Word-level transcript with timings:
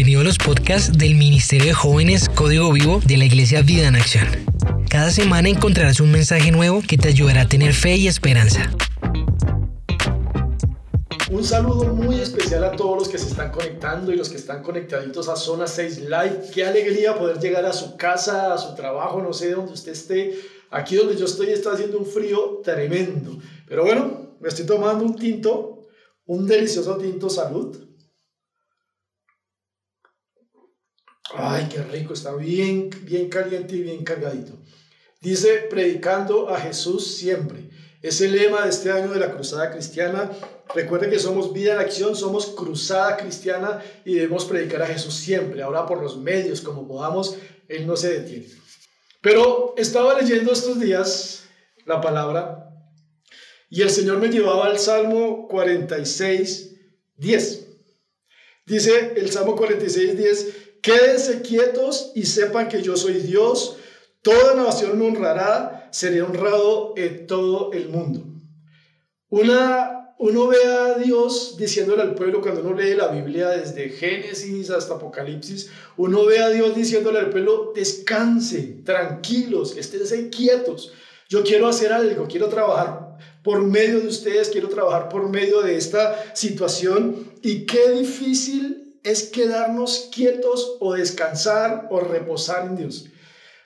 Bienvenido 0.00 0.22
a 0.22 0.24
los 0.24 0.38
podcasts 0.38 0.96
del 0.96 1.14
Ministerio 1.14 1.66
de 1.66 1.74
Jóvenes 1.74 2.30
Código 2.30 2.72
Vivo 2.72 3.02
de 3.04 3.18
la 3.18 3.26
Iglesia 3.26 3.60
Vida 3.60 3.86
en 3.86 3.96
Acción. 3.96 4.26
Cada 4.88 5.10
semana 5.10 5.50
encontrarás 5.50 6.00
un 6.00 6.10
mensaje 6.10 6.50
nuevo 6.50 6.80
que 6.80 6.96
te 6.96 7.08
ayudará 7.08 7.42
a 7.42 7.48
tener 7.48 7.74
fe 7.74 7.96
y 7.96 8.06
esperanza. 8.06 8.70
Un 11.30 11.44
saludo 11.44 11.94
muy 11.94 12.18
especial 12.18 12.64
a 12.64 12.72
todos 12.72 12.98
los 12.98 13.08
que 13.10 13.18
se 13.18 13.28
están 13.28 13.52
conectando 13.52 14.10
y 14.10 14.16
los 14.16 14.30
que 14.30 14.36
están 14.36 14.62
conectaditos 14.62 15.28
a 15.28 15.36
Zona 15.36 15.66
6 15.66 15.98
Live. 16.04 16.44
Qué 16.54 16.64
alegría 16.64 17.18
poder 17.18 17.38
llegar 17.38 17.66
a 17.66 17.74
su 17.74 17.98
casa, 17.98 18.54
a 18.54 18.56
su 18.56 18.74
trabajo, 18.74 19.20
no 19.20 19.34
sé 19.34 19.50
dónde 19.50 19.74
usted 19.74 19.92
esté. 19.92 20.34
Aquí 20.70 20.96
donde 20.96 21.14
yo 21.14 21.26
estoy 21.26 21.50
está 21.50 21.72
haciendo 21.72 21.98
un 21.98 22.06
frío 22.06 22.62
tremendo. 22.64 23.36
Pero 23.68 23.84
bueno, 23.84 24.36
me 24.40 24.48
estoy 24.48 24.64
tomando 24.64 25.04
un 25.04 25.14
tinto, 25.14 25.88
un 26.24 26.46
delicioso 26.46 26.96
tinto 26.96 27.28
salud 27.28 27.89
Ay, 31.34 31.68
qué 31.70 31.82
rico, 31.82 32.14
está 32.14 32.34
bien, 32.34 32.90
bien 33.02 33.28
caliente 33.28 33.76
y 33.76 33.82
bien 33.82 34.04
cargadito. 34.04 34.52
Dice, 35.20 35.66
predicando 35.70 36.48
a 36.48 36.58
Jesús 36.58 37.16
siempre. 37.16 37.70
Es 38.02 38.20
el 38.20 38.32
lema 38.32 38.62
de 38.62 38.70
este 38.70 38.90
año 38.90 39.12
de 39.12 39.20
la 39.20 39.32
Cruzada 39.32 39.70
Cristiana. 39.70 40.30
Recuerden 40.74 41.10
que 41.10 41.18
somos 41.18 41.52
vida 41.52 41.74
en 41.74 41.80
acción, 41.80 42.16
somos 42.16 42.46
Cruzada 42.46 43.16
Cristiana 43.16 43.82
y 44.04 44.14
debemos 44.14 44.46
predicar 44.46 44.82
a 44.82 44.86
Jesús 44.86 45.14
siempre. 45.14 45.62
Ahora 45.62 45.86
por 45.86 46.02
los 46.02 46.16
medios, 46.16 46.62
como 46.62 46.88
podamos, 46.88 47.36
Él 47.68 47.86
no 47.86 47.96
se 47.96 48.20
detiene. 48.20 48.46
Pero 49.20 49.74
estaba 49.76 50.18
leyendo 50.18 50.52
estos 50.52 50.80
días 50.80 51.44
la 51.84 52.00
palabra 52.00 52.70
y 53.68 53.82
el 53.82 53.90
Señor 53.90 54.18
me 54.18 54.28
llevaba 54.28 54.66
al 54.66 54.78
Salmo 54.78 55.46
46, 55.46 56.74
10. 57.16 57.66
Dice 58.66 59.12
el 59.16 59.30
Salmo 59.30 59.54
46, 59.54 60.16
10, 60.16 60.54
Quédense 60.82 61.42
quietos 61.42 62.12
y 62.14 62.24
sepan 62.24 62.68
que 62.68 62.82
yo 62.82 62.96
soy 62.96 63.14
Dios. 63.14 63.76
Toda 64.22 64.54
nación 64.54 64.98
me 64.98 65.06
honrará, 65.06 65.88
seré 65.92 66.22
honrado 66.22 66.94
en 66.96 67.26
todo 67.26 67.72
el 67.72 67.88
mundo. 67.88 68.24
Una, 69.28 70.14
uno 70.18 70.48
ve 70.48 70.64
a 70.64 70.98
Dios 70.98 71.56
diciéndole 71.58 72.02
al 72.02 72.14
pueblo, 72.14 72.40
cuando 72.40 72.62
uno 72.62 72.74
lee 72.74 72.94
la 72.94 73.08
Biblia 73.08 73.48
desde 73.50 73.90
Génesis 73.90 74.70
hasta 74.70 74.94
Apocalipsis, 74.94 75.70
uno 75.96 76.24
ve 76.24 76.40
a 76.40 76.48
Dios 76.48 76.74
diciéndole 76.74 77.18
al 77.18 77.30
pueblo, 77.30 77.72
descansen, 77.74 78.84
tranquilos, 78.84 79.76
esténse 79.76 80.28
quietos. 80.30 80.92
Yo 81.28 81.44
quiero 81.44 81.68
hacer 81.68 81.92
algo, 81.92 82.26
quiero 82.26 82.48
trabajar 82.48 83.18
por 83.42 83.62
medio 83.62 84.00
de 84.00 84.08
ustedes, 84.08 84.48
quiero 84.48 84.68
trabajar 84.68 85.08
por 85.08 85.28
medio 85.28 85.62
de 85.62 85.76
esta 85.76 86.34
situación. 86.34 87.30
Y 87.42 87.66
qué 87.66 87.90
difícil 87.90 88.79
es 89.02 89.24
quedarnos 89.24 90.10
quietos 90.14 90.76
o 90.80 90.94
descansar 90.94 91.88
o 91.90 92.00
reposar 92.00 92.66
en 92.66 92.76
Dios. 92.76 93.06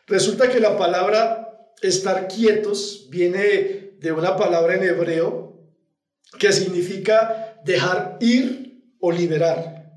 Resulta 0.07 0.51
que 0.51 0.61
la 0.61 0.77
palabra 0.77 1.71
estar 1.83 2.29
quietos 2.29 3.07
viene 3.11 3.95
de 3.99 4.13
una 4.13 4.37
palabra 4.37 4.75
en 4.75 4.85
hebreo 4.85 5.59
que 6.39 6.53
significa 6.53 7.61
dejar 7.65 8.19
ir 8.21 8.83
o 9.01 9.13
liberar. 9.13 9.93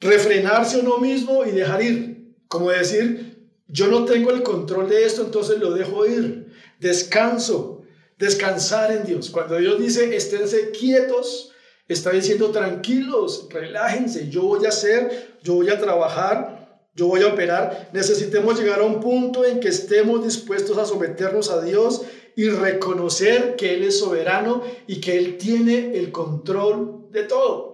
Refrenarse 0.00 0.78
uno 0.78 0.98
mismo 0.98 1.44
y 1.44 1.52
dejar 1.52 1.82
ir. 1.82 2.34
Como 2.48 2.70
decir, 2.70 3.48
yo 3.68 3.86
no 3.86 4.04
tengo 4.04 4.30
el 4.30 4.42
control 4.42 4.88
de 4.88 5.04
esto, 5.04 5.22
entonces 5.22 5.58
lo 5.58 5.72
dejo 5.72 6.04
ir. 6.06 6.52
Descanso, 6.80 7.82
descansar 8.18 8.92
en 8.92 9.04
Dios. 9.04 9.30
Cuando 9.30 9.56
Dios 9.56 9.80
dice, 9.80 10.14
esténse 10.16 10.70
quietos, 10.70 11.51
Está 11.88 12.10
diciendo, 12.10 12.50
tranquilos, 12.50 13.48
relájense, 13.50 14.28
yo 14.28 14.42
voy 14.42 14.64
a 14.66 14.70
hacer, 14.70 15.36
yo 15.42 15.54
voy 15.54 15.68
a 15.68 15.78
trabajar, 15.78 16.62
yo 16.94 17.06
voy 17.06 17.22
a 17.22 17.28
operar. 17.28 17.90
Necesitemos 17.92 18.58
llegar 18.58 18.80
a 18.80 18.84
un 18.84 19.00
punto 19.00 19.44
en 19.44 19.60
que 19.60 19.68
estemos 19.68 20.24
dispuestos 20.24 20.78
a 20.78 20.86
someternos 20.86 21.50
a 21.50 21.62
Dios 21.62 22.02
y 22.36 22.48
reconocer 22.48 23.56
que 23.56 23.74
Él 23.74 23.84
es 23.84 23.98
soberano 23.98 24.62
y 24.86 25.00
que 25.00 25.18
Él 25.18 25.38
tiene 25.38 25.96
el 25.98 26.12
control 26.12 27.08
de 27.10 27.24
todo. 27.24 27.72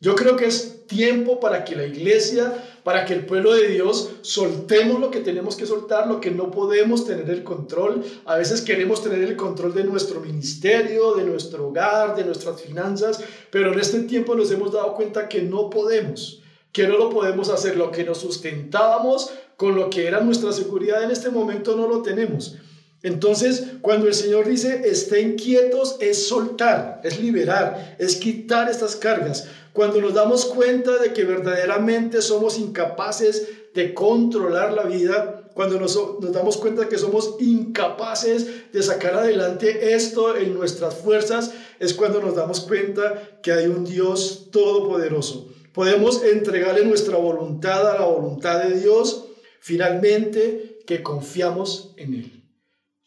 Yo 0.00 0.14
creo 0.14 0.36
que 0.36 0.46
es 0.46 0.86
tiempo 0.86 1.40
para 1.40 1.64
que 1.64 1.74
la 1.74 1.86
iglesia, 1.86 2.52
para 2.86 3.04
que 3.04 3.14
el 3.14 3.26
pueblo 3.26 3.52
de 3.52 3.66
Dios 3.66 4.10
soltemos 4.22 5.00
lo 5.00 5.10
que 5.10 5.18
tenemos 5.18 5.56
que 5.56 5.66
soltar, 5.66 6.06
lo 6.06 6.20
que 6.20 6.30
no 6.30 6.52
podemos 6.52 7.04
tener 7.04 7.28
el 7.30 7.42
control. 7.42 8.04
A 8.26 8.36
veces 8.36 8.62
queremos 8.62 9.02
tener 9.02 9.22
el 9.22 9.34
control 9.34 9.74
de 9.74 9.82
nuestro 9.82 10.20
ministerio, 10.20 11.16
de 11.16 11.24
nuestro 11.24 11.66
hogar, 11.66 12.14
de 12.14 12.24
nuestras 12.24 12.62
finanzas, 12.62 13.20
pero 13.50 13.72
en 13.72 13.80
este 13.80 14.02
tiempo 14.02 14.36
nos 14.36 14.52
hemos 14.52 14.70
dado 14.70 14.94
cuenta 14.94 15.28
que 15.28 15.42
no 15.42 15.68
podemos, 15.68 16.44
que 16.70 16.86
no 16.86 16.96
lo 16.96 17.10
podemos 17.10 17.48
hacer. 17.48 17.76
Lo 17.76 17.90
que 17.90 18.04
nos 18.04 18.18
sustentábamos 18.18 19.32
con 19.56 19.74
lo 19.74 19.90
que 19.90 20.06
era 20.06 20.20
nuestra 20.20 20.52
seguridad 20.52 21.02
en 21.02 21.10
este 21.10 21.30
momento 21.30 21.74
no 21.74 21.88
lo 21.88 22.02
tenemos. 22.02 22.56
Entonces, 23.02 23.64
cuando 23.82 24.08
el 24.08 24.14
Señor 24.14 24.48
dice, 24.48 24.82
estén 24.84 25.36
quietos, 25.36 25.96
es 26.00 26.26
soltar, 26.28 27.00
es 27.04 27.20
liberar, 27.20 27.96
es 27.98 28.16
quitar 28.16 28.70
estas 28.70 28.96
cargas. 28.96 29.46
Cuando 29.72 30.00
nos 30.00 30.14
damos 30.14 30.46
cuenta 30.46 30.96
de 30.98 31.12
que 31.12 31.24
verdaderamente 31.24 32.22
somos 32.22 32.58
incapaces 32.58 33.48
de 33.74 33.92
controlar 33.92 34.72
la 34.72 34.84
vida, 34.84 35.46
cuando 35.56 35.78
nos, 35.78 35.98
damos 36.32 36.56
cuenta 36.56 36.88
que 36.88 36.98
somos 36.98 37.36
incapaces 37.40 38.72
de 38.72 38.82
sacar 38.82 39.14
adelante 39.14 39.94
esto 39.94 40.36
en 40.36 40.54
nuestras 40.54 40.96
fuerzas, 40.96 41.52
es 41.78 41.94
cuando 41.94 42.20
nos 42.20 42.34
damos 42.34 42.60
cuenta 42.60 43.38
que 43.42 43.52
hay 43.52 43.66
un 43.66 43.84
Dios 43.84 44.48
todopoderoso. 44.50 45.48
Podemos 45.72 46.22
entregarle 46.22 46.84
nuestra 46.84 47.16
voluntad 47.16 47.90
a 47.90 48.00
la 48.00 48.06
voluntad 48.06 48.64
de 48.64 48.80
Dios, 48.80 49.26
finalmente 49.60 50.80
que 50.86 51.02
confiamos 51.02 51.94
en 51.96 52.14
Él. 52.14 52.35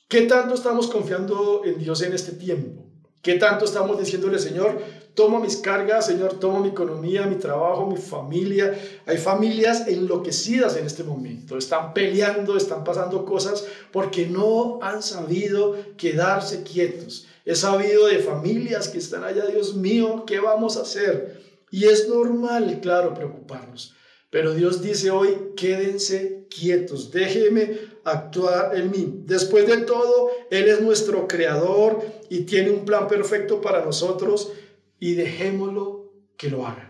¿Qué 0.09 0.23
tanto 0.23 0.55
estamos 0.55 0.87
confiando 0.87 1.61
en 1.63 1.77
Dios 1.77 2.01
en 2.01 2.13
este 2.13 2.31
tiempo? 2.31 2.83
¿Qué 3.21 3.35
tanto 3.35 3.65
estamos 3.65 3.99
diciéndole, 3.99 4.39
Señor, 4.39 4.81
toma 5.13 5.39
mis 5.39 5.57
cargas, 5.57 6.07
Señor, 6.07 6.39
toma 6.39 6.61
mi 6.61 6.69
economía, 6.69 7.27
mi 7.27 7.35
trabajo, 7.35 7.85
mi 7.85 7.97
familia? 7.97 8.73
Hay 9.05 9.17
familias 9.17 9.87
enloquecidas 9.87 10.77
en 10.77 10.87
este 10.87 11.03
momento, 11.03 11.59
están 11.59 11.93
peleando, 11.93 12.57
están 12.57 12.83
pasando 12.83 13.23
cosas 13.23 13.67
porque 13.91 14.25
no 14.25 14.79
han 14.81 15.03
sabido 15.03 15.75
quedarse 15.95 16.63
quietos. 16.63 17.27
He 17.45 17.53
sabido 17.53 18.07
de 18.07 18.17
familias 18.17 18.87
que 18.87 18.97
están 18.97 19.23
allá, 19.23 19.45
Dios 19.45 19.75
mío, 19.75 20.23
¿qué 20.25 20.39
vamos 20.39 20.77
a 20.77 20.81
hacer? 20.81 21.39
Y 21.69 21.85
es 21.85 22.09
normal, 22.09 22.79
claro, 22.81 23.13
preocuparnos. 23.13 23.93
Pero 24.31 24.55
Dios 24.55 24.81
dice 24.81 25.11
hoy, 25.11 25.37
quédense 25.55 26.38
quietos, 26.49 27.11
déjeme 27.11 27.77
actuar 28.03 28.75
en 28.75 28.91
mí. 28.91 29.21
Después 29.25 29.67
de 29.67 29.77
todo, 29.77 30.31
Él 30.49 30.67
es 30.67 30.81
nuestro 30.81 31.27
creador 31.27 32.01
y 32.29 32.41
tiene 32.41 32.71
un 32.71 32.85
plan 32.85 33.07
perfecto 33.07 33.61
para 33.61 33.85
nosotros 33.85 34.51
y 34.99 35.13
dejémoslo 35.13 36.11
que 36.37 36.49
lo 36.49 36.65
haga. 36.65 36.89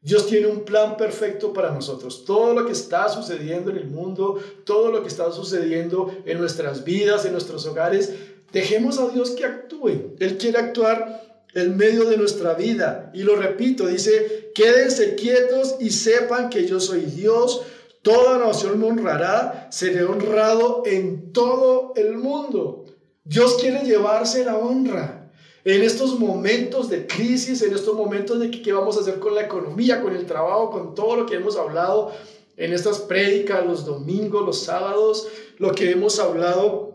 Dios 0.00 0.26
tiene 0.26 0.46
un 0.46 0.64
plan 0.64 0.96
perfecto 0.96 1.52
para 1.52 1.72
nosotros. 1.72 2.24
Todo 2.24 2.54
lo 2.54 2.64
que 2.64 2.72
está 2.72 3.08
sucediendo 3.08 3.70
en 3.70 3.78
el 3.78 3.88
mundo, 3.88 4.40
todo 4.64 4.92
lo 4.92 5.02
que 5.02 5.08
está 5.08 5.32
sucediendo 5.32 6.14
en 6.24 6.38
nuestras 6.38 6.84
vidas, 6.84 7.24
en 7.24 7.32
nuestros 7.32 7.66
hogares, 7.66 8.12
dejemos 8.52 8.98
a 8.98 9.08
Dios 9.08 9.30
que 9.30 9.44
actúe. 9.44 10.14
Él 10.20 10.38
quiere 10.38 10.58
actuar 10.58 11.44
en 11.54 11.76
medio 11.76 12.04
de 12.04 12.16
nuestra 12.16 12.54
vida. 12.54 13.10
Y 13.12 13.22
lo 13.22 13.36
repito, 13.36 13.86
dice, 13.86 14.52
quédense 14.54 15.16
quietos 15.16 15.76
y 15.80 15.90
sepan 15.90 16.48
que 16.48 16.66
yo 16.66 16.78
soy 16.78 17.00
Dios. 17.00 17.62
Toda 18.08 18.38
nación 18.38 18.80
me 18.80 18.86
honrará, 18.86 19.68
seré 19.70 20.02
honrado 20.02 20.82
en 20.86 21.30
todo 21.30 21.92
el 21.94 22.16
mundo. 22.16 22.86
Dios 23.22 23.58
quiere 23.60 23.84
llevarse 23.84 24.46
la 24.46 24.56
honra. 24.56 25.30
En 25.62 25.82
estos 25.82 26.18
momentos 26.18 26.88
de 26.88 27.06
crisis, 27.06 27.60
en 27.60 27.74
estos 27.74 27.94
momentos 27.94 28.40
de 28.40 28.50
qué 28.50 28.72
vamos 28.72 28.96
a 28.96 29.00
hacer 29.00 29.18
con 29.18 29.34
la 29.34 29.42
economía, 29.42 30.00
con 30.00 30.16
el 30.16 30.24
trabajo, 30.24 30.70
con 30.70 30.94
todo 30.94 31.16
lo 31.16 31.26
que 31.26 31.34
hemos 31.34 31.58
hablado 31.58 32.10
en 32.56 32.72
estas 32.72 33.00
prédicas, 33.00 33.66
los 33.66 33.84
domingos, 33.84 34.46
los 34.46 34.62
sábados, 34.62 35.28
lo 35.58 35.72
que 35.72 35.90
hemos 35.90 36.18
hablado, 36.18 36.94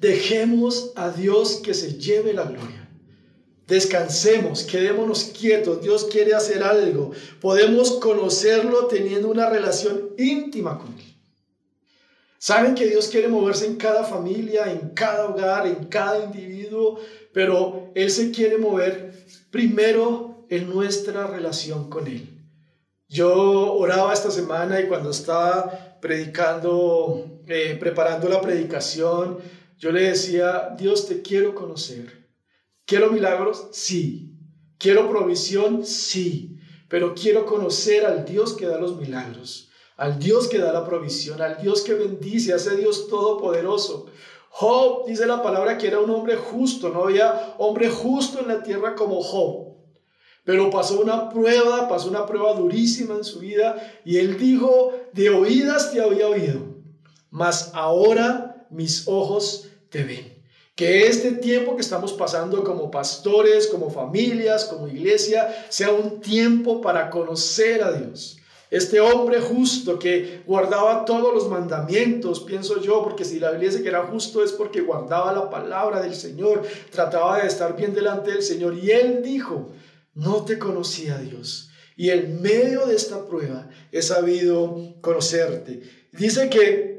dejemos 0.00 0.92
a 0.96 1.10
Dios 1.10 1.60
que 1.62 1.74
se 1.74 1.98
lleve 1.98 2.32
la 2.32 2.44
gloria. 2.44 2.81
Descansemos, 3.72 4.64
quedémonos 4.64 5.32
quietos. 5.32 5.80
Dios 5.80 6.04
quiere 6.04 6.34
hacer 6.34 6.62
algo. 6.62 7.12
Podemos 7.40 7.92
conocerlo 7.92 8.84
teniendo 8.84 9.30
una 9.30 9.48
relación 9.48 10.10
íntima 10.18 10.78
con 10.78 10.88
Él. 10.88 11.16
Saben 12.36 12.74
que 12.74 12.86
Dios 12.86 13.08
quiere 13.08 13.28
moverse 13.28 13.64
en 13.64 13.76
cada 13.76 14.04
familia, 14.04 14.70
en 14.70 14.90
cada 14.90 15.26
hogar, 15.30 15.66
en 15.66 15.86
cada 15.86 16.22
individuo, 16.22 16.98
pero 17.32 17.90
Él 17.94 18.10
se 18.10 18.30
quiere 18.30 18.58
mover 18.58 19.14
primero 19.50 20.44
en 20.50 20.68
nuestra 20.68 21.26
relación 21.26 21.88
con 21.88 22.08
Él. 22.08 22.28
Yo 23.08 23.72
oraba 23.72 24.12
esta 24.12 24.30
semana 24.30 24.82
y 24.82 24.86
cuando 24.86 25.08
estaba 25.08 25.98
predicando, 25.98 27.40
eh, 27.46 27.78
preparando 27.80 28.28
la 28.28 28.42
predicación, 28.42 29.38
yo 29.78 29.92
le 29.92 30.10
decía, 30.10 30.74
Dios 30.76 31.08
te 31.08 31.22
quiero 31.22 31.54
conocer. 31.54 32.21
¿Quiero 32.86 33.10
milagros? 33.10 33.68
Sí. 33.72 34.30
¿Quiero 34.78 35.08
provisión? 35.08 35.84
Sí. 35.84 36.58
pero 36.92 37.14
quiero 37.14 37.46
conocer 37.46 38.04
al 38.04 38.26
Dios 38.26 38.52
que 38.52 38.66
da 38.66 38.76
los 38.76 38.98
milagros, 38.98 39.70
al 39.96 40.18
Dios 40.18 40.46
que 40.46 40.58
da 40.58 40.74
la 40.74 40.84
provisión, 40.84 41.40
al 41.40 41.56
Dios 41.56 41.80
que 41.80 41.94
bendice, 41.94 42.52
a 42.52 42.56
ese 42.56 42.76
Dios 42.76 43.08
todopoderoso. 43.08 44.08
Job 44.50 45.06
dice 45.06 45.24
la 45.26 45.42
palabra 45.42 45.78
que 45.78 45.86
era 45.86 46.00
un 46.00 46.10
hombre 46.10 46.36
justo, 46.36 46.90
no 46.90 47.04
había 47.04 47.54
hombre 47.56 47.88
justo 47.88 48.40
en 48.40 48.48
la 48.48 48.62
tierra 48.62 48.94
como 48.94 49.22
Job. 49.22 49.74
Pero 50.44 50.68
pasó 50.68 51.00
una 51.00 51.30
prueba, 51.30 51.88
pasó 51.88 52.10
una 52.10 52.26
prueba 52.26 52.52
durísima 52.52 53.14
en 53.14 53.24
su 53.24 53.38
vida 53.38 53.76
y 54.04 54.18
él 54.18 54.36
dijo, 54.36 54.92
de 55.14 55.30
oídas 55.30 55.92
te 55.92 56.02
había 56.02 56.28
oído, 56.28 56.60
mas 57.30 57.70
ahora 57.72 58.66
mis 58.68 59.08
ojos 59.08 59.68
te 59.88 60.02
ven. 60.04 60.31
Que 60.74 61.06
este 61.06 61.32
tiempo 61.32 61.74
que 61.74 61.82
estamos 61.82 62.12
pasando 62.14 62.64
como 62.64 62.90
pastores, 62.90 63.66
como 63.66 63.90
familias, 63.90 64.64
como 64.64 64.88
iglesia, 64.88 65.66
sea 65.68 65.92
un 65.92 66.20
tiempo 66.20 66.80
para 66.80 67.10
conocer 67.10 67.82
a 67.82 67.92
Dios. 67.92 68.38
Este 68.72 69.00
hombre 69.00 69.38
justo 69.38 69.98
que 69.98 70.42
guardaba 70.46 71.04
todos 71.04 71.34
los 71.34 71.46
mandamientos, 71.50 72.40
pienso 72.40 72.80
yo, 72.80 73.02
porque 73.02 73.22
si 73.22 73.38
la 73.38 73.50
Biblia 73.50 73.68
dice 73.68 73.82
que 73.82 73.90
era 73.90 74.06
justo 74.06 74.42
es 74.42 74.50
porque 74.52 74.80
guardaba 74.80 75.30
la 75.34 75.50
palabra 75.50 76.00
del 76.00 76.14
Señor, 76.14 76.62
trataba 76.90 77.42
de 77.42 77.48
estar 77.48 77.76
bien 77.76 77.92
delante 77.92 78.30
del 78.30 78.42
Señor. 78.42 78.78
Y 78.78 78.90
él 78.90 79.20
dijo, 79.22 79.72
no 80.14 80.46
te 80.46 80.58
conocía 80.58 81.18
Dios. 81.18 81.68
Y 81.96 82.08
en 82.08 82.40
medio 82.40 82.86
de 82.86 82.96
esta 82.96 83.26
prueba 83.26 83.68
he 83.92 84.00
sabido 84.00 84.94
conocerte. 85.02 85.82
Dice 86.12 86.48
que 86.48 86.91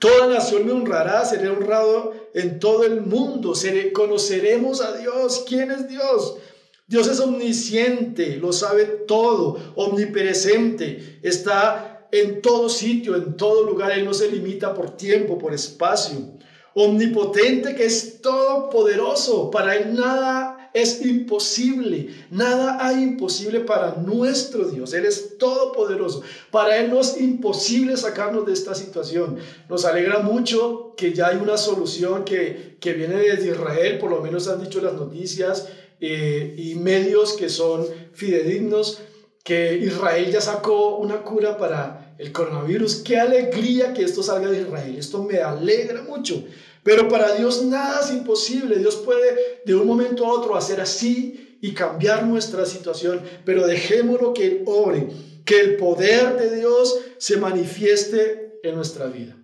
Toda 0.00 0.28
nación 0.28 0.64
me 0.64 0.72
honrará, 0.72 1.26
seré 1.26 1.50
honrado 1.50 2.14
en 2.32 2.58
todo 2.58 2.84
el 2.84 3.02
mundo, 3.02 3.52
conoceremos 3.92 4.80
a 4.80 4.96
Dios. 4.96 5.44
¿Quién 5.46 5.70
es 5.70 5.88
Dios? 5.88 6.38
Dios 6.86 7.06
es 7.06 7.20
omnisciente, 7.20 8.36
lo 8.36 8.54
sabe 8.54 8.86
todo, 8.86 9.58
omnipresente, 9.76 11.20
está 11.22 12.08
en 12.12 12.40
todo 12.40 12.70
sitio, 12.70 13.14
en 13.14 13.36
todo 13.36 13.64
lugar, 13.64 13.92
Él 13.92 14.06
no 14.06 14.14
se 14.14 14.30
limita 14.30 14.72
por 14.72 14.96
tiempo, 14.96 15.36
por 15.36 15.52
espacio. 15.52 16.32
Omnipotente 16.74 17.74
que 17.74 17.84
es 17.84 18.22
todopoderoso, 18.22 19.50
para 19.50 19.76
Él 19.76 19.94
nada 19.94 20.59
es 20.72 21.04
imposible. 21.04 22.08
Nada 22.30 22.84
hay 22.84 23.02
imposible 23.02 23.60
para 23.60 23.96
nuestro 23.96 24.68
Dios. 24.68 24.94
Él 24.94 25.04
es 25.04 25.36
todopoderoso. 25.38 26.22
Para 26.50 26.78
Él 26.78 26.90
no 26.90 27.00
es 27.00 27.20
imposible 27.20 27.96
sacarnos 27.96 28.46
de 28.46 28.52
esta 28.52 28.74
situación. 28.74 29.38
Nos 29.68 29.84
alegra 29.84 30.20
mucho 30.20 30.94
que 30.96 31.12
ya 31.12 31.28
hay 31.28 31.36
una 31.38 31.56
solución 31.56 32.24
que, 32.24 32.76
que 32.80 32.92
viene 32.92 33.16
desde 33.16 33.50
Israel, 33.50 33.98
por 33.98 34.10
lo 34.10 34.20
menos 34.20 34.48
han 34.48 34.62
dicho 34.62 34.80
las 34.80 34.94
noticias 34.94 35.68
eh, 36.00 36.54
y 36.56 36.76
medios 36.76 37.34
que 37.34 37.48
son 37.48 37.86
fidedignos, 38.12 39.02
que 39.44 39.76
Israel 39.76 40.30
ya 40.30 40.40
sacó 40.40 40.96
una 40.96 41.22
cura 41.22 41.58
para 41.58 42.14
el 42.18 42.32
coronavirus. 42.32 42.96
Qué 42.96 43.18
alegría 43.18 43.92
que 43.92 44.04
esto 44.04 44.22
salga 44.22 44.50
de 44.50 44.60
Israel. 44.60 44.96
Esto 44.96 45.22
me 45.24 45.38
alegra 45.38 46.02
mucho. 46.02 46.44
Pero 46.82 47.08
para 47.08 47.34
Dios 47.34 47.64
nada 47.64 48.00
es 48.02 48.10
imposible. 48.10 48.78
Dios 48.78 48.96
puede 48.96 49.62
de 49.64 49.74
un 49.74 49.86
momento 49.86 50.24
a 50.24 50.32
otro 50.32 50.56
hacer 50.56 50.80
así 50.80 51.58
y 51.60 51.74
cambiar 51.74 52.26
nuestra 52.26 52.64
situación. 52.64 53.20
Pero 53.44 53.66
dejémoslo 53.66 54.32
que 54.32 54.46
Él 54.46 54.62
obre, 54.66 55.08
que 55.44 55.60
el 55.60 55.76
poder 55.76 56.38
de 56.38 56.56
Dios 56.56 56.98
se 57.18 57.36
manifieste 57.36 58.60
en 58.62 58.74
nuestra 58.74 59.06
vida. 59.06 59.36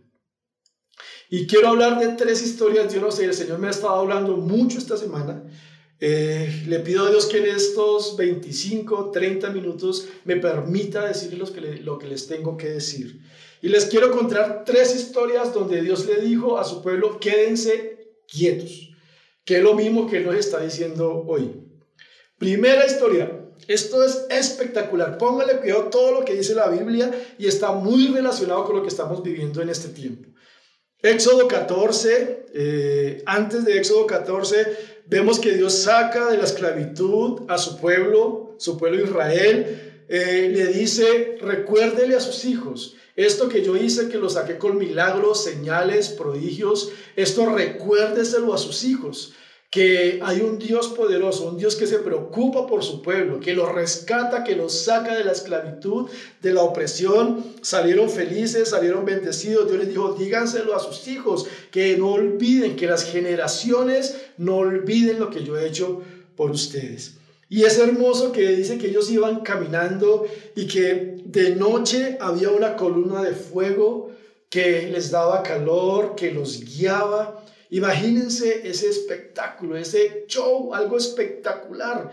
Y 1.29 1.47
quiero 1.47 1.69
hablar 1.69 1.99
de 1.99 2.15
tres 2.17 2.43
historias. 2.43 2.93
Yo 2.93 3.01
no 3.01 3.11
sé, 3.11 3.25
el 3.25 3.35
Señor 3.35 3.59
me 3.59 3.67
ha 3.67 3.71
estado 3.71 3.95
hablando 3.95 4.37
mucho 4.37 4.79
esta 4.79 4.97
semana. 4.97 5.45
Eh, 5.99 6.65
le 6.67 6.81
pido 6.81 7.07
a 7.07 7.11
Dios 7.11 7.27
que 7.27 7.39
en 7.39 7.57
estos 7.57 8.17
25, 8.17 9.11
30 9.11 9.51
minutos 9.51 10.09
me 10.25 10.37
permita 10.37 11.07
decirles 11.07 11.39
lo 11.39 11.53
que, 11.53 11.61
lo 11.81 11.99
que 11.99 12.07
les 12.07 12.27
tengo 12.27 12.57
que 12.57 12.69
decir. 12.69 13.21
Y 13.63 13.69
les 13.69 13.87
quiero 13.87 14.11
contar 14.11 14.65
tres 14.65 14.95
historias 14.95 15.53
donde 15.53 15.81
Dios 15.83 16.07
le 16.07 16.21
dijo 16.21 16.59
a 16.59 16.65
su 16.65 16.83
pueblo, 16.83 17.19
quédense 17.19 18.21
quietos, 18.29 18.91
que 19.45 19.57
es 19.59 19.63
lo 19.63 19.75
mismo 19.75 20.09
que 20.09 20.21
nos 20.21 20.35
está 20.35 20.61
diciendo 20.61 21.25
hoy. 21.27 21.63
Primera 22.39 22.85
historia, 22.85 23.47
esto 23.67 24.05
es 24.05 24.27
espectacular, 24.29 25.17
póngale 25.19 25.57
cuidado 25.57 25.85
todo 25.85 26.13
lo 26.13 26.25
que 26.25 26.35
dice 26.35 26.55
la 26.55 26.69
Biblia 26.69 27.11
y 27.39 27.47
está 27.47 27.73
muy 27.73 28.09
relacionado 28.09 28.65
con 28.65 28.77
lo 28.77 28.83
que 28.83 28.89
estamos 28.89 29.23
viviendo 29.23 29.63
en 29.63 29.71
este 29.71 29.89
tiempo. 29.89 30.29
Éxodo 31.03 31.47
14, 31.47 32.47
eh, 32.53 33.23
antes 33.27 33.65
de 33.65 33.79
Éxodo 33.79 34.07
14, 34.07 34.67
vemos 35.07 35.39
que 35.39 35.53
Dios 35.53 35.83
saca 35.83 36.31
de 36.31 36.39
la 36.39 36.45
esclavitud 36.45 37.43
a 37.49 37.59
su 37.59 37.79
pueblo, 37.79 38.55
su 38.59 38.77
pueblo 38.77 39.05
Israel, 39.05 39.96
eh, 40.09 40.51
le 40.55 40.67
dice, 40.69 41.39
recuérdele 41.41 42.17
a 42.17 42.21
sus 42.21 42.45
hijos 42.45 42.97
esto 43.17 43.49
que 43.49 43.63
yo 43.63 43.77
hice, 43.77 44.09
que 44.09 44.19
lo 44.19 44.29
saqué 44.29 44.59
con 44.59 44.77
milagros, 44.77 45.43
señales, 45.43 46.11
prodigios, 46.11 46.91
esto 47.17 47.47
recuérdeselo 47.47 48.53
a 48.53 48.59
sus 48.59 48.85
hijos, 48.85 49.33
que 49.71 50.21
hay 50.23 50.43
un 50.43 50.59
Dios 50.59 50.89
poderoso, 50.89 51.49
un 51.49 51.57
Dios 51.57 51.77
que 51.77 51.87
se 51.87 51.99
preocupa 51.99 52.67
por 52.67 52.85
su 52.85 53.03
pueblo, 53.03 53.41
que 53.41 53.55
lo 53.55 53.73
rescata, 53.73 54.45
que 54.45 54.55
lo 54.55 54.69
saca 54.69 55.17
de 55.17 55.25
la 55.25 55.33
esclavitud, 55.33 56.11
de 56.43 56.53
la 56.53 56.63
opresión, 56.63 57.43
salieron 57.63 58.11
felices, 58.11 58.69
salieron 58.69 59.05
bendecidos. 59.05 59.67
Dios 59.67 59.79
les 59.79 59.89
dijo, 59.89 60.15
díganselo 60.19 60.77
a 60.77 60.81
sus 60.81 61.09
hijos, 61.09 61.47
que 61.71 61.97
no 61.97 62.13
olviden, 62.13 62.77
que 62.77 62.87
las 62.87 63.05
generaciones 63.05 64.17
no 64.37 64.57
olviden 64.57 65.19
lo 65.19 65.31
que 65.31 65.43
yo 65.43 65.59
he 65.59 65.67
hecho 65.67 66.03
por 66.37 66.51
ustedes. 66.51 67.16
Y 67.49 67.63
es 67.63 67.79
hermoso 67.79 68.33
que 68.33 68.57
dice 68.57 68.77
que 68.77 68.89
ellos 68.89 69.11
iban 69.11 69.41
caminando 69.41 70.27
y 70.57 70.67
que 70.67 71.23
de 71.25 71.55
noche 71.55 72.19
había 72.21 72.51
una 72.51 72.77
columna 72.77 73.23
de 73.23 73.35
fuego 73.35 74.11
que 74.51 74.89
les 74.91 75.11
daba 75.13 75.45
calor, 75.45 76.17
que 76.17 76.33
los 76.33 76.61
guiaba. 76.65 77.45
Imagínense 77.71 78.69
ese 78.69 78.89
espectáculo, 78.89 79.77
ese 79.77 80.25
show, 80.27 80.75
algo 80.75 80.97
espectacular. 80.97 82.11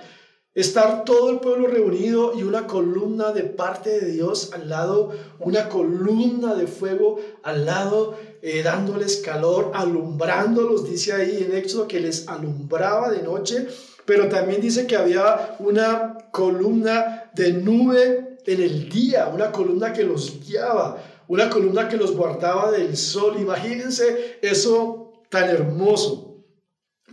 Estar 0.54 1.04
todo 1.04 1.32
el 1.32 1.40
pueblo 1.40 1.66
reunido 1.66 2.38
y 2.38 2.44
una 2.44 2.68
columna 2.68 3.32
de 3.32 3.44
parte 3.44 3.90
de 3.90 4.12
Dios 4.12 4.52
al 4.54 4.70
lado, 4.70 5.12
una 5.40 5.68
columna 5.68 6.54
de 6.54 6.68
fuego 6.68 7.20
al 7.42 7.66
lado, 7.66 8.16
eh, 8.44 8.62
dándoles 8.62 9.18
calor, 9.18 9.72
alumbrándolos, 9.74 10.88
dice 10.88 11.14
ahí 11.14 11.44
en 11.44 11.58
Éxodo 11.58 11.88
que 11.88 12.00
les 12.00 12.28
alumbraba 12.28 13.10
de 13.10 13.24
noche 13.24 13.68
pero 14.06 14.28
también 14.28 14.62
dice 14.62 14.88
que 14.88 14.96
había 14.96 15.56
una 15.60 16.18
columna 16.32 17.32
de 17.34 17.54
nube 17.54 18.38
en 18.46 18.62
el 18.62 18.90
día, 18.90 19.28
una 19.28 19.52
columna 19.52 19.94
que 19.94 20.04
los 20.04 20.46
guiaba, 20.46 21.02
una 21.28 21.50
columna 21.50 21.88
que 21.88 21.98
los 21.98 22.16
guardaba 22.16 22.72
del 22.72 22.98
sol. 22.98 23.38
Imagínense 23.40 24.40
eso 24.42 25.24
tan 25.30 25.50
hermoso. 25.50 26.44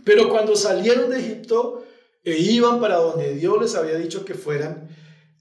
Pero 0.03 0.29
cuando 0.29 0.55
salieron 0.55 1.09
de 1.09 1.19
Egipto 1.19 1.85
e 2.23 2.37
iban 2.37 2.79
para 2.79 2.97
donde 2.97 3.35
Dios 3.35 3.61
les 3.61 3.75
había 3.75 3.97
dicho 3.97 4.25
que 4.25 4.33
fueran, 4.33 4.89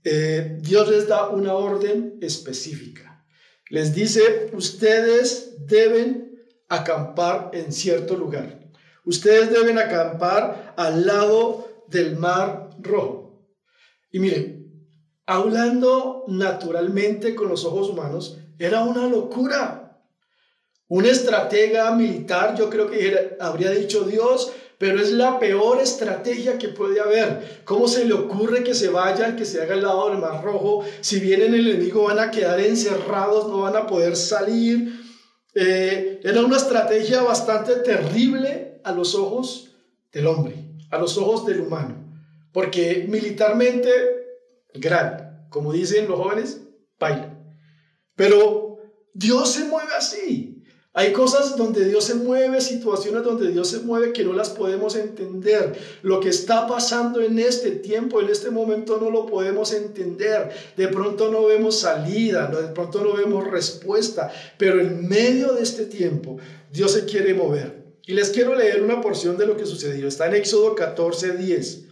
eh, 0.04 0.58
Dios 0.60 0.88
les 0.88 1.08
da 1.08 1.28
una 1.28 1.54
orden 1.54 2.18
específica. 2.20 3.26
Les 3.68 3.94
dice, 3.94 4.50
ustedes 4.52 5.66
deben 5.66 6.44
acampar 6.68 7.50
en 7.52 7.72
cierto 7.72 8.16
lugar. 8.16 8.59
Ustedes 9.10 9.50
deben 9.50 9.76
acampar 9.76 10.72
al 10.76 11.04
lado 11.04 11.84
del 11.88 12.14
mar 12.14 12.70
rojo. 12.78 13.44
Y 14.12 14.20
miren, 14.20 14.72
hablando 15.26 16.22
naturalmente 16.28 17.34
con 17.34 17.48
los 17.48 17.64
ojos 17.64 17.88
humanos, 17.88 18.38
era 18.56 18.84
una 18.84 19.08
locura. 19.08 20.00
Un 20.86 21.06
estratega 21.06 21.90
militar, 21.90 22.54
yo 22.56 22.70
creo 22.70 22.88
que 22.88 23.36
habría 23.40 23.72
dicho 23.72 24.04
Dios, 24.04 24.52
pero 24.78 25.00
es 25.00 25.10
la 25.10 25.40
peor 25.40 25.80
estrategia 25.80 26.56
que 26.56 26.68
puede 26.68 27.00
haber. 27.00 27.62
¿Cómo 27.64 27.88
se 27.88 28.04
le 28.04 28.14
ocurre 28.14 28.62
que 28.62 28.74
se 28.74 28.90
vayan, 28.90 29.34
que 29.34 29.44
se 29.44 29.60
haga 29.60 29.74
al 29.74 29.82
lado 29.82 30.08
del 30.10 30.18
Mar 30.18 30.40
Rojo? 30.44 30.84
Si 31.00 31.18
vienen 31.18 31.54
el 31.54 31.68
enemigo 31.68 32.04
van 32.04 32.20
a 32.20 32.30
quedar 32.30 32.60
encerrados, 32.60 33.48
no 33.48 33.62
van 33.62 33.74
a 33.74 33.88
poder 33.88 34.14
salir. 34.14 35.00
Eh, 35.56 36.20
era 36.22 36.42
una 36.42 36.58
estrategia 36.58 37.22
bastante 37.22 37.74
terrible 37.74 38.69
a 38.84 38.92
los 38.92 39.14
ojos 39.14 39.76
del 40.12 40.26
hombre, 40.26 40.56
a 40.90 40.98
los 40.98 41.16
ojos 41.18 41.46
del 41.46 41.60
humano. 41.60 41.96
Porque 42.52 43.06
militarmente, 43.08 43.90
gran, 44.74 45.46
como 45.50 45.72
dicen 45.72 46.08
los 46.08 46.18
jóvenes, 46.18 46.62
baila. 46.98 47.38
Pero 48.16 48.78
Dios 49.14 49.50
se 49.50 49.64
mueve 49.64 49.92
así. 49.96 50.50
Hay 50.92 51.12
cosas 51.12 51.56
donde 51.56 51.84
Dios 51.84 52.02
se 52.02 52.16
mueve, 52.16 52.60
situaciones 52.60 53.22
donde 53.22 53.52
Dios 53.52 53.68
se 53.68 53.78
mueve 53.78 54.12
que 54.12 54.24
no 54.24 54.32
las 54.32 54.50
podemos 54.50 54.96
entender. 54.96 55.78
Lo 56.02 56.18
que 56.18 56.30
está 56.30 56.66
pasando 56.66 57.20
en 57.20 57.38
este 57.38 57.70
tiempo, 57.70 58.20
en 58.20 58.28
este 58.28 58.50
momento 58.50 58.98
no 59.00 59.08
lo 59.08 59.24
podemos 59.26 59.72
entender. 59.72 60.50
De 60.76 60.88
pronto 60.88 61.30
no 61.30 61.46
vemos 61.46 61.78
salida, 61.78 62.48
de 62.48 62.74
pronto 62.74 63.04
no 63.04 63.14
vemos 63.14 63.48
respuesta, 63.48 64.32
pero 64.58 64.80
en 64.80 65.08
medio 65.08 65.52
de 65.52 65.62
este 65.62 65.86
tiempo 65.86 66.38
Dios 66.72 66.90
se 66.92 67.04
quiere 67.04 67.34
mover. 67.34 67.79
Y 68.10 68.12
les 68.12 68.30
quiero 68.30 68.56
leer 68.56 68.82
una 68.82 69.00
porción 69.00 69.36
de 69.36 69.46
lo 69.46 69.56
que 69.56 69.64
sucedió. 69.64 70.08
Está 70.08 70.26
en 70.26 70.34
Éxodo 70.34 70.74
14, 70.74 71.36
10. 71.36 71.82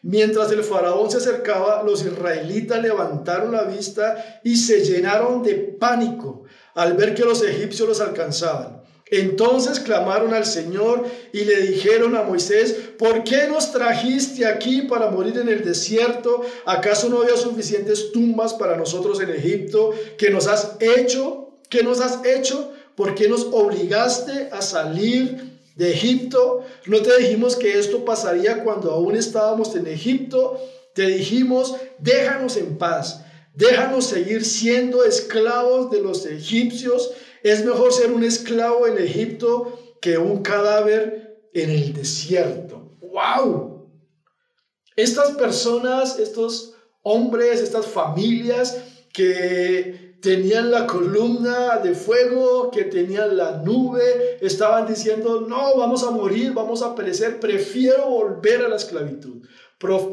Mientras 0.00 0.50
el 0.52 0.64
faraón 0.64 1.10
se 1.10 1.18
acercaba, 1.18 1.82
los 1.82 2.02
israelitas 2.02 2.80
levantaron 2.80 3.52
la 3.52 3.64
vista 3.64 4.40
y 4.42 4.56
se 4.56 4.82
llenaron 4.82 5.42
de 5.42 5.56
pánico 5.56 6.44
al 6.74 6.94
ver 6.94 7.14
que 7.14 7.26
los 7.26 7.42
egipcios 7.42 7.86
los 7.86 8.00
alcanzaban. 8.00 8.80
Entonces 9.10 9.80
clamaron 9.80 10.32
al 10.32 10.46
Señor 10.46 11.04
y 11.30 11.44
le 11.44 11.60
dijeron 11.60 12.16
a 12.16 12.22
Moisés, 12.22 12.74
¿por 12.98 13.22
qué 13.22 13.46
nos 13.46 13.70
trajiste 13.70 14.46
aquí 14.46 14.80
para 14.88 15.10
morir 15.10 15.36
en 15.36 15.50
el 15.50 15.62
desierto? 15.62 16.40
¿Acaso 16.64 17.10
no 17.10 17.20
había 17.20 17.36
suficientes 17.36 18.12
tumbas 18.12 18.54
para 18.54 18.78
nosotros 18.78 19.20
en 19.20 19.28
Egipto? 19.28 19.90
¿Qué 20.16 20.30
nos 20.30 20.46
has 20.46 20.76
hecho? 20.80 21.58
¿Qué 21.68 21.82
nos 21.82 22.00
has 22.00 22.24
hecho? 22.24 22.72
¿Por 22.94 23.14
qué 23.14 23.28
nos 23.28 23.44
obligaste 23.52 24.48
a 24.52 24.62
salir 24.62 25.49
de 25.80 25.92
Egipto? 25.92 26.62
¿No 26.84 27.00
te 27.00 27.16
dijimos 27.16 27.56
que 27.56 27.78
esto 27.78 28.04
pasaría 28.04 28.62
cuando 28.62 28.90
aún 28.90 29.16
estábamos 29.16 29.74
en 29.74 29.86
Egipto? 29.86 30.60
Te 30.94 31.06
dijimos, 31.06 31.74
déjanos 31.98 32.58
en 32.58 32.76
paz, 32.76 33.24
déjanos 33.54 34.04
seguir 34.04 34.44
siendo 34.44 35.04
esclavos 35.04 35.90
de 35.90 36.02
los 36.02 36.26
egipcios 36.26 37.12
es 37.42 37.64
mejor 37.64 37.94
ser 37.94 38.12
un 38.12 38.22
esclavo 38.24 38.86
en 38.86 38.98
Egipto 38.98 39.96
que 40.02 40.18
un 40.18 40.42
cadáver 40.42 41.48
en 41.54 41.70
el 41.70 41.94
desierto. 41.94 42.98
¡Wow! 43.00 43.88
Estas 44.96 45.30
personas, 45.30 46.18
estos 46.18 46.74
hombres, 47.02 47.62
estas 47.62 47.86
familias 47.86 48.76
que 49.14 50.09
tenían 50.20 50.70
la 50.70 50.86
columna 50.86 51.78
de 51.78 51.94
fuego, 51.94 52.70
que 52.70 52.84
tenían 52.84 53.36
la 53.36 53.58
nube, 53.58 54.38
estaban 54.40 54.86
diciendo, 54.86 55.40
no, 55.42 55.76
vamos 55.76 56.02
a 56.02 56.10
morir, 56.10 56.52
vamos 56.52 56.82
a 56.82 56.94
perecer, 56.94 57.40
prefiero 57.40 58.08
volver 58.08 58.62
a 58.62 58.68
la 58.68 58.76
esclavitud, 58.76 59.46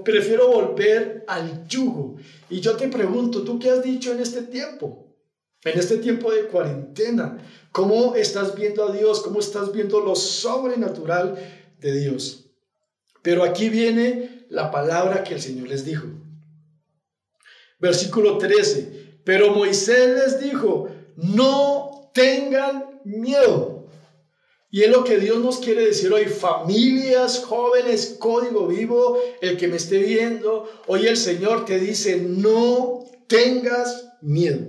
prefiero 0.04 0.50
volver 0.50 1.26
al 1.28 1.68
yugo. 1.68 2.16
Y 2.50 2.62
yo 2.62 2.76
te 2.78 2.88
pregunto, 2.88 3.44
¿tú 3.44 3.60
qué 3.60 3.70
has 3.70 3.84
dicho 3.84 4.12
en 4.14 4.22
este 4.22 4.44
tiempo? 4.44 5.16
En 5.64 5.78
este 5.78 5.98
tiempo 5.98 6.32
de 6.32 6.44
cuarentena, 6.44 7.38
¿cómo 7.72 8.16
estás 8.16 8.56
viendo 8.56 8.88
a 8.88 8.92
Dios? 8.94 9.22
¿Cómo 9.22 9.40
estás 9.40 9.74
viendo 9.74 10.00
lo 10.00 10.16
sobrenatural 10.16 11.38
de 11.80 12.00
Dios? 12.00 12.46
Pero 13.22 13.44
aquí 13.44 13.68
viene 13.68 14.46
la 14.50 14.72
palabra 14.72 15.24
que 15.24 15.34
el 15.34 15.42
Señor 15.42 15.68
les 15.68 15.84
dijo. 15.84 16.08
Versículo 17.80 18.38
13. 18.38 18.97
Pero 19.28 19.52
Moisés 19.52 20.16
les 20.16 20.40
dijo, 20.40 20.88
no 21.18 22.12
tengan 22.14 23.02
miedo. 23.04 23.90
Y 24.72 24.84
es 24.84 24.90
lo 24.90 25.04
que 25.04 25.18
Dios 25.18 25.40
nos 25.40 25.58
quiere 25.58 25.86
decir 25.86 26.14
hoy, 26.14 26.28
familias, 26.28 27.44
jóvenes, 27.44 28.16
código 28.20 28.68
vivo, 28.68 29.20
el 29.42 29.58
que 29.58 29.68
me 29.68 29.76
esté 29.76 29.98
viendo, 29.98 30.72
hoy 30.88 31.08
el 31.08 31.18
Señor 31.18 31.66
te 31.66 31.78
dice, 31.78 32.16
no 32.26 33.04
tengas 33.28 34.14
miedo. 34.22 34.66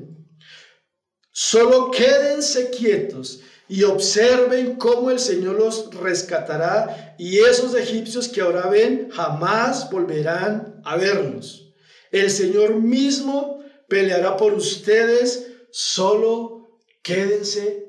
Solo 1.31 1.93
quédense 1.93 2.71
quietos 2.71 3.43
y 3.69 3.85
observen 3.85 4.75
cómo 4.75 5.13
el 5.13 5.21
Señor 5.21 5.55
los 5.55 5.95
rescatará 5.95 7.15
y 7.17 7.39
esos 7.39 7.77
egipcios 7.77 8.27
que 8.27 8.41
ahora 8.41 8.69
ven 8.69 9.09
jamás 9.13 9.89
volverán 9.89 10.81
a 10.85 10.97
verlos. 10.97 11.73
El 12.11 12.29
Señor 12.29 12.75
mismo 12.81 13.58
peleará 13.89 14.37
por 14.37 14.55
ustedes, 14.55 15.47
solo 15.71 16.81
quédense 17.03 17.87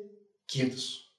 quietos. 0.47 1.13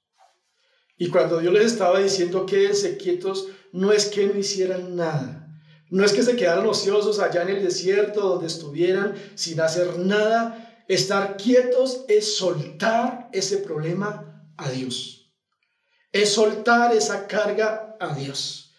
Y 0.96 1.08
cuando 1.08 1.38
Dios 1.38 1.52
les 1.52 1.66
estaba 1.66 2.00
diciendo 2.00 2.44
quédense 2.46 2.96
quietos, 2.96 3.46
no 3.72 3.92
es 3.92 4.06
que 4.06 4.26
no 4.26 4.38
hicieran 4.38 4.96
nada. 4.96 5.46
No 5.88 6.04
es 6.04 6.12
que 6.12 6.22
se 6.22 6.36
quedaran 6.36 6.66
ociosos 6.66 7.18
allá 7.18 7.42
en 7.42 7.48
el 7.48 7.62
desierto 7.62 8.20
donde 8.20 8.46
estuvieran 8.46 9.14
sin 9.34 9.60
hacer 9.60 9.98
nada, 9.98 10.70
Estar 10.90 11.36
quietos 11.36 12.04
es 12.08 12.36
soltar 12.36 13.28
ese 13.32 13.58
problema 13.58 14.52
a 14.56 14.68
Dios. 14.70 15.32
Es 16.10 16.32
soltar 16.32 16.92
esa 16.92 17.28
carga 17.28 17.96
a 18.00 18.12
Dios. 18.12 18.69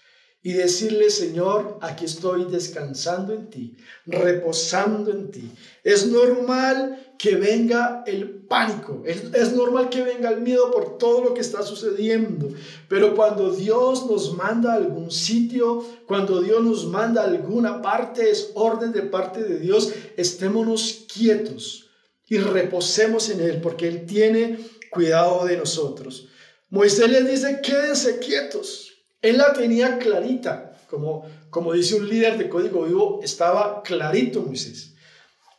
Y 0.43 0.53
decirle, 0.53 1.11
Señor, 1.11 1.77
aquí 1.81 2.05
estoy 2.05 2.45
descansando 2.45 3.31
en 3.33 3.49
ti, 3.51 3.77
reposando 4.07 5.11
en 5.11 5.29
ti. 5.29 5.51
Es 5.83 6.07
normal 6.07 7.13
que 7.19 7.35
venga 7.35 8.03
el 8.07 8.41
pánico, 8.47 9.03
es, 9.05 9.25
es, 9.35 9.53
normal 9.53 9.89
que 9.89 10.01
venga 10.01 10.31
el 10.31 10.41
miedo 10.41 10.71
por 10.71 10.97
todo 10.97 11.23
lo 11.23 11.33
que 11.35 11.41
está 11.41 11.61
sucediendo, 11.61 12.49
pero 12.89 13.15
cuando 13.15 13.51
Dios 13.51 14.09
nos 14.09 14.35
manda 14.35 14.73
a 14.73 14.77
algún 14.77 15.11
sitio, 15.11 15.85
cuando 16.07 16.41
Dios 16.41 16.63
nos 16.63 16.87
manda 16.87 17.21
a 17.21 17.27
alguna 17.27 17.83
parte, 17.83 18.31
es 18.31 18.49
orden 18.55 18.91
de 18.91 19.03
parte 19.03 19.43
de 19.43 19.59
Dios, 19.59 19.93
estémonos 20.17 21.05
quietos 21.13 21.91
y 22.27 22.39
reposemos 22.39 23.29
en 23.29 23.41
Él, 23.41 23.61
porque 23.61 23.87
Él 23.87 24.07
tiene 24.07 24.57
cuidado 24.89 25.45
de 25.45 25.57
nosotros. 25.57 26.27
Moisés 26.69 27.09
les 27.09 27.29
dice, 27.29 27.59
quédense 27.61 28.17
quietos. 28.19 28.90
Él 29.21 29.37
la 29.37 29.53
tenía 29.53 29.99
clarita, 29.99 30.77
como, 30.89 31.25
como 31.49 31.73
dice 31.73 31.95
un 31.95 32.09
líder 32.09 32.37
de 32.37 32.49
código 32.49 32.83
vivo, 32.83 33.19
estaba 33.23 33.81
clarito 33.83 34.41
Moisés. 34.41 34.93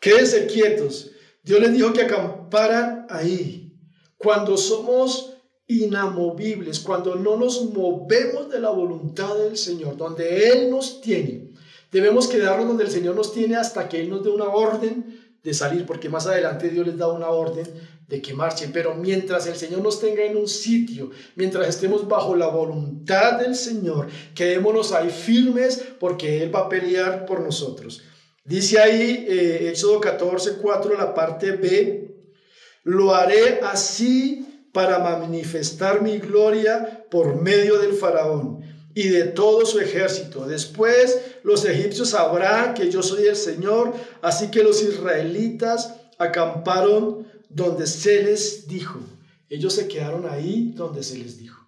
Quédense 0.00 0.47
quietos. 0.47 1.11
Dios 1.45 1.61
les 1.61 1.73
dijo 1.73 1.92
que 1.92 2.02
acamparan 2.02 3.07
ahí. 3.09 3.73
Cuando 4.16 4.57
somos 4.57 5.35
inamovibles, 5.66 6.81
cuando 6.81 7.14
no 7.14 7.37
nos 7.37 7.73
movemos 7.73 8.50
de 8.50 8.61
la 8.61 8.71
voluntad 8.71 9.35
del 9.37 9.57
Señor, 9.57 9.97
donde 9.97 10.50
Él 10.50 10.71
nos 10.71 11.00
tiene, 11.00 11.52
debemos 11.90 12.26
quedarnos 12.26 12.66
donde 12.66 12.85
el 12.85 12.90
Señor 12.90 13.14
nos 13.14 13.33
tiene 13.33 13.57
hasta 13.57 13.88
que 13.88 14.00
Él 14.00 14.11
nos 14.11 14.25
dé 14.25 14.31
una 14.31 14.49
orden 14.49 15.21
de 15.42 15.54
salir, 15.54 15.87
porque 15.87 16.08
más 16.08 16.26
adelante 16.26 16.68
Dios 16.68 16.87
les 16.87 16.96
da 16.96 17.08
una 17.08 17.28
orden 17.28 17.66
de 18.08 18.22
que 18.22 18.34
marchen. 18.34 18.72
Pero 18.72 18.94
mientras 18.94 19.46
el 19.46 19.56
Señor 19.56 19.82
nos 19.82 20.00
tenga 20.00 20.22
en 20.22 20.37
un 20.37 20.49
sitio, 20.49 21.11
mientras 21.34 21.68
estemos 21.68 22.06
bajo 22.06 22.37
la 22.37 22.46
voluntad 22.46 23.40
del 23.40 23.54
Señor, 23.54 24.08
quedémonos 24.34 24.92
ahí 24.92 25.11
firmes 25.11 25.82
porque 25.99 26.42
Él 26.42 26.54
va 26.54 26.61
a 26.61 26.68
pelear 26.68 27.26
por 27.26 27.40
nosotros. 27.40 28.02
Dice 28.44 28.78
ahí 28.78 29.25
eh, 29.28 29.68
Éxodo 29.70 30.00
14, 30.00 30.58
4, 30.61 30.96
la 30.96 31.14
parte 31.14 31.52
B, 31.52 32.08
lo 32.84 33.14
haré 33.14 33.61
así 33.62 34.68
para 34.72 34.99
manifestar 34.99 36.02
mi 36.02 36.18
gloria 36.18 37.04
por 37.11 37.40
medio 37.40 37.78
del 37.78 37.92
faraón 37.92 38.71
y 38.94 39.08
de 39.08 39.25
todo 39.25 39.64
su 39.64 39.80
ejército. 39.80 40.46
Después 40.46 41.18
los 41.42 41.64
egipcios 41.64 42.11
sabrán 42.11 42.75
que 42.75 42.90
yo 42.90 43.02
soy 43.02 43.26
el 43.26 43.37
Señor, 43.37 43.94
así 44.20 44.50
que 44.50 44.62
los 44.62 44.82
israelitas 44.82 45.94
acamparon 46.18 47.26
donde 47.49 47.87
se 47.87 48.22
les 48.22 48.66
dijo. 48.66 49.00
Ellos 49.49 49.75
se 49.75 49.88
quedaron 49.88 50.28
ahí 50.28 50.72
donde 50.75 51.02
se 51.02 51.18
les 51.18 51.38
dijo. 51.38 51.61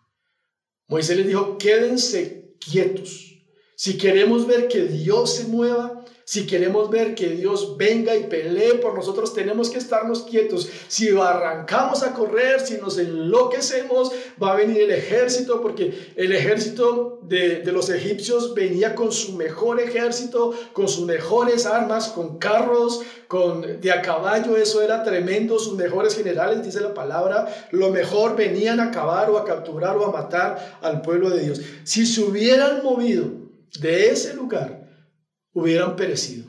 Moisés 0.89 1.17
les 1.17 1.27
dijo, 1.27 1.59
quédense 1.59 2.55
quietos. 2.59 3.35
Si 3.77 3.99
queremos 3.99 4.47
ver 4.47 4.69
que 4.69 4.85
Dios 4.85 5.35
se 5.35 5.45
mueva, 5.45 6.04
si 6.25 6.47
queremos 6.47 6.89
ver 6.91 7.15
que 7.15 7.29
Dios 7.29 7.77
venga 7.77 8.17
y 8.17 8.25
pelee 8.25 8.77
por 8.77 8.95
nosotros, 8.95 9.35
tenemos 9.35 9.69
que 9.69 9.77
estarnos 9.77 10.23
quietos. 10.23 10.71
Si 10.89 11.11
arrancamos 11.11 12.03
a 12.03 12.15
correr, 12.15 12.61
si 12.61 12.79
nos 12.79 12.97
enloquecemos, 12.99 14.11
va 14.43 14.53
a 14.53 14.57
venir 14.57 14.81
el 14.81 14.91
ejército, 14.91 15.61
porque 15.61 16.13
el 16.17 16.33
ejército 16.33 17.21
de, 17.23 17.63
los 17.73 17.91
egipcios 17.91 18.55
venía 18.55 18.95
con 18.95 19.13
su 19.13 19.35
mejor 19.35 19.81
ejército, 19.81 20.55
con 20.73 20.89
sus 20.89 21.05
mejores 21.05 21.67
armas, 21.67 22.09
con 22.09 22.39
carros, 22.39 23.03
con 23.29 23.81
de 23.81 23.93
a 23.93 24.01
caballo, 24.01 24.57
eso 24.57 24.81
era 24.81 25.03
tremendo, 25.03 25.59
sus 25.59 25.77
mejores 25.77 26.17
generales, 26.17 26.65
dice 26.65 26.81
la 26.81 26.95
palabra, 26.95 27.69
lo 27.71 27.91
mejor 27.91 28.35
venían 28.35 28.81
a 28.81 28.85
acabar 28.85 29.29
o 29.29 29.37
a 29.37 29.45
capturar 29.45 29.97
o 29.99 30.07
a 30.07 30.13
matar 30.13 30.79
al 30.81 31.03
pueblo 31.03 31.29
de 31.31 31.43
Dios. 31.43 31.61
Si 31.83 32.07
se 32.07 32.23
hubieran 32.23 32.83
movido 32.83 33.27
de 33.79 34.11
ese 34.11 34.35
lugar, 34.35 34.84
hubieran 35.55 35.97
perecido. 35.97 36.47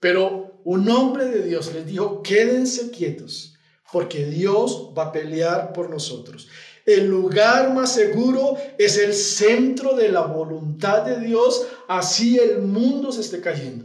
Pero 0.00 0.60
un 0.64 0.88
hombre 0.88 1.26
de 1.26 1.42
Dios 1.42 1.72
les 1.74 1.86
dijo, 1.86 2.22
quédense 2.22 2.90
quietos, 2.90 3.54
porque 3.92 4.24
Dios 4.24 4.92
va 4.96 5.04
a 5.04 5.12
pelear 5.12 5.72
por 5.72 5.90
nosotros. 5.90 6.48
El 6.86 7.08
lugar 7.08 7.74
más 7.74 7.92
seguro 7.92 8.56
es 8.78 8.96
el 8.96 9.12
centro 9.12 9.94
de 9.94 10.08
la 10.08 10.22
voluntad 10.22 11.02
de 11.02 11.20
Dios, 11.20 11.66
así 11.86 12.38
el 12.38 12.62
mundo 12.62 13.12
se 13.12 13.20
esté 13.20 13.40
cayendo. 13.40 13.84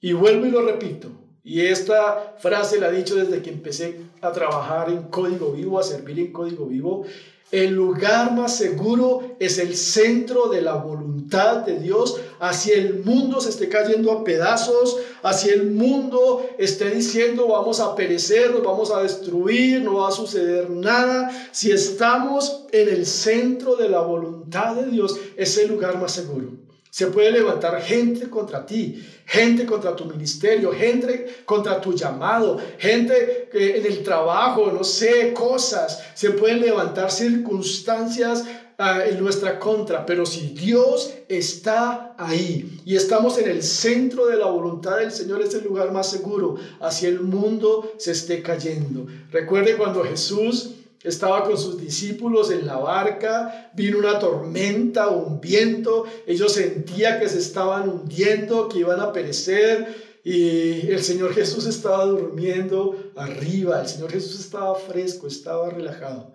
Y 0.00 0.12
vuelvo 0.12 0.46
y 0.46 0.50
lo 0.50 0.62
repito, 0.62 1.10
y 1.42 1.62
esta 1.62 2.34
frase 2.38 2.78
la 2.78 2.88
he 2.88 2.96
dicho 2.96 3.16
desde 3.16 3.42
que 3.42 3.50
empecé 3.50 4.00
a 4.20 4.32
trabajar 4.32 4.90
en 4.90 5.04
código 5.04 5.52
vivo, 5.52 5.78
a 5.78 5.82
servir 5.82 6.18
en 6.20 6.32
código 6.32 6.66
vivo, 6.66 7.04
el 7.50 7.74
lugar 7.74 8.34
más 8.34 8.56
seguro 8.56 9.36
es 9.38 9.58
el 9.58 9.74
centro 9.74 10.48
de 10.48 10.60
la 10.60 10.74
voluntad 10.74 11.58
de 11.58 11.78
Dios. 11.78 12.20
Así 12.38 12.72
el 12.72 13.02
mundo 13.04 13.40
se 13.40 13.48
esté 13.48 13.68
cayendo 13.68 14.12
a 14.12 14.22
pedazos, 14.22 14.98
así 15.22 15.48
el 15.48 15.70
mundo 15.70 16.46
esté 16.58 16.90
diciendo 16.90 17.48
vamos 17.48 17.80
a 17.80 17.94
perecer, 17.94 18.52
nos 18.52 18.62
vamos 18.62 18.90
a 18.90 19.02
destruir, 19.02 19.82
no 19.82 19.94
va 19.94 20.08
a 20.08 20.12
suceder 20.12 20.68
nada. 20.68 21.30
Si 21.50 21.70
estamos 21.70 22.66
en 22.70 22.88
el 22.88 23.06
centro 23.06 23.76
de 23.76 23.88
la 23.88 24.00
voluntad 24.00 24.74
de 24.74 24.90
Dios, 24.90 25.18
es 25.36 25.56
el 25.56 25.68
lugar 25.68 25.98
más 25.98 26.12
seguro. 26.12 26.67
Se 26.98 27.06
puede 27.06 27.30
levantar 27.30 27.80
gente 27.80 28.28
contra 28.28 28.66
ti, 28.66 29.00
gente 29.24 29.64
contra 29.64 29.94
tu 29.94 30.04
ministerio, 30.06 30.72
gente 30.72 31.44
contra 31.44 31.80
tu 31.80 31.94
llamado, 31.94 32.58
gente 32.76 33.48
en 33.52 33.86
el 33.86 34.02
trabajo, 34.02 34.72
no 34.72 34.82
sé, 34.82 35.32
cosas. 35.32 36.02
Se 36.14 36.30
pueden 36.30 36.60
levantar 36.60 37.12
circunstancias 37.12 38.46
ah, 38.78 39.04
en 39.06 39.22
nuestra 39.22 39.60
contra, 39.60 40.04
pero 40.04 40.26
si 40.26 40.48
Dios 40.48 41.14
está 41.28 42.16
ahí 42.18 42.80
y 42.84 42.96
estamos 42.96 43.38
en 43.38 43.48
el 43.48 43.62
centro 43.62 44.26
de 44.26 44.36
la 44.36 44.46
voluntad 44.46 44.96
del 44.96 45.12
Señor, 45.12 45.40
es 45.40 45.54
el 45.54 45.62
lugar 45.62 45.92
más 45.92 46.10
seguro, 46.10 46.56
así 46.80 47.06
el 47.06 47.20
mundo 47.20 47.92
se 47.98 48.10
esté 48.10 48.42
cayendo. 48.42 49.06
Recuerde 49.30 49.76
cuando 49.76 50.02
Jesús 50.02 50.70
estaba 51.02 51.44
con 51.44 51.56
sus 51.56 51.80
discípulos 51.80 52.50
en 52.50 52.66
la 52.66 52.76
barca, 52.76 53.70
vino 53.74 53.98
una 53.98 54.18
tormenta, 54.18 55.08
un 55.08 55.40
viento, 55.40 56.04
ellos 56.26 56.52
sentían 56.52 57.20
que 57.20 57.28
se 57.28 57.38
estaban 57.38 57.88
hundiendo, 57.88 58.68
que 58.68 58.78
iban 58.78 59.00
a 59.00 59.12
perecer 59.12 60.08
y 60.24 60.90
el 60.90 61.02
Señor 61.02 61.32
Jesús 61.34 61.66
estaba 61.66 62.04
durmiendo 62.04 63.12
arriba, 63.16 63.80
el 63.80 63.88
Señor 63.88 64.10
Jesús 64.10 64.40
estaba 64.40 64.74
fresco, 64.74 65.28
estaba 65.28 65.70
relajado. 65.70 66.34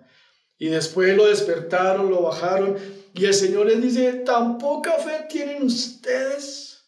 Y 0.58 0.68
después 0.68 1.14
lo 1.16 1.26
despertaron, 1.26 2.10
lo 2.10 2.22
bajaron 2.22 2.76
y 3.12 3.26
el 3.26 3.34
Señor 3.34 3.66
les 3.66 3.82
dice, 3.82 4.12
¿tan 4.24 4.56
poca 4.58 4.92
fe 4.94 5.26
tienen 5.28 5.62
ustedes? 5.62 6.84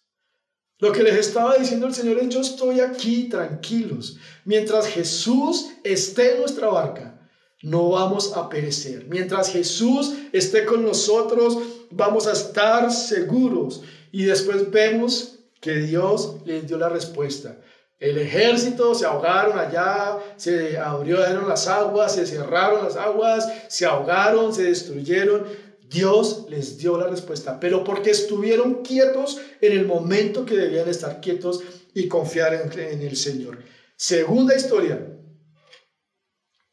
Lo 0.78 0.92
que 0.92 1.02
les 1.02 1.16
estaba 1.16 1.56
diciendo 1.56 1.86
el 1.86 1.94
Señor 1.94 2.18
es, 2.18 2.28
yo 2.28 2.40
estoy 2.40 2.80
aquí 2.80 3.28
tranquilos, 3.28 4.16
mientras 4.44 4.86
Jesús 4.86 5.68
esté 5.84 6.32
en 6.32 6.40
nuestra 6.40 6.68
barca 6.68 7.15
no 7.62 7.90
vamos 7.90 8.36
a 8.36 8.48
perecer. 8.48 9.06
Mientras 9.08 9.50
Jesús 9.50 10.14
esté 10.32 10.64
con 10.64 10.84
nosotros, 10.84 11.58
vamos 11.90 12.26
a 12.26 12.32
estar 12.32 12.92
seguros. 12.92 13.82
Y 14.12 14.24
después 14.24 14.70
vemos 14.70 15.38
que 15.60 15.74
Dios 15.76 16.36
les 16.44 16.66
dio 16.66 16.78
la 16.78 16.88
respuesta. 16.88 17.58
El 17.98 18.18
ejército 18.18 18.94
se 18.94 19.06
ahogaron 19.06 19.58
allá, 19.58 20.18
se 20.36 20.76
abrieron 20.76 21.48
las 21.48 21.66
aguas, 21.66 22.14
se 22.14 22.26
cerraron 22.26 22.84
las 22.84 22.96
aguas, 22.96 23.50
se 23.68 23.86
ahogaron, 23.86 24.54
se 24.54 24.64
destruyeron. 24.64 25.44
Dios 25.88 26.46
les 26.50 26.76
dio 26.78 26.98
la 26.98 27.06
respuesta, 27.06 27.58
pero 27.58 27.84
porque 27.84 28.10
estuvieron 28.10 28.82
quietos 28.82 29.40
en 29.60 29.72
el 29.72 29.86
momento 29.86 30.44
que 30.44 30.56
debían 30.56 30.88
estar 30.88 31.20
quietos 31.20 31.62
y 31.94 32.08
confiar 32.08 32.52
en, 32.54 32.78
en 32.78 33.02
el 33.02 33.16
Señor. 33.16 33.58
Segunda 33.96 34.54
historia. 34.54 35.00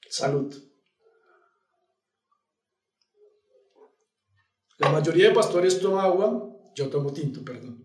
Salud. 0.10 0.63
La 4.84 4.90
mayoría 4.90 5.30
de 5.30 5.34
pastores 5.34 5.80
toma 5.80 6.04
agua, 6.04 6.50
yo 6.76 6.90
tomo 6.90 7.14
tinto, 7.14 7.44
perdón. 7.44 7.82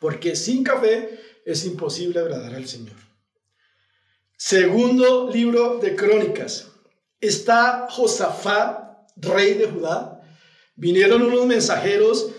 Porque 0.00 0.34
sin 0.34 0.64
café 0.64 1.20
es 1.44 1.64
imposible 1.64 2.18
agradar 2.18 2.54
al 2.54 2.66
Señor. 2.66 2.96
Segundo 4.36 5.30
libro 5.30 5.78
de 5.78 5.94
Crónicas. 5.94 6.72
Está 7.20 7.86
Josafat, 7.88 9.08
rey 9.16 9.54
de 9.54 9.68
Judá. 9.68 10.20
Vinieron 10.74 11.22
unos 11.22 11.46
mensajeros 11.46 12.30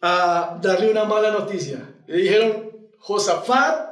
a 0.00 0.58
darle 0.62 0.90
una 0.90 1.04
mala 1.04 1.32
noticia. 1.32 1.96
Le 2.06 2.18
dijeron, 2.18 2.70
Josafat 2.98 3.91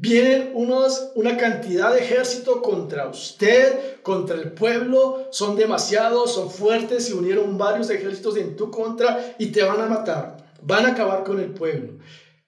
Vienen 0.00 0.52
unos, 0.54 1.10
una 1.14 1.36
cantidad 1.36 1.92
de 1.92 2.00
ejército 2.00 2.62
contra 2.62 3.06
usted, 3.06 4.00
contra 4.00 4.34
el 4.34 4.52
pueblo, 4.52 5.28
son 5.30 5.56
demasiados, 5.56 6.32
son 6.32 6.50
fuertes, 6.50 7.04
se 7.04 7.12
unieron 7.12 7.58
varios 7.58 7.90
ejércitos 7.90 8.38
en 8.38 8.56
tu 8.56 8.70
contra 8.70 9.34
y 9.38 9.48
te 9.48 9.62
van 9.62 9.78
a 9.78 9.84
matar, 9.84 10.54
van 10.62 10.86
a 10.86 10.92
acabar 10.92 11.22
con 11.22 11.38
el 11.38 11.50
pueblo. 11.50 11.98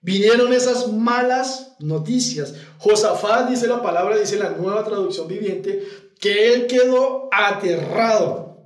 Vinieron 0.01 0.51
esas 0.55 0.91
malas 0.91 1.77
noticias. 1.79 2.55
Josafat 2.79 3.51
dice 3.51 3.67
la 3.67 3.83
palabra, 3.83 4.17
dice 4.17 4.39
la 4.39 4.49
nueva 4.53 4.83
traducción 4.83 5.29
viviente, 5.29 5.87
que 6.19 6.55
él 6.55 6.67
quedó 6.67 7.29
aterrado. 7.31 8.57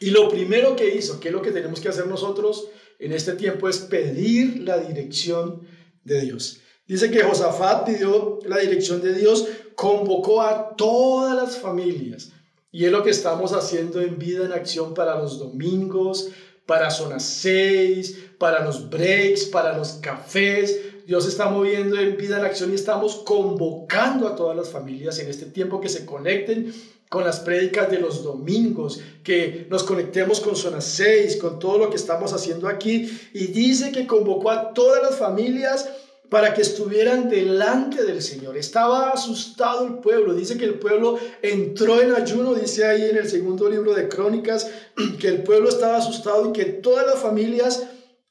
Y 0.00 0.10
lo 0.10 0.28
primero 0.28 0.74
que 0.74 0.92
hizo, 0.92 1.20
que 1.20 1.28
es 1.28 1.34
lo 1.34 1.40
que 1.40 1.52
tenemos 1.52 1.78
que 1.78 1.88
hacer 1.88 2.08
nosotros 2.08 2.66
en 2.98 3.12
este 3.12 3.34
tiempo, 3.34 3.68
es 3.68 3.78
pedir 3.78 4.62
la 4.64 4.78
dirección 4.78 5.62
de 6.02 6.20
Dios. 6.22 6.62
Dice 6.88 7.10
que 7.10 7.22
Josafat 7.22 7.84
pidió 7.84 8.38
la 8.46 8.56
dirección 8.56 9.02
de 9.02 9.12
Dios, 9.12 9.46
convocó 9.74 10.40
a 10.40 10.74
todas 10.74 11.36
las 11.36 11.58
familias. 11.58 12.30
Y 12.72 12.86
es 12.86 12.92
lo 12.92 13.02
que 13.02 13.10
estamos 13.10 13.52
haciendo 13.52 14.00
en 14.00 14.18
Vida 14.18 14.46
en 14.46 14.52
Acción 14.52 14.94
para 14.94 15.18
los 15.18 15.38
domingos, 15.38 16.30
para 16.64 16.90
Zona 16.90 17.20
6, 17.20 18.36
para 18.38 18.64
los 18.64 18.88
breaks, 18.88 19.44
para 19.44 19.76
los 19.76 19.92
cafés. 20.00 20.80
Dios 21.06 21.26
está 21.26 21.50
moviendo 21.50 21.98
en 21.98 22.16
Vida 22.16 22.38
en 22.38 22.46
Acción 22.46 22.72
y 22.72 22.76
estamos 22.76 23.16
convocando 23.16 24.26
a 24.26 24.34
todas 24.34 24.56
las 24.56 24.70
familias 24.70 25.18
en 25.18 25.28
este 25.28 25.44
tiempo 25.46 25.82
que 25.82 25.90
se 25.90 26.06
conecten 26.06 26.72
con 27.10 27.24
las 27.24 27.40
prédicas 27.40 27.90
de 27.90 27.98
los 27.98 28.22
domingos, 28.22 29.00
que 29.22 29.66
nos 29.68 29.82
conectemos 29.82 30.40
con 30.40 30.56
Zona 30.56 30.80
6, 30.80 31.36
con 31.36 31.58
todo 31.58 31.78
lo 31.78 31.90
que 31.90 31.96
estamos 31.96 32.32
haciendo 32.32 32.66
aquí. 32.66 33.10
Y 33.34 33.48
dice 33.48 33.92
que 33.92 34.06
convocó 34.06 34.50
a 34.50 34.72
todas 34.72 35.02
las 35.02 35.16
familias 35.16 35.88
para 36.28 36.52
que 36.52 36.62
estuvieran 36.62 37.30
delante 37.30 38.04
del 38.04 38.22
Señor. 38.22 38.56
Estaba 38.56 39.10
asustado 39.10 39.86
el 39.86 39.98
pueblo. 39.98 40.34
Dice 40.34 40.58
que 40.58 40.66
el 40.66 40.78
pueblo 40.78 41.18
entró 41.42 42.00
en 42.02 42.12
ayuno, 42.12 42.54
dice 42.54 42.84
ahí 42.84 43.08
en 43.08 43.16
el 43.16 43.28
segundo 43.28 43.68
libro 43.68 43.94
de 43.94 44.08
Crónicas, 44.08 44.70
que 45.20 45.28
el 45.28 45.42
pueblo 45.42 45.68
estaba 45.68 45.96
asustado 45.96 46.48
y 46.48 46.52
que 46.52 46.64
todas 46.66 47.06
las 47.06 47.18
familias 47.18 47.84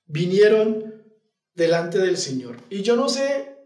vinieron 0.05 0.93
delante 1.55 1.97
del 1.97 2.17
Señor. 2.17 2.57
Y 2.69 2.83
yo 2.83 2.95
no 2.95 3.09
sé 3.09 3.57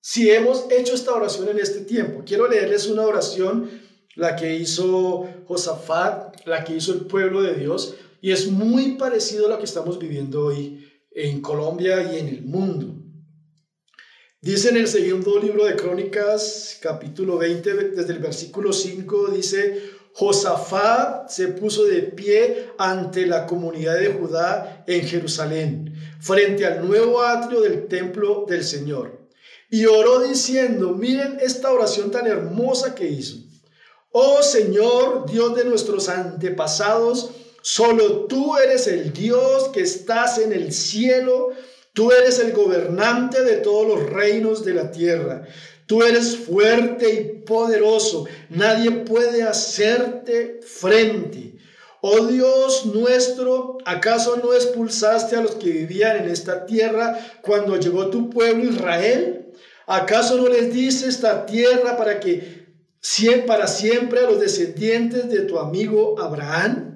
si 0.00 0.30
hemos 0.30 0.66
hecho 0.70 0.94
esta 0.94 1.14
oración 1.14 1.48
en 1.48 1.58
este 1.58 1.80
tiempo. 1.80 2.22
Quiero 2.26 2.48
leerles 2.48 2.88
una 2.88 3.02
oración, 3.02 3.70
la 4.16 4.34
que 4.34 4.56
hizo 4.56 5.28
Josafat, 5.46 6.46
la 6.46 6.64
que 6.64 6.74
hizo 6.74 6.92
el 6.92 7.02
pueblo 7.02 7.42
de 7.42 7.54
Dios, 7.54 7.94
y 8.20 8.32
es 8.32 8.48
muy 8.48 8.96
parecido 8.96 9.46
a 9.46 9.50
lo 9.50 9.58
que 9.58 9.64
estamos 9.64 9.98
viviendo 9.98 10.46
hoy 10.46 10.84
en 11.12 11.40
Colombia 11.40 12.02
y 12.12 12.18
en 12.18 12.28
el 12.28 12.42
mundo. 12.42 13.05
Dice 14.42 14.68
en 14.68 14.76
el 14.76 14.86
segundo 14.86 15.40
libro 15.40 15.64
de 15.64 15.76
Crónicas, 15.76 16.76
capítulo 16.82 17.38
20, 17.38 17.72
desde 17.96 18.12
el 18.12 18.18
versículo 18.18 18.70
5, 18.70 19.28
dice, 19.28 19.82
Josafat 20.12 21.30
se 21.30 21.48
puso 21.48 21.84
de 21.84 22.02
pie 22.02 22.68
ante 22.76 23.24
la 23.24 23.46
comunidad 23.46 23.98
de 23.98 24.12
Judá 24.12 24.84
en 24.86 25.06
Jerusalén, 25.06 25.94
frente 26.20 26.66
al 26.66 26.86
nuevo 26.86 27.22
atrio 27.22 27.62
del 27.62 27.88
templo 27.88 28.44
del 28.46 28.62
Señor. 28.62 29.26
Y 29.70 29.86
oró 29.86 30.20
diciendo, 30.20 30.92
miren 30.92 31.38
esta 31.40 31.72
oración 31.72 32.10
tan 32.10 32.26
hermosa 32.26 32.94
que 32.94 33.08
hizo. 33.08 33.38
Oh 34.12 34.42
Señor, 34.42 35.24
Dios 35.30 35.56
de 35.56 35.64
nuestros 35.64 36.10
antepasados, 36.10 37.30
solo 37.62 38.26
tú 38.26 38.58
eres 38.58 38.86
el 38.86 39.14
Dios 39.14 39.70
que 39.72 39.80
estás 39.80 40.38
en 40.38 40.52
el 40.52 40.74
cielo 40.74 41.52
Tú 41.96 42.12
eres 42.12 42.38
el 42.40 42.52
gobernante 42.52 43.42
de 43.42 43.56
todos 43.56 43.88
los 43.88 44.10
reinos 44.10 44.66
de 44.66 44.74
la 44.74 44.90
tierra. 44.90 45.46
Tú 45.86 46.02
eres 46.02 46.36
fuerte 46.36 47.10
y 47.10 47.42
poderoso. 47.46 48.26
Nadie 48.50 48.90
puede 48.90 49.42
hacerte 49.42 50.60
frente. 50.62 51.54
Oh 52.02 52.26
Dios 52.26 52.84
nuestro, 52.84 53.78
¿acaso 53.86 54.36
no 54.44 54.52
expulsaste 54.52 55.36
a 55.36 55.40
los 55.40 55.52
que 55.52 55.70
vivían 55.70 56.18
en 56.18 56.28
esta 56.28 56.66
tierra 56.66 57.18
cuando 57.40 57.78
llegó 57.78 58.10
tu 58.10 58.28
pueblo 58.28 58.64
Israel? 58.64 59.54
¿Acaso 59.86 60.36
no 60.36 60.48
les 60.48 60.74
diste 60.74 61.08
esta 61.08 61.46
tierra 61.46 61.96
para 61.96 62.20
que 62.20 62.66
para 63.46 63.66
siempre 63.66 64.20
a 64.20 64.30
los 64.30 64.38
descendientes 64.38 65.30
de 65.30 65.40
tu 65.44 65.58
amigo 65.58 66.20
Abraham? 66.20 66.95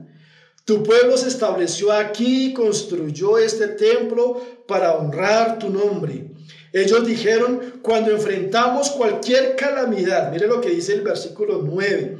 Tu 0.70 0.84
pueblo 0.84 1.16
se 1.16 1.26
estableció 1.26 1.90
aquí 1.90 2.44
y 2.44 2.54
construyó 2.54 3.38
este 3.38 3.66
templo 3.66 4.40
para 4.68 4.94
honrar 4.94 5.58
tu 5.58 5.68
nombre. 5.68 6.30
Ellos 6.72 7.04
dijeron, 7.04 7.80
cuando 7.82 8.12
enfrentamos 8.12 8.90
cualquier 8.90 9.56
calamidad, 9.56 10.30
mire 10.30 10.46
lo 10.46 10.60
que 10.60 10.70
dice 10.70 10.92
el 10.92 11.00
versículo 11.00 11.60
9, 11.64 12.18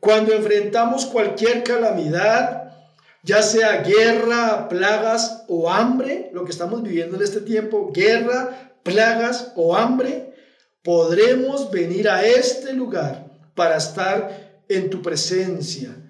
cuando 0.00 0.32
enfrentamos 0.32 1.06
cualquier 1.06 1.62
calamidad, 1.62 2.74
ya 3.22 3.42
sea 3.42 3.82
guerra, 3.82 4.68
plagas 4.68 5.44
o 5.46 5.70
hambre, 5.70 6.30
lo 6.32 6.44
que 6.44 6.50
estamos 6.50 6.82
viviendo 6.82 7.14
en 7.14 7.22
este 7.22 7.42
tiempo, 7.42 7.92
guerra, 7.94 8.74
plagas 8.82 9.52
o 9.54 9.76
hambre, 9.76 10.34
podremos 10.82 11.70
venir 11.70 12.08
a 12.08 12.26
este 12.26 12.72
lugar 12.72 13.24
para 13.54 13.76
estar 13.76 14.64
en 14.68 14.90
tu 14.90 15.00
presencia 15.00 16.03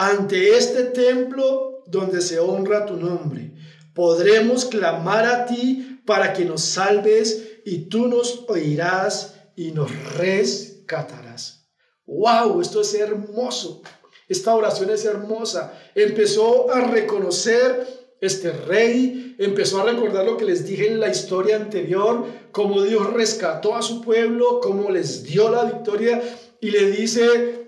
ante 0.00 0.56
este 0.56 0.84
templo 0.84 1.82
donde 1.88 2.20
se 2.20 2.38
honra 2.38 2.86
tu 2.86 2.94
nombre. 2.94 3.52
Podremos 3.92 4.64
clamar 4.64 5.26
a 5.26 5.44
ti 5.44 6.00
para 6.06 6.32
que 6.32 6.44
nos 6.44 6.62
salves 6.62 7.58
y 7.64 7.88
tú 7.88 8.06
nos 8.06 8.44
oirás 8.46 9.34
y 9.56 9.72
nos 9.72 9.90
rescatarás. 10.14 11.68
¡Wow! 12.06 12.60
Esto 12.60 12.82
es 12.82 12.94
hermoso. 12.94 13.82
Esta 14.28 14.54
oración 14.54 14.90
es 14.90 15.04
hermosa. 15.04 15.72
Empezó 15.96 16.70
a 16.70 16.80
reconocer 16.82 17.98
este 18.20 18.50
rey 18.50 19.36
empezó 19.38 19.80
a 19.80 19.84
recordar 19.84 20.24
lo 20.24 20.36
que 20.36 20.44
les 20.44 20.66
dije 20.66 20.88
en 20.88 20.98
la 20.98 21.08
historia 21.08 21.54
anterior, 21.54 22.26
cómo 22.50 22.82
Dios 22.82 23.12
rescató 23.12 23.76
a 23.76 23.82
su 23.82 24.02
pueblo, 24.02 24.58
cómo 24.60 24.90
les 24.90 25.22
dio 25.22 25.48
la 25.48 25.64
victoria 25.64 26.20
y 26.60 26.72
le 26.72 26.90
dice, 26.90 27.67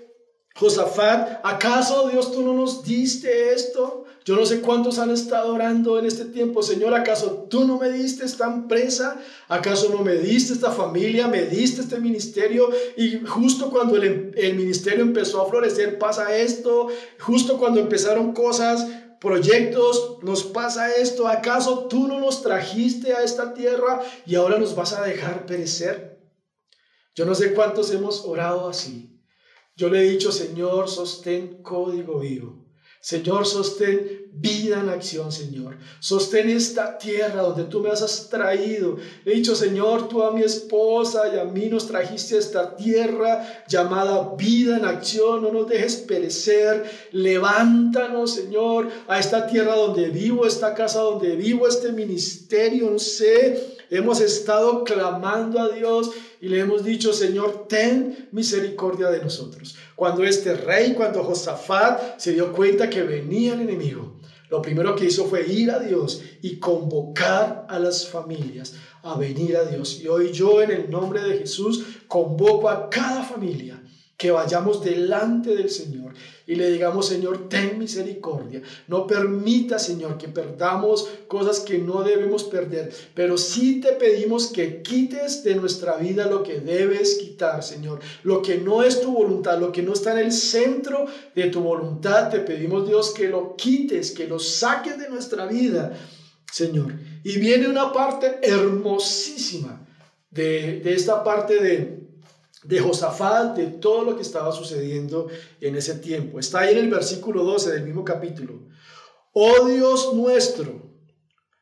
Josafat, 0.54 1.40
¿acaso 1.42 2.08
Dios 2.08 2.32
tú 2.32 2.42
no 2.42 2.52
nos 2.52 2.82
diste 2.82 3.52
esto? 3.52 4.04
Yo 4.24 4.36
no 4.36 4.44
sé 4.44 4.60
cuántos 4.60 4.98
han 4.98 5.10
estado 5.10 5.54
orando 5.54 5.98
en 5.98 6.04
este 6.04 6.26
tiempo, 6.26 6.62
Señor, 6.62 6.94
¿acaso 6.94 7.46
tú 7.48 7.64
no 7.64 7.78
me 7.78 7.90
diste 7.90 8.24
esta 8.24 8.46
empresa? 8.46 9.18
¿Acaso 9.48 9.88
no 9.90 10.04
me 10.04 10.16
diste 10.16 10.52
esta 10.52 10.70
familia? 10.70 11.28
¿Me 11.28 11.42
diste 11.42 11.80
este 11.80 11.98
ministerio? 11.98 12.68
Y 12.96 13.24
justo 13.24 13.70
cuando 13.70 13.96
el, 13.96 14.32
el 14.36 14.56
ministerio 14.56 15.02
empezó 15.02 15.40
a 15.40 15.48
florecer 15.48 15.98
pasa 15.98 16.36
esto, 16.36 16.88
justo 17.18 17.56
cuando 17.56 17.80
empezaron 17.80 18.32
cosas 18.32 18.86
proyectos, 19.20 20.18
nos 20.22 20.44
pasa 20.44 20.94
esto, 20.94 21.28
¿acaso 21.28 21.86
tú 21.88 22.08
no 22.08 22.18
nos 22.18 22.42
trajiste 22.42 23.12
a 23.14 23.22
esta 23.22 23.54
tierra 23.54 24.00
y 24.26 24.34
ahora 24.34 24.58
nos 24.58 24.74
vas 24.74 24.94
a 24.94 25.02
dejar 25.02 25.46
perecer? 25.46 26.20
Yo 27.14 27.26
no 27.26 27.34
sé 27.34 27.52
cuántos 27.52 27.92
hemos 27.92 28.24
orado 28.24 28.68
así. 28.68 29.09
Yo 29.80 29.88
le 29.88 30.00
he 30.00 30.10
dicho, 30.10 30.30
Señor, 30.30 30.90
sostén 30.90 31.62
código 31.62 32.18
vivo. 32.18 32.66
Señor, 33.00 33.46
sostén 33.46 34.28
vida 34.30 34.78
en 34.78 34.90
acción, 34.90 35.32
Señor. 35.32 35.78
Sostén 36.00 36.50
esta 36.50 36.98
tierra 36.98 37.40
donde 37.40 37.64
tú 37.64 37.80
me 37.80 37.88
has 37.88 38.28
traído. 38.28 38.98
He 39.24 39.30
dicho, 39.36 39.54
Señor, 39.54 40.06
tú 40.06 40.22
a 40.22 40.32
mi 40.32 40.42
esposa 40.42 41.34
y 41.34 41.38
a 41.38 41.44
mí 41.44 41.70
nos 41.70 41.86
trajiste 41.86 42.36
esta 42.36 42.76
tierra 42.76 43.64
llamada 43.66 44.34
vida 44.36 44.76
en 44.76 44.84
acción. 44.84 45.40
No 45.40 45.50
nos 45.50 45.66
dejes 45.66 45.96
perecer. 45.96 46.84
Levántanos, 47.12 48.34
Señor, 48.34 48.86
a 49.08 49.18
esta 49.18 49.46
tierra 49.46 49.76
donde 49.76 50.10
vivo, 50.10 50.44
esta 50.44 50.74
casa 50.74 51.00
donde 51.00 51.36
vivo, 51.36 51.66
este 51.66 51.90
ministerio. 51.92 52.90
No 52.90 52.98
sé, 52.98 53.78
hemos 53.90 54.20
estado 54.20 54.84
clamando 54.84 55.60
a 55.60 55.68
Dios 55.68 56.12
y 56.40 56.48
le 56.48 56.60
hemos 56.60 56.84
dicho, 56.84 57.12
Señor, 57.12 57.66
ten 57.68 58.28
misericordia 58.32 59.08
de 59.10 59.22
nosotros. 59.22 59.76
Cuando 59.94 60.24
este 60.24 60.54
rey, 60.54 60.94
cuando 60.94 61.22
Josafat 61.22 62.18
se 62.18 62.32
dio 62.32 62.52
cuenta 62.52 62.88
que 62.88 63.02
venía 63.02 63.54
el 63.54 63.60
enemigo, 63.60 64.16
lo 64.48 64.60
primero 64.62 64.96
que 64.96 65.04
hizo 65.04 65.26
fue 65.26 65.46
ir 65.46 65.70
a 65.70 65.78
Dios 65.78 66.22
y 66.42 66.56
convocar 66.56 67.66
a 67.68 67.78
las 67.78 68.08
familias 68.08 68.74
a 69.02 69.16
venir 69.16 69.56
a 69.56 69.64
Dios. 69.64 70.00
Y 70.02 70.08
hoy 70.08 70.32
yo 70.32 70.60
en 70.60 70.72
el 70.72 70.90
nombre 70.90 71.22
de 71.22 71.38
Jesús 71.38 71.84
convoco 72.08 72.68
a 72.68 72.90
cada 72.90 73.22
familia 73.22 73.79
que 74.20 74.30
vayamos 74.30 74.84
delante 74.84 75.56
del 75.56 75.70
Señor 75.70 76.12
y 76.46 76.54
le 76.54 76.70
digamos, 76.70 77.08
Señor, 77.08 77.48
ten 77.48 77.78
misericordia. 77.78 78.60
No 78.86 79.06
permita, 79.06 79.78
Señor, 79.78 80.18
que 80.18 80.28
perdamos 80.28 81.08
cosas 81.26 81.60
que 81.60 81.78
no 81.78 82.02
debemos 82.02 82.44
perder, 82.44 82.92
pero 83.14 83.38
sí 83.38 83.80
te 83.80 83.92
pedimos 83.92 84.48
que 84.48 84.82
quites 84.82 85.42
de 85.42 85.54
nuestra 85.54 85.96
vida 85.96 86.26
lo 86.26 86.42
que 86.42 86.60
debes 86.60 87.14
quitar, 87.14 87.62
Señor. 87.62 88.00
Lo 88.22 88.42
que 88.42 88.58
no 88.58 88.82
es 88.82 89.00
tu 89.00 89.10
voluntad, 89.10 89.58
lo 89.58 89.72
que 89.72 89.82
no 89.82 89.94
está 89.94 90.12
en 90.12 90.26
el 90.26 90.32
centro 90.32 91.06
de 91.34 91.46
tu 91.46 91.62
voluntad, 91.62 92.28
te 92.28 92.40
pedimos, 92.40 92.86
Dios, 92.86 93.14
que 93.14 93.26
lo 93.26 93.56
quites, 93.56 94.10
que 94.10 94.28
lo 94.28 94.38
saques 94.38 94.98
de 94.98 95.08
nuestra 95.08 95.46
vida, 95.46 95.96
Señor. 96.52 96.92
Y 97.24 97.38
viene 97.38 97.68
una 97.68 97.90
parte 97.90 98.38
hermosísima 98.42 99.86
de, 100.30 100.80
de 100.80 100.92
esta 100.92 101.24
parte 101.24 101.54
de 101.62 101.99
de 102.64 102.78
Josafat, 102.78 103.56
de 103.56 103.66
todo 103.66 104.04
lo 104.04 104.16
que 104.16 104.22
estaba 104.22 104.52
sucediendo 104.52 105.28
en 105.60 105.76
ese 105.76 105.94
tiempo. 105.94 106.38
Está 106.38 106.60
ahí 106.60 106.72
en 106.72 106.84
el 106.84 106.90
versículo 106.90 107.44
12 107.44 107.72
del 107.72 107.84
mismo 107.84 108.04
capítulo. 108.04 108.66
Oh 109.32 109.66
Dios 109.66 110.12
nuestro, 110.14 110.90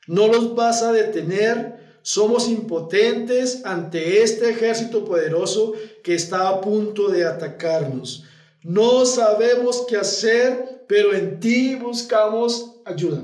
no 0.06 0.26
los 0.26 0.54
vas 0.54 0.82
a 0.82 0.92
detener, 0.92 1.98
somos 2.02 2.48
impotentes 2.48 3.64
ante 3.66 4.22
este 4.22 4.50
ejército 4.50 5.04
poderoso 5.04 5.74
que 6.02 6.14
está 6.14 6.48
a 6.48 6.60
punto 6.60 7.08
de 7.08 7.26
atacarnos. 7.26 8.24
No 8.62 9.04
sabemos 9.04 9.84
qué 9.86 9.98
hacer, 9.98 10.84
pero 10.88 11.12
en 11.12 11.38
ti 11.38 11.74
buscamos 11.74 12.80
ayuda. 12.84 13.22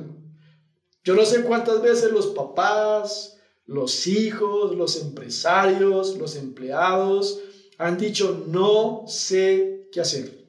Yo 1.02 1.14
no 1.14 1.24
sé 1.24 1.42
cuántas 1.42 1.82
veces 1.82 2.12
los 2.12 2.28
papás, 2.28 3.38
los 3.66 4.06
hijos, 4.06 4.76
los 4.76 5.00
empresarios, 5.00 6.16
los 6.18 6.36
empleados, 6.36 7.40
han 7.78 7.98
dicho, 7.98 8.44
no 8.48 9.04
sé 9.06 9.88
qué 9.92 10.00
hacer. 10.00 10.44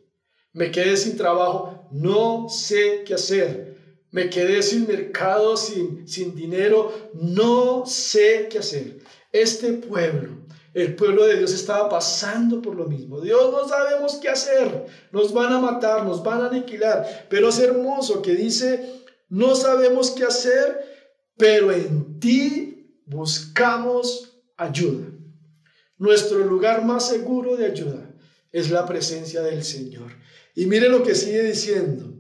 Me 0.54 0.72
quedé 0.72 0.96
sin 0.96 1.18
trabajo, 1.18 1.88
no 1.92 2.48
sé 2.50 3.04
qué 3.06 3.14
hacer. 3.14 3.76
Me 4.12 4.30
quedé 4.30 4.64
sin 4.64 4.88
mercado, 4.88 5.58
sin, 5.58 6.08
sin 6.08 6.36
dinero, 6.36 6.94
no 7.14 7.86
sé 7.86 8.48
qué 8.50 8.60
hacer. 8.60 9.00
Este 9.34 9.74
pueblo, 9.74 10.46
el 10.74 10.96
pueblo 10.96 11.26
de 11.26 11.38
Dios 11.38 11.54
estaba 11.54 11.90
pasando 11.90 12.62
por 12.62 12.76
lo 12.76 12.86
mismo. 12.86 13.20
Dios 13.20 13.52
no 13.52 13.68
sabemos 13.68 14.16
qué 14.16 14.30
hacer. 14.30 14.86
Nos 15.12 15.34
van 15.34 15.52
a 15.52 15.60
matar, 15.60 16.06
nos 16.06 16.24
van 16.24 16.42
a 16.42 16.48
aniquilar. 16.48 17.28
Pero 17.30 17.50
es 17.50 17.60
hermoso 17.60 18.22
que 18.22 18.36
dice, 18.36 19.04
no 19.28 19.56
sabemos 19.56 20.12
qué 20.12 20.24
hacer, 20.24 20.86
pero 21.36 21.72
en 21.72 22.20
ti 22.20 23.02
buscamos 23.06 24.42
ayuda. 24.56 25.08
Nuestro 25.98 26.40
lugar 26.40 26.84
más 26.86 27.08
seguro 27.08 27.56
de 27.56 27.66
ayuda 27.68 28.14
es 28.52 28.70
la 28.70 28.86
presencia 28.86 29.42
del 29.42 29.64
Señor. 29.64 30.12
Y 30.56 30.66
mire 30.66 30.90
lo 30.90 31.04
que 31.04 31.16
sigue 31.16 31.44
diciendo. 31.44 32.14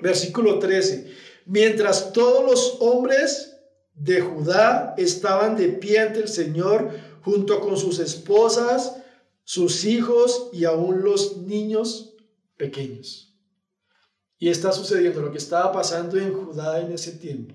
Versículo 0.00 0.58
13. 0.58 1.12
Mientras 1.46 2.12
todos 2.12 2.44
los 2.44 2.76
hombres 2.80 3.56
de 3.94 4.20
Judá 4.20 4.94
estaban 4.96 5.56
de 5.56 5.68
pie 5.68 6.00
ante 6.00 6.20
el 6.20 6.28
Señor 6.28 6.90
junto 7.22 7.60
con 7.60 7.76
sus 7.76 7.98
esposas, 7.98 8.96
sus 9.44 9.84
hijos 9.84 10.48
y 10.52 10.64
aún 10.64 11.02
los 11.02 11.38
niños 11.38 12.14
pequeños. 12.56 13.36
Y 14.38 14.48
está 14.48 14.72
sucediendo 14.72 15.20
lo 15.20 15.30
que 15.30 15.38
estaba 15.38 15.70
pasando 15.70 16.18
en 16.18 16.32
Judá 16.32 16.80
en 16.80 16.92
ese 16.92 17.12
tiempo. 17.12 17.54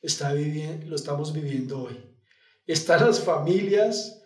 Está 0.00 0.32
viviendo, 0.32 0.86
lo 0.86 0.96
estamos 0.96 1.32
viviendo 1.32 1.82
hoy. 1.82 1.98
Están 2.66 3.06
las 3.06 3.20
familias 3.20 4.19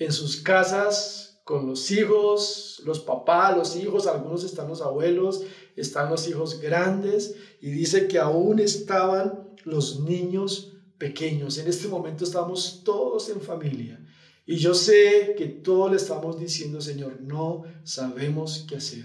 en 0.00 0.12
sus 0.12 0.38
casas 0.38 1.40
con 1.44 1.66
los 1.66 1.90
hijos, 1.90 2.82
los 2.84 3.00
papás, 3.00 3.56
los 3.56 3.76
hijos, 3.76 4.06
algunos 4.06 4.42
están 4.42 4.68
los 4.68 4.80
abuelos, 4.80 5.42
están 5.76 6.10
los 6.10 6.26
hijos 6.26 6.60
grandes 6.60 7.36
y 7.60 7.70
dice 7.70 8.08
que 8.08 8.18
aún 8.18 8.58
estaban 8.58 9.50
los 9.64 10.00
niños 10.00 10.72
pequeños. 10.98 11.58
En 11.58 11.68
este 11.68 11.86
momento 11.86 12.24
estamos 12.24 12.82
todos 12.84 13.28
en 13.28 13.40
familia 13.40 14.00
y 14.46 14.56
yo 14.56 14.74
sé 14.74 15.34
que 15.36 15.46
todos 15.46 15.90
le 15.90 15.96
estamos 15.96 16.38
diciendo, 16.38 16.80
Señor, 16.80 17.20
no 17.20 17.64
sabemos 17.84 18.64
qué 18.68 18.76
hacer. 18.76 19.04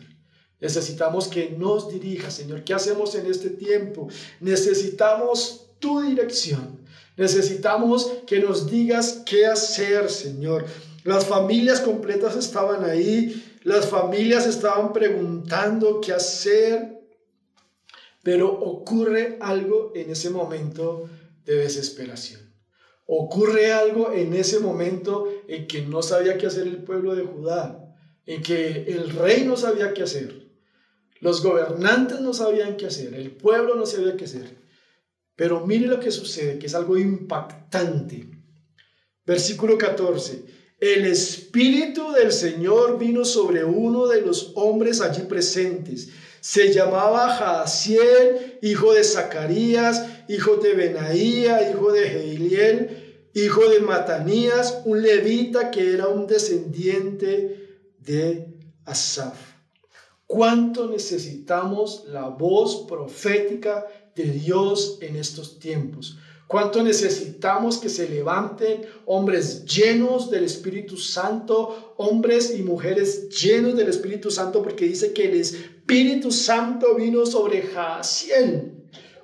Necesitamos 0.62 1.27
que 1.27 1.51
nos 1.51 1.89
dirija, 1.89 2.31
Señor. 2.31 2.63
¿Qué 2.63 2.73
hacemos 2.73 3.13
en 3.15 3.25
este 3.25 3.49
tiempo? 3.49 4.08
Necesitamos 4.39 5.67
tu 5.79 6.01
dirección. 6.01 6.79
Necesitamos 7.17 8.12
que 8.25 8.39
nos 8.39 8.69
digas 8.69 9.23
qué 9.25 9.45
hacer, 9.45 10.10
Señor. 10.10 10.65
Las 11.05 11.27
familias 11.27 11.81
completas 11.81 12.35
estaban 12.35 12.83
ahí, 12.83 13.59
las 13.61 13.87
familias 13.87 14.47
estaban 14.47 14.91
preguntando 14.91 16.01
qué 16.01 16.13
hacer, 16.13 16.99
pero 18.23 18.51
ocurre 18.51 19.37
algo 19.39 19.91
en 19.93 20.09
ese 20.09 20.31
momento 20.31 21.07
de 21.45 21.57
desesperación. 21.57 22.41
Ocurre 23.05 23.71
algo 23.71 24.13
en 24.13 24.33
ese 24.33 24.59
momento 24.59 25.27
en 25.47 25.67
que 25.67 25.83
no 25.83 26.01
sabía 26.01 26.39
qué 26.39 26.47
hacer 26.47 26.65
el 26.65 26.83
pueblo 26.83 27.13
de 27.13 27.21
Judá, 27.21 27.95
en 28.25 28.41
que 28.41 28.85
el 28.87 29.11
rey 29.11 29.43
no 29.45 29.57
sabía 29.57 29.93
qué 29.93 30.01
hacer, 30.01 30.49
los 31.19 31.43
gobernantes 31.43 32.19
no 32.19 32.33
sabían 32.33 32.77
qué 32.77 32.87
hacer, 32.87 33.13
el 33.13 33.29
pueblo 33.29 33.75
no 33.75 33.85
sabía 33.85 34.17
qué 34.17 34.25
hacer. 34.25 34.57
Pero 35.35 35.67
mire 35.67 35.85
lo 35.85 35.99
que 35.99 36.09
sucede, 36.09 36.57
que 36.57 36.65
es 36.65 36.73
algo 36.73 36.97
impactante. 36.97 38.27
Versículo 39.23 39.77
14. 39.77 40.54
El 40.79 41.05
Espíritu 41.05 42.11
del 42.11 42.31
Señor 42.31 42.97
vino 42.99 43.25
sobre 43.25 43.63
uno 43.63 44.07
de 44.07 44.21
los 44.21 44.51
hombres 44.55 45.01
allí 45.01 45.23
presentes. 45.23 46.09
Se 46.41 46.71
llamaba 46.73 47.29
Jaasiel, 47.29 48.59
hijo 48.61 48.93
de 48.93 49.03
Zacarías, 49.03 50.05
hijo 50.27 50.57
de 50.57 50.73
Benaía, 50.73 51.69
hijo 51.69 51.91
de 51.91 52.09
Jeiliel, 52.09 53.29
hijo 53.33 53.67
de 53.69 53.79
Matanías, 53.79 54.81
un 54.85 55.01
levita 55.01 55.71
que 55.71 55.93
era 55.93 56.07
un 56.07 56.27
descendiente 56.27 57.79
de 57.99 58.47
Asaf. 58.85 59.38
¿Cuánto 60.27 60.88
necesitamos 60.88 62.03
la 62.07 62.29
voz 62.29 62.85
profética 62.88 63.85
de 64.15 64.23
Dios 64.23 64.97
en 65.01 65.17
estos 65.17 65.59
tiempos. 65.59 66.17
Cuánto 66.47 66.84
necesitamos 66.84 67.79
que 67.79 67.89
se 67.89 68.08
levanten 68.08 68.81
hombres 69.08 69.65
llenos 69.65 70.29
del 70.29 70.43
Espíritu 70.43 70.95
Santo, 70.95 71.95
hombres 71.97 72.53
y 72.55 72.62
mujeres 72.62 73.29
llenos 73.29 73.75
del 73.75 73.89
Espíritu 73.89 74.29
Santo, 74.29 74.62
porque 74.62 74.86
dice 74.86 75.12
que 75.12 75.25
el 75.25 75.41
Espíritu 75.41 76.31
Santo 76.31 76.93
vino 76.95 77.25
sobre 77.25 77.63
Jaciel. 77.63 78.73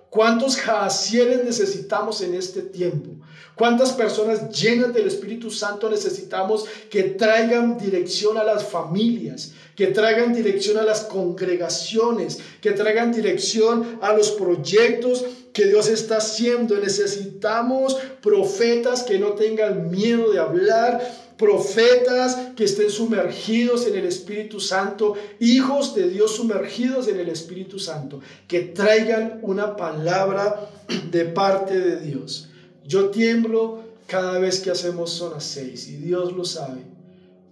¿Cuántos 0.10 0.58
jacieles 0.58 1.46
necesitamos 1.46 2.22
en 2.22 2.34
este 2.34 2.64
tiempo? 2.64 3.12
¿Cuántas 3.56 3.94
personas 3.94 4.50
llenas 4.50 4.94
del 4.94 5.08
Espíritu 5.08 5.50
Santo 5.50 5.90
necesitamos 5.90 6.66
que 6.90 7.04
traigan 7.04 7.78
dirección 7.78 8.38
a 8.38 8.44
las 8.44 8.66
familias, 8.66 9.54
que 9.76 9.88
traigan 9.88 10.34
dirección 10.34 10.78
a 10.78 10.84
las 10.84 11.02
congregaciones, 11.02 12.40
que 12.60 12.72
traigan 12.72 13.14
dirección 13.14 14.00
a 14.02 14.12
los 14.14 14.32
proyectos 14.32 15.24
que 15.54 15.66
Dios 15.66 15.88
está 15.90 16.18
haciendo? 16.18 16.76
Necesitamos 16.78 17.98
profetas 18.22 19.04
que 19.04 19.20
no 19.20 19.34
tengan 19.34 19.90
miedo 19.90 20.32
de 20.32 20.40
hablar, 20.40 21.02
profetas 21.38 22.54
que 22.56 22.66
estén 22.66 22.90
sumergidos 22.90 23.88
en 23.88 23.96
el 23.96 24.06
Espíritu 24.06 24.60
Santo, 24.60 25.16
hijos 25.40 25.96
de 25.96 26.08
Dios 26.10 26.36
sumergidos 26.36 27.08
en 27.08 27.20
el 27.20 27.30
Espíritu 27.30 27.80
Santo, 27.80 28.20
que 28.48 28.62
traigan 28.62 29.40
una 29.42 29.76
palabra 29.76 30.70
de 31.10 31.26
parte 31.26 31.80
de 31.80 32.00
Dios. 32.00 32.50
Yo 32.86 33.10
tiemblo 33.10 33.84
cada 34.08 34.40
vez 34.40 34.60
que 34.60 34.72
hacemos 34.72 35.12
zona 35.12 35.40
6 35.40 35.88
y 35.88 35.96
Dios 35.98 36.34
lo 36.34 36.46
sabe. 36.46 36.82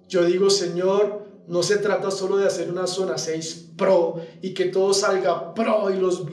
Yo 0.07 0.25
digo, 0.25 0.49
Señor, 0.49 1.25
no 1.47 1.63
se 1.63 1.77
trata 1.77 2.11
solo 2.11 2.37
de 2.37 2.45
hacer 2.45 2.69
una 2.69 2.85
zona 2.85 3.17
6 3.17 3.69
pro 3.75 4.21
y 4.41 4.53
que 4.53 4.65
todo 4.65 4.93
salga 4.93 5.53
pro 5.55 5.89
y 5.89 5.97
los 5.97 6.25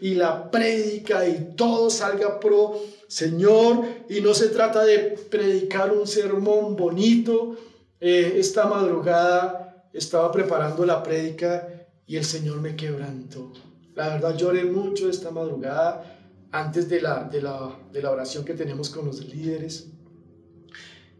y 0.00 0.14
la 0.14 0.50
prédica 0.50 1.26
y 1.28 1.54
todo 1.56 1.90
salga 1.90 2.38
pro 2.40 2.80
Señor, 3.08 3.86
y 4.10 4.20
no 4.20 4.34
se 4.34 4.48
trata 4.48 4.84
de 4.84 4.98
predicar 5.30 5.92
un 5.92 6.06
sermón 6.06 6.76
bonito. 6.76 7.56
Eh, 8.00 8.34
esta 8.36 8.66
madrugada 8.66 9.88
estaba 9.94 10.30
preparando 10.30 10.84
la 10.84 11.02
prédica 11.02 11.86
y 12.06 12.16
el 12.16 12.24
Señor 12.24 12.60
me 12.60 12.76
quebrantó. 12.76 13.52
La 13.94 14.10
verdad 14.10 14.36
lloré 14.36 14.64
mucho 14.64 15.08
esta 15.08 15.30
madrugada 15.30 16.18
antes 16.52 16.88
de 16.88 17.00
la, 17.00 17.24
de 17.24 17.40
la, 17.40 17.78
de 17.90 18.02
la 18.02 18.10
oración 18.10 18.44
que 18.44 18.52
tenemos 18.52 18.90
con 18.90 19.06
los 19.06 19.24
líderes. 19.24 19.88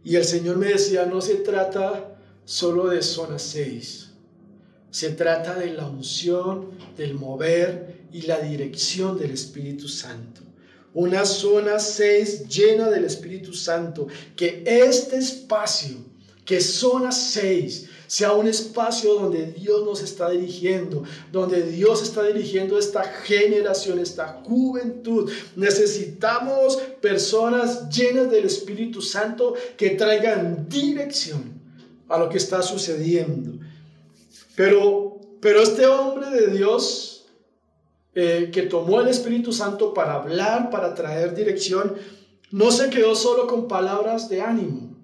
Y 0.03 0.15
el 0.15 0.23
Señor 0.23 0.57
me 0.57 0.67
decía, 0.67 1.07
no 1.07 1.21
se 1.21 1.35
trata 1.35 2.17
solo 2.45 2.87
de 2.87 3.01
zona 3.01 3.39
6, 3.39 4.08
se 4.91 5.11
trata 5.11 5.55
de 5.55 5.73
la 5.73 5.87
unción, 5.87 6.71
del 6.97 7.13
mover 7.13 8.05
y 8.11 8.23
la 8.23 8.39
dirección 8.39 9.17
del 9.17 9.31
Espíritu 9.31 9.87
Santo 9.87 10.41
una 10.93 11.25
zona 11.25 11.79
6 11.79 12.47
llena 12.47 12.89
del 12.89 13.05
Espíritu 13.05 13.53
Santo, 13.53 14.07
que 14.35 14.63
este 14.65 15.17
espacio, 15.17 15.97
que 16.45 16.59
zona 16.61 17.11
6, 17.11 17.85
sea 18.07 18.33
un 18.33 18.47
espacio 18.47 19.13
donde 19.13 19.51
Dios 19.51 19.85
nos 19.85 20.01
está 20.01 20.31
dirigiendo, 20.31 21.03
donde 21.31 21.61
Dios 21.61 22.01
está 22.01 22.23
dirigiendo 22.23 22.79
esta 22.79 23.03
generación, 23.03 23.99
esta 23.99 24.41
juventud. 24.43 25.31
Necesitamos 25.55 26.77
personas 27.01 27.87
llenas 27.89 28.31
del 28.31 28.45
Espíritu 28.45 28.99
Santo 28.99 29.53
que 29.77 29.91
traigan 29.91 30.67
dirección 30.67 31.61
a 32.07 32.17
lo 32.17 32.29
que 32.29 32.39
está 32.39 32.63
sucediendo. 32.63 33.63
Pero, 34.55 35.19
pero 35.41 35.61
este 35.61 35.85
hombre 35.87 36.29
de 36.29 36.47
Dios 36.47 37.19
eh, 38.15 38.49
que 38.51 38.63
tomó 38.63 39.01
el 39.01 39.07
Espíritu 39.07 39.53
Santo 39.53 39.93
para 39.93 40.15
hablar, 40.15 40.69
para 40.69 40.93
traer 40.95 41.35
dirección, 41.35 41.95
no 42.51 42.71
se 42.71 42.89
quedó 42.89 43.15
solo 43.15 43.47
con 43.47 43.67
palabras 43.67 44.27
de 44.29 44.41
ánimo, 44.41 44.97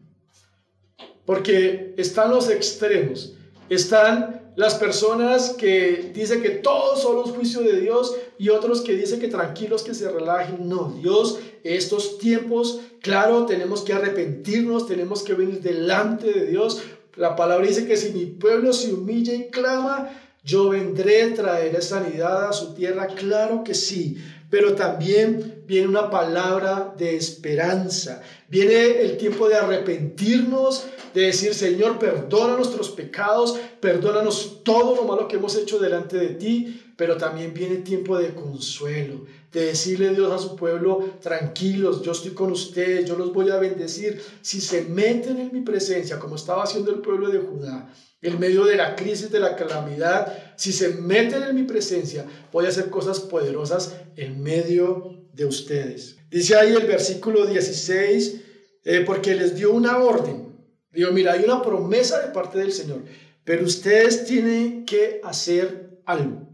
porque 1.26 1.94
están 1.98 2.32
los 2.32 2.50
extremos, 2.50 3.34
están 3.70 4.46
las 4.56 4.76
personas 4.76 5.52
que 5.52 6.12
dicen 6.14 6.42
que 6.42 6.50
todo 6.50 6.96
solo 6.96 7.26
es 7.26 7.32
juicio 7.32 7.62
de 7.62 7.80
Dios 7.82 8.16
y 8.38 8.50
otros 8.50 8.82
que 8.82 8.94
dicen 8.94 9.20
que 9.20 9.28
tranquilos, 9.28 9.84
que 9.84 9.94
se 9.94 10.10
relajen. 10.10 10.68
No, 10.68 10.96
Dios, 11.02 11.40
estos 11.64 12.18
tiempos, 12.18 12.80
claro, 13.02 13.46
tenemos 13.46 13.82
que 13.82 13.94
arrepentirnos, 13.94 14.88
tenemos 14.88 15.24
que 15.24 15.34
venir 15.34 15.62
delante 15.62 16.32
de 16.32 16.46
Dios. 16.48 16.82
La 17.16 17.36
palabra 17.36 17.66
dice 17.66 17.86
que 17.86 17.98
si 17.98 18.12
mi 18.12 18.26
pueblo 18.26 18.74
se 18.74 18.94
humilla 18.94 19.34
y 19.34 19.50
clama, 19.50 20.10
yo 20.44 20.70
vendré, 20.70 21.32
traeré 21.32 21.82
sanidad 21.82 22.50
a 22.50 22.54
su 22.54 22.74
tierra, 22.74 23.08
claro 23.08 23.64
que 23.64 23.74
sí, 23.74 24.18
pero 24.50 24.76
también 24.76 25.64
viene 25.66 25.88
una 25.88 26.10
palabra 26.10 26.94
de 26.98 27.16
esperanza. 27.16 28.22
Viene 28.48 29.02
el 29.02 29.18
tiempo 29.18 29.50
de 29.50 29.56
arrepentirnos, 29.56 30.86
de 31.14 31.22
decir, 31.22 31.54
Señor, 31.54 31.98
perdona 31.98 32.58
nuestros 32.58 32.90
pecados, 32.90 33.58
perdónanos 33.80 34.62
todo 34.64 34.96
lo 34.96 35.04
malo 35.04 35.28
que 35.28 35.38
hemos 35.38 35.56
hecho 35.56 35.80
delante 35.80 36.18
de 36.18 36.30
ti, 36.30 36.94
pero 36.96 37.18
también 37.18 37.54
viene 37.54 37.78
tiempo 37.78 38.18
de 38.18 38.36
consuelo, 38.36 39.26
de 39.56 39.68
decirle 39.68 40.14
Dios 40.14 40.30
a 40.34 40.38
su 40.38 40.58
pueblo, 40.58 41.18
tranquilos, 41.22 42.02
yo 42.02 42.12
estoy 42.12 42.32
con 42.32 42.52
ustedes, 42.52 43.06
yo 43.06 43.16
los 43.16 43.32
voy 43.32 43.50
a 43.50 43.56
bendecir. 43.56 44.22
Si 44.42 44.60
se 44.60 44.82
meten 44.82 45.40
en 45.40 45.54
mi 45.54 45.62
presencia, 45.62 46.20
como 46.20 46.36
estaba 46.36 46.64
haciendo 46.64 46.92
el 46.92 47.00
pueblo 47.00 47.30
de 47.30 47.40
Judá, 47.40 47.90
en 48.22 48.38
medio 48.38 48.66
de 48.66 48.76
la 48.76 48.98
crisis, 48.98 49.32
de 49.32 49.40
la 49.40 49.56
calamidad, 49.56 50.54
si 50.58 50.74
se 50.74 50.90
meten 50.90 51.42
en 51.44 51.56
mi 51.56 51.64
presencia, 51.64 52.26
voy 52.52 52.66
a 52.66 52.70
hacer 52.70 52.90
cosas 52.90 53.22
poderosas 53.22 53.96
en 54.18 54.44
medio 54.44 55.26
de 55.32 55.46
ustedes. 55.46 56.18
Dice 56.30 56.58
ahí 56.58 56.74
el 56.74 56.86
versículo 56.86 57.46
16, 57.46 58.42
eh, 58.84 59.04
porque 59.06 59.36
les 59.36 59.56
dio 59.56 59.72
una 59.72 60.00
orden. 60.00 60.54
Digo, 60.92 61.12
mira, 61.12 61.32
hay 61.32 61.46
una 61.46 61.62
promesa 61.62 62.20
de 62.20 62.34
parte 62.34 62.58
del 62.58 62.74
Señor, 62.74 63.04
pero 63.46 63.64
ustedes 63.64 64.26
tienen 64.26 64.86
que 64.86 65.22
hacer 65.24 66.02
algo. 66.06 66.45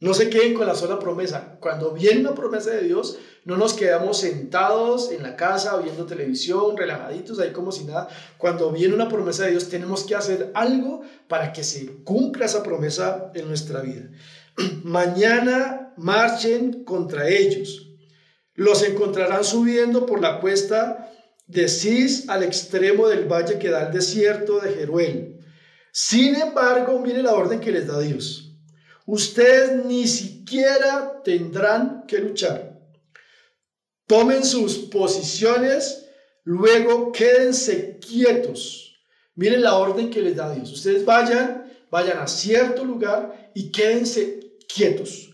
No 0.00 0.14
se 0.14 0.30
queden 0.30 0.54
con 0.54 0.66
la 0.66 0.76
sola 0.76 1.00
promesa. 1.00 1.58
Cuando 1.60 1.90
viene 1.90 2.20
una 2.20 2.34
promesa 2.34 2.70
de 2.70 2.82
Dios, 2.82 3.18
no 3.44 3.56
nos 3.56 3.74
quedamos 3.74 4.18
sentados 4.18 5.10
en 5.10 5.24
la 5.24 5.34
casa 5.34 5.76
viendo 5.78 6.06
televisión, 6.06 6.76
relajaditos 6.76 7.40
ahí 7.40 7.50
como 7.50 7.72
si 7.72 7.84
nada. 7.84 8.08
Cuando 8.36 8.70
viene 8.70 8.94
una 8.94 9.08
promesa 9.08 9.44
de 9.44 9.52
Dios, 9.52 9.68
tenemos 9.68 10.04
que 10.04 10.14
hacer 10.14 10.52
algo 10.54 11.02
para 11.26 11.52
que 11.52 11.64
se 11.64 12.04
cumpla 12.04 12.46
esa 12.46 12.62
promesa 12.62 13.32
en 13.34 13.48
nuestra 13.48 13.80
vida. 13.80 14.08
Mañana 14.84 15.92
marchen 15.96 16.84
contra 16.84 17.28
ellos. 17.28 17.88
Los 18.54 18.84
encontrarán 18.84 19.42
subiendo 19.42 20.06
por 20.06 20.20
la 20.20 20.40
cuesta 20.40 21.12
de 21.48 21.68
Cis 21.68 22.28
al 22.28 22.44
extremo 22.44 23.08
del 23.08 23.26
valle 23.26 23.58
que 23.58 23.70
da 23.70 23.86
al 23.86 23.92
desierto 23.92 24.60
de 24.60 24.74
Jeruel. 24.74 25.40
Sin 25.90 26.36
embargo, 26.36 27.00
mire 27.00 27.20
la 27.20 27.32
orden 27.32 27.58
que 27.58 27.72
les 27.72 27.88
da 27.88 27.98
Dios 27.98 28.47
ustedes 29.08 29.86
ni 29.86 30.06
siquiera 30.06 31.22
tendrán 31.24 32.04
que 32.06 32.18
luchar. 32.18 32.78
Tomen 34.06 34.44
sus 34.44 34.76
posiciones, 34.76 36.06
luego 36.44 37.10
quédense 37.10 37.98
quietos. 37.98 38.94
Miren 39.34 39.62
la 39.62 39.78
orden 39.78 40.10
que 40.10 40.20
les 40.20 40.36
da 40.36 40.52
Dios. 40.52 40.70
Ustedes 40.72 41.06
vayan, 41.06 41.72
vayan 41.90 42.18
a 42.18 42.26
cierto 42.26 42.84
lugar 42.84 43.50
y 43.54 43.70
quédense 43.70 44.40
quietos. 44.72 45.30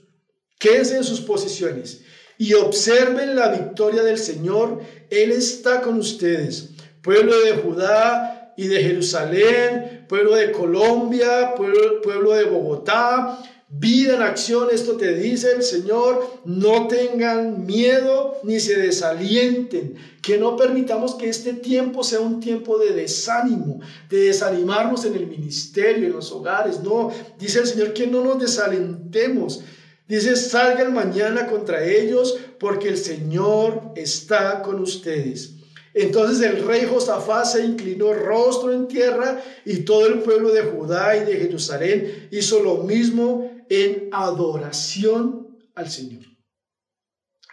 Quédense 0.58 0.96
en 0.96 1.04
sus 1.04 1.20
posiciones 1.20 2.02
y 2.38 2.54
observen 2.54 3.34
la 3.34 3.48
victoria 3.48 4.04
del 4.04 4.18
Señor. 4.18 4.82
Él 5.10 5.32
está 5.32 5.80
con 5.80 5.98
ustedes. 5.98 6.70
Pueblo 7.02 7.40
de 7.40 7.54
Judá 7.54 8.54
y 8.56 8.68
de 8.68 8.82
Jerusalén, 8.82 10.06
pueblo 10.08 10.36
de 10.36 10.52
Colombia, 10.52 11.54
pueblo, 11.56 12.00
pueblo 12.02 12.34
de 12.34 12.44
Bogotá, 12.44 13.42
Vida 13.76 14.14
en 14.14 14.22
acción, 14.22 14.68
esto 14.70 14.96
te 14.96 15.14
dice 15.14 15.50
el 15.50 15.64
Señor, 15.64 16.24
no 16.44 16.86
tengan 16.86 17.66
miedo 17.66 18.36
ni 18.44 18.60
se 18.60 18.76
desalienten, 18.78 19.96
que 20.22 20.38
no 20.38 20.56
permitamos 20.56 21.16
que 21.16 21.28
este 21.28 21.54
tiempo 21.54 22.04
sea 22.04 22.20
un 22.20 22.38
tiempo 22.38 22.78
de 22.78 22.92
desánimo, 22.92 23.80
de 24.08 24.26
desanimarnos 24.26 25.04
en 25.06 25.16
el 25.16 25.26
ministerio, 25.26 26.06
en 26.06 26.12
los 26.12 26.30
hogares, 26.30 26.84
no, 26.84 27.10
dice 27.36 27.58
el 27.58 27.66
Señor 27.66 27.94
que 27.94 28.06
no 28.06 28.22
nos 28.22 28.38
desalentemos, 28.38 29.64
dice 30.06 30.36
salgan 30.36 30.94
mañana 30.94 31.48
contra 31.48 31.84
ellos 31.84 32.38
porque 32.60 32.88
el 32.88 32.96
Señor 32.96 33.90
está 33.96 34.62
con 34.62 34.80
ustedes. 34.80 35.54
Entonces 35.94 36.44
el 36.48 36.64
rey 36.64 36.86
Josafat 36.88 37.46
se 37.46 37.64
inclinó 37.64 38.12
rostro 38.12 38.72
en 38.72 38.88
tierra 38.88 39.40
y 39.64 39.78
todo 39.78 40.06
el 40.06 40.20
pueblo 40.20 40.52
de 40.52 40.62
Judá 40.62 41.16
y 41.16 41.24
de 41.24 41.36
Jerusalén 41.36 42.28
hizo 42.32 42.60
lo 42.60 42.78
mismo 42.78 43.53
en 43.82 44.10
adoración 44.12 45.58
al 45.74 45.90
Señor. 45.90 46.22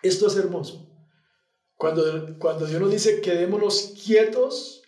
Esto 0.03 0.27
es 0.27 0.35
hermoso. 0.35 0.87
Cuando, 1.75 2.37
cuando 2.37 2.67
Dios 2.67 2.79
nos 2.79 2.91
dice 2.91 3.21
quedémonos 3.21 3.93
quietos 4.03 4.83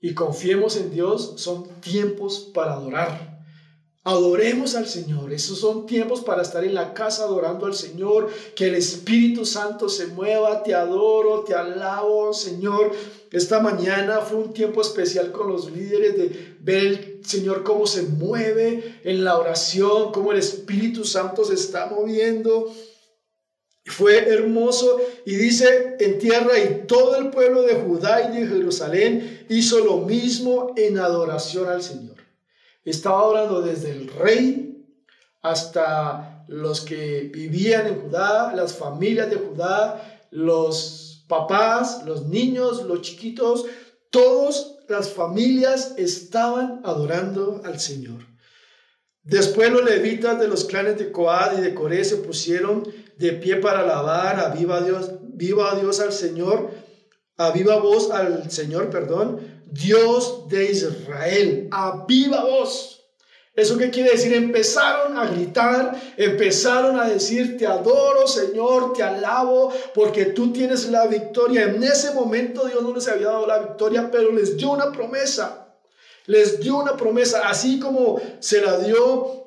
y 0.00 0.14
confiemos 0.14 0.76
en 0.76 0.90
Dios, 0.90 1.34
son 1.36 1.80
tiempos 1.80 2.50
para 2.52 2.72
adorar. 2.72 3.33
Adoremos 4.06 4.74
al 4.74 4.86
Señor. 4.86 5.32
Esos 5.32 5.58
son 5.58 5.86
tiempos 5.86 6.20
para 6.20 6.42
estar 6.42 6.62
en 6.62 6.74
la 6.74 6.92
casa 6.92 7.24
adorando 7.24 7.64
al 7.64 7.74
Señor. 7.74 8.28
Que 8.54 8.66
el 8.66 8.74
Espíritu 8.74 9.46
Santo 9.46 9.88
se 9.88 10.08
mueva. 10.08 10.62
Te 10.62 10.74
adoro, 10.74 11.42
te 11.42 11.54
alabo, 11.54 12.34
Señor. 12.34 12.92
Esta 13.32 13.60
mañana 13.60 14.18
fue 14.20 14.38
un 14.38 14.52
tiempo 14.52 14.82
especial 14.82 15.32
con 15.32 15.48
los 15.48 15.72
líderes 15.72 16.18
de 16.18 16.56
ver 16.60 16.82
el 16.86 17.20
Señor 17.24 17.64
cómo 17.64 17.86
se 17.86 18.02
mueve 18.02 19.00
en 19.04 19.24
la 19.24 19.38
oración, 19.38 20.12
cómo 20.12 20.32
el 20.32 20.38
Espíritu 20.38 21.06
Santo 21.06 21.42
se 21.42 21.54
está 21.54 21.86
moviendo. 21.86 22.70
Fue 23.86 24.28
hermoso 24.28 24.98
y 25.24 25.34
dice 25.34 25.96
en 25.98 26.18
tierra 26.18 26.58
y 26.58 26.86
todo 26.86 27.16
el 27.16 27.30
pueblo 27.30 27.62
de 27.62 27.74
Judá 27.76 28.30
y 28.30 28.38
de 28.38 28.46
Jerusalén 28.46 29.46
hizo 29.48 29.80
lo 29.80 29.98
mismo 29.98 30.74
en 30.76 30.98
adoración 30.98 31.68
al 31.68 31.82
Señor. 31.82 32.13
Estaba 32.84 33.20
adorando 33.20 33.62
desde 33.62 33.90
el 33.92 34.08
rey 34.08 34.86
hasta 35.42 36.44
los 36.48 36.80
que 36.80 37.30
vivían 37.32 37.86
en 37.86 38.00
Judá, 38.02 38.52
las 38.54 38.74
familias 38.74 39.30
de 39.30 39.36
Judá, 39.36 40.26
los 40.30 41.24
papás, 41.28 42.02
los 42.04 42.26
niños, 42.26 42.84
los 42.84 43.02
chiquitos, 43.02 43.64
todas 44.10 44.76
las 44.88 45.10
familias 45.10 45.94
estaban 45.96 46.80
adorando 46.84 47.62
al 47.64 47.80
Señor. 47.80 48.20
Después 49.22 49.72
los 49.72 49.84
levitas 49.84 50.38
de 50.38 50.48
los 50.48 50.64
clanes 50.64 50.98
de 50.98 51.10
Coad 51.10 51.58
y 51.58 51.62
de 51.62 51.74
Coré 51.74 52.04
se 52.04 52.16
pusieron 52.16 52.86
de 53.16 53.32
pie 53.32 53.56
para 53.56 53.80
alabar 53.80 54.38
a 54.38 54.50
viva 54.50 54.82
Dios, 54.82 55.12
viva 55.22 55.74
Dios 55.80 56.00
al 56.00 56.12
Señor, 56.12 56.70
a 57.36 57.50
viva 57.50 57.76
voz 57.76 58.10
al 58.10 58.50
Señor, 58.50 58.90
perdón, 58.90 59.53
Dios 59.66 60.48
de 60.48 60.70
Israel, 60.70 61.68
a 61.70 62.04
viva 62.06 62.42
voz. 62.44 63.02
¿Eso 63.56 63.78
qué 63.78 63.90
quiere 63.90 64.10
decir? 64.10 64.32
Empezaron 64.34 65.16
a 65.16 65.26
gritar, 65.26 65.94
empezaron 66.16 66.98
a 66.98 67.08
decir, 67.08 67.56
te 67.56 67.66
adoro 67.66 68.26
Señor, 68.26 68.92
te 68.94 69.02
alabo, 69.02 69.72
porque 69.94 70.26
tú 70.26 70.52
tienes 70.52 70.88
la 70.88 71.06
victoria. 71.06 71.64
En 71.64 71.82
ese 71.82 72.12
momento 72.14 72.66
Dios 72.66 72.82
no 72.82 72.92
les 72.94 73.06
había 73.06 73.28
dado 73.28 73.46
la 73.46 73.58
victoria, 73.58 74.10
pero 74.10 74.32
les 74.32 74.56
dio 74.56 74.72
una 74.72 74.90
promesa 74.90 75.64
les 76.26 76.60
dio 76.60 76.78
una 76.78 76.96
promesa, 76.96 77.48
así 77.48 77.78
como 77.78 78.20
se 78.40 78.60
la 78.60 78.78
dio 78.78 79.44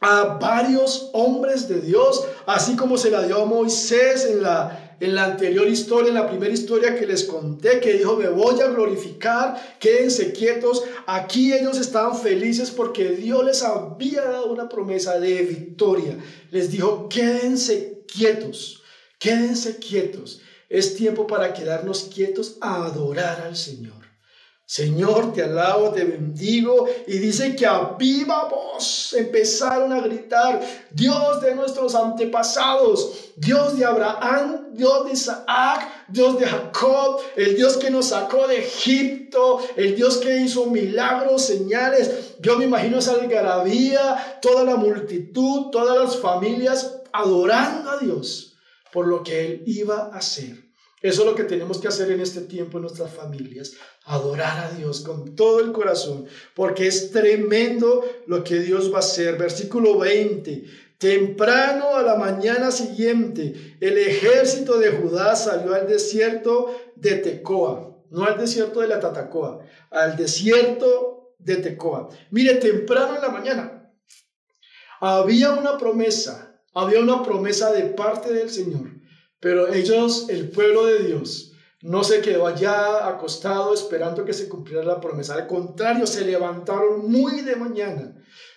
a 0.00 0.38
varios 0.38 1.10
hombres 1.14 1.68
de 1.68 1.80
Dios, 1.80 2.24
así 2.46 2.76
como 2.76 2.98
se 2.98 3.10
la 3.10 3.22
dio 3.22 3.42
a 3.42 3.46
Moisés 3.46 4.26
en 4.26 4.42
la, 4.42 4.85
en 5.00 5.14
la 5.14 5.24
anterior 5.24 5.68
historia, 5.68 6.08
en 6.08 6.14
la 6.14 6.28
primera 6.28 6.52
historia 6.52 6.96
que 6.96 7.06
les 7.06 7.24
conté, 7.24 7.80
que 7.80 7.94
dijo, 7.94 8.16
me 8.16 8.28
voy 8.28 8.60
a 8.60 8.68
glorificar, 8.68 9.78
quédense 9.78 10.32
quietos. 10.32 10.82
Aquí 11.06 11.52
ellos 11.52 11.78
estaban 11.78 12.18
felices 12.18 12.70
porque 12.70 13.10
Dios 13.10 13.44
les 13.44 13.62
había 13.62 14.22
dado 14.22 14.52
una 14.52 14.68
promesa 14.68 15.18
de 15.18 15.42
victoria. 15.42 16.16
Les 16.50 16.70
dijo, 16.70 17.08
quédense 17.08 18.04
quietos, 18.06 18.82
quédense 19.18 19.78
quietos. 19.78 20.40
Es 20.68 20.96
tiempo 20.96 21.26
para 21.26 21.52
quedarnos 21.52 22.10
quietos 22.12 22.56
a 22.60 22.86
adorar 22.86 23.42
al 23.42 23.56
Señor. 23.56 24.05
Señor, 24.68 25.32
te 25.32 25.44
alabo, 25.44 25.92
te 25.92 26.04
bendigo. 26.04 26.88
Y 27.06 27.18
dice 27.18 27.54
que 27.54 27.64
a 27.64 27.94
viva 27.96 28.48
voz 28.48 29.14
empezaron 29.16 29.92
a 29.92 30.00
gritar, 30.00 30.60
Dios 30.90 31.40
de 31.40 31.54
nuestros 31.54 31.94
antepasados, 31.94 33.30
Dios 33.36 33.78
de 33.78 33.84
Abraham, 33.84 34.72
Dios 34.72 35.06
de 35.06 35.12
Isaac, 35.12 36.06
Dios 36.08 36.40
de 36.40 36.46
Jacob, 36.46 37.20
el 37.36 37.54
Dios 37.54 37.76
que 37.76 37.90
nos 37.90 38.06
sacó 38.06 38.48
de 38.48 38.58
Egipto, 38.58 39.60
el 39.76 39.94
Dios 39.94 40.16
que 40.16 40.38
hizo 40.38 40.66
milagros, 40.66 41.42
señales. 41.42 42.34
Yo 42.40 42.58
me 42.58 42.64
imagino 42.64 42.98
esa 42.98 43.12
algarabía, 43.12 44.40
toda 44.42 44.64
la 44.64 44.74
multitud, 44.74 45.70
todas 45.70 45.96
las 45.96 46.16
familias 46.18 47.02
adorando 47.12 47.90
a 47.90 47.98
Dios 47.98 48.56
por 48.92 49.06
lo 49.06 49.22
que 49.22 49.44
Él 49.46 49.62
iba 49.66 50.10
a 50.12 50.16
hacer. 50.16 50.65
Eso 51.06 51.22
es 51.22 51.28
lo 51.28 51.36
que 51.36 51.44
tenemos 51.44 51.78
que 51.78 51.86
hacer 51.86 52.10
en 52.10 52.20
este 52.20 52.40
tiempo 52.40 52.78
en 52.78 52.82
nuestras 52.82 53.12
familias, 53.12 53.74
adorar 54.06 54.66
a 54.66 54.76
Dios 54.76 55.02
con 55.02 55.36
todo 55.36 55.60
el 55.60 55.70
corazón, 55.70 56.26
porque 56.52 56.88
es 56.88 57.12
tremendo 57.12 58.04
lo 58.26 58.42
que 58.42 58.58
Dios 58.58 58.92
va 58.92 58.96
a 58.96 58.98
hacer. 58.98 59.38
Versículo 59.38 59.98
20. 60.00 60.64
Temprano 60.98 61.94
a 61.94 62.02
la 62.02 62.16
mañana 62.16 62.72
siguiente, 62.72 63.76
el 63.80 63.98
ejército 63.98 64.78
de 64.78 64.90
Judá 64.90 65.36
salió 65.36 65.74
al 65.74 65.86
desierto 65.86 66.76
de 66.96 67.14
Tecoa, 67.18 68.02
no 68.10 68.24
al 68.24 68.36
desierto 68.36 68.80
de 68.80 68.88
la 68.88 68.98
Tatacoa, 68.98 69.60
al 69.92 70.16
desierto 70.16 71.36
de 71.38 71.54
Tecoa. 71.56 72.08
Mire, 72.32 72.56
temprano 72.56 73.14
en 73.14 73.22
la 73.22 73.28
mañana 73.28 73.92
había 75.00 75.52
una 75.52 75.78
promesa, 75.78 76.60
había 76.74 76.98
una 76.98 77.22
promesa 77.22 77.72
de 77.72 77.82
parte 77.82 78.32
del 78.32 78.50
Señor 78.50 78.95
pero 79.40 79.72
ellos, 79.72 80.26
el 80.28 80.50
pueblo 80.50 80.86
de 80.86 81.00
Dios, 81.00 81.52
no 81.82 82.02
se 82.02 82.20
quedó 82.20 82.46
allá 82.46 83.06
acostado 83.06 83.74
esperando 83.74 84.24
que 84.24 84.32
se 84.32 84.48
cumpliera 84.48 84.84
la 84.84 85.00
promesa. 85.00 85.34
Al 85.34 85.46
contrario, 85.46 86.06
se 86.06 86.24
levantaron 86.24 87.10
muy 87.10 87.42
de 87.42 87.54
mañana. 87.56 88.14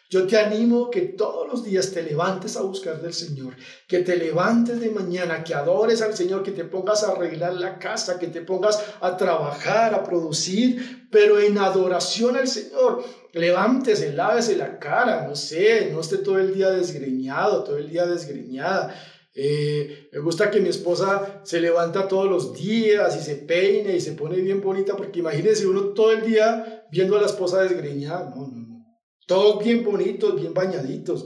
Yo 0.09 0.25
te 0.25 0.39
animo 0.39 0.89
que 0.89 1.01
todos 1.01 1.47
los 1.47 1.63
días 1.63 1.91
te 1.91 2.01
levantes 2.01 2.57
a 2.57 2.63
buscar 2.63 2.99
del 2.99 3.13
Señor, 3.13 3.55
que 3.87 3.99
te 3.99 4.15
levantes 4.15 4.79
de 4.79 4.89
mañana, 4.89 5.43
que 5.43 5.53
adores 5.53 6.01
al 6.01 6.15
Señor, 6.15 6.41
que 6.41 6.51
te 6.51 6.63
pongas 6.63 7.03
a 7.03 7.11
arreglar 7.11 7.53
la 7.53 7.77
casa, 7.77 8.17
que 8.17 8.25
te 8.25 8.41
pongas 8.41 8.83
a 9.01 9.15
trabajar, 9.17 9.93
a 9.93 10.03
producir, 10.03 11.07
pero 11.11 11.39
en 11.39 11.59
adoración 11.59 12.37
al 12.37 12.47
Señor. 12.47 13.03
Levántese, 13.33 14.11
lávese 14.11 14.55
la 14.55 14.79
cara, 14.79 15.27
no 15.27 15.35
sé, 15.35 15.91
no 15.91 15.99
esté 15.99 16.17
todo 16.17 16.39
el 16.39 16.55
día 16.55 16.71
desgreñado, 16.71 17.63
todo 17.63 17.77
el 17.77 17.91
día 17.91 18.07
desgreñada 18.07 18.95
eh, 19.41 20.09
me 20.11 20.19
gusta 20.19 20.51
que 20.51 20.59
mi 20.59 20.67
esposa 20.67 21.39
se 21.45 21.61
levanta 21.61 22.09
todos 22.09 22.29
los 22.29 22.53
días 22.53 23.15
y 23.15 23.23
se 23.23 23.35
peine 23.35 23.95
y 23.95 24.01
se 24.01 24.11
pone 24.11 24.35
bien 24.41 24.59
bonita, 24.59 24.97
porque 24.97 25.19
imagínense 25.19 25.65
uno 25.65 25.93
todo 25.93 26.11
el 26.11 26.25
día 26.25 26.85
viendo 26.91 27.15
a 27.15 27.21
la 27.21 27.27
esposa 27.27 27.61
desgreñada. 27.61 28.33
No, 28.35 28.47
no, 28.47 28.67
no. 28.67 28.85
Todos 29.25 29.63
bien 29.63 29.85
bonitos, 29.85 30.35
bien 30.35 30.53
bañaditos, 30.53 31.25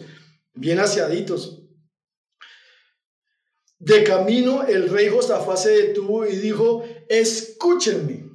bien 0.53 0.79
aseaditos. 0.79 1.63
De 3.79 4.03
camino, 4.03 4.63
el 4.67 4.89
rey 4.89 5.09
Josafá 5.09 5.57
se 5.57 5.71
detuvo 5.71 6.27
y 6.27 6.35
dijo: 6.35 6.85
Escúchenme, 7.09 8.29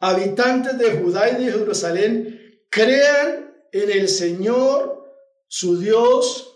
habitantes 0.00 0.76
de 0.76 0.90
Judá 0.98 1.30
y 1.30 1.44
de 1.44 1.52
Jerusalén, 1.52 2.58
crean 2.68 3.54
en 3.70 3.90
el 3.92 4.08
Señor, 4.08 5.04
su 5.46 5.78
Dios, 5.78 6.51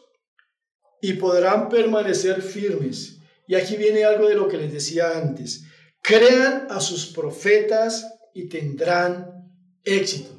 y 1.06 1.12
podrán 1.12 1.68
permanecer 1.68 2.42
firmes. 2.42 3.18
Y 3.46 3.54
aquí 3.54 3.76
viene 3.76 4.04
algo 4.04 4.28
de 4.28 4.34
lo 4.34 4.48
que 4.48 4.56
les 4.56 4.72
decía 4.72 5.16
antes. 5.16 5.62
Crean 6.02 6.66
a 6.68 6.80
sus 6.80 7.06
profetas 7.06 8.04
y 8.34 8.48
tendrán 8.48 9.30
éxito. 9.84 10.35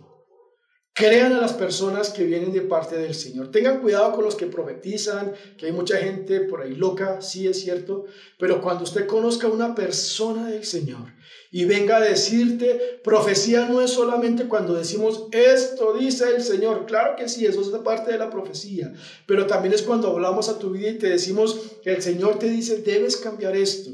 Crean 0.97 1.31
a 1.33 1.41
las 1.41 1.53
personas 1.53 2.09
que 2.09 2.23
vienen 2.23 2.51
de 2.51 2.61
parte 2.61 2.97
del 2.97 3.13
Señor. 3.13 3.51
Tengan 3.51 3.81
cuidado 3.81 4.13
con 4.13 4.25
los 4.25 4.33
que 4.33 4.47
profetizan, 4.47 5.31
que 5.55 5.67
hay 5.67 5.71
mucha 5.71 5.97
gente 5.97 6.39
por 6.39 6.63
ahí 6.63 6.73
loca, 6.73 7.21
sí 7.21 7.47
es 7.47 7.61
cierto, 7.61 8.05
pero 8.39 8.63
cuando 8.63 8.83
usted 8.83 9.05
conozca 9.05 9.45
a 9.45 9.51
una 9.51 9.75
persona 9.75 10.47
del 10.47 10.65
Señor 10.65 11.13
y 11.51 11.65
venga 11.65 11.97
a 11.97 12.01
decirte, 12.01 12.99
profecía 13.03 13.69
no 13.69 13.79
es 13.79 13.91
solamente 13.91 14.47
cuando 14.47 14.73
decimos, 14.73 15.27
esto 15.33 15.93
dice 15.93 16.35
el 16.35 16.41
Señor, 16.41 16.87
claro 16.87 17.15
que 17.15 17.29
sí, 17.29 17.45
eso 17.45 17.61
es 17.61 17.67
parte 17.83 18.11
de 18.11 18.17
la 18.17 18.31
profecía, 18.31 18.91
pero 19.27 19.45
también 19.45 19.75
es 19.75 19.83
cuando 19.83 20.09
hablamos 20.09 20.49
a 20.49 20.57
tu 20.57 20.71
vida 20.71 20.89
y 20.89 20.97
te 20.97 21.09
decimos, 21.09 21.59
el 21.85 22.01
Señor 22.01 22.39
te 22.39 22.49
dice, 22.49 22.81
debes 22.81 23.17
cambiar 23.17 23.55
esto. 23.55 23.91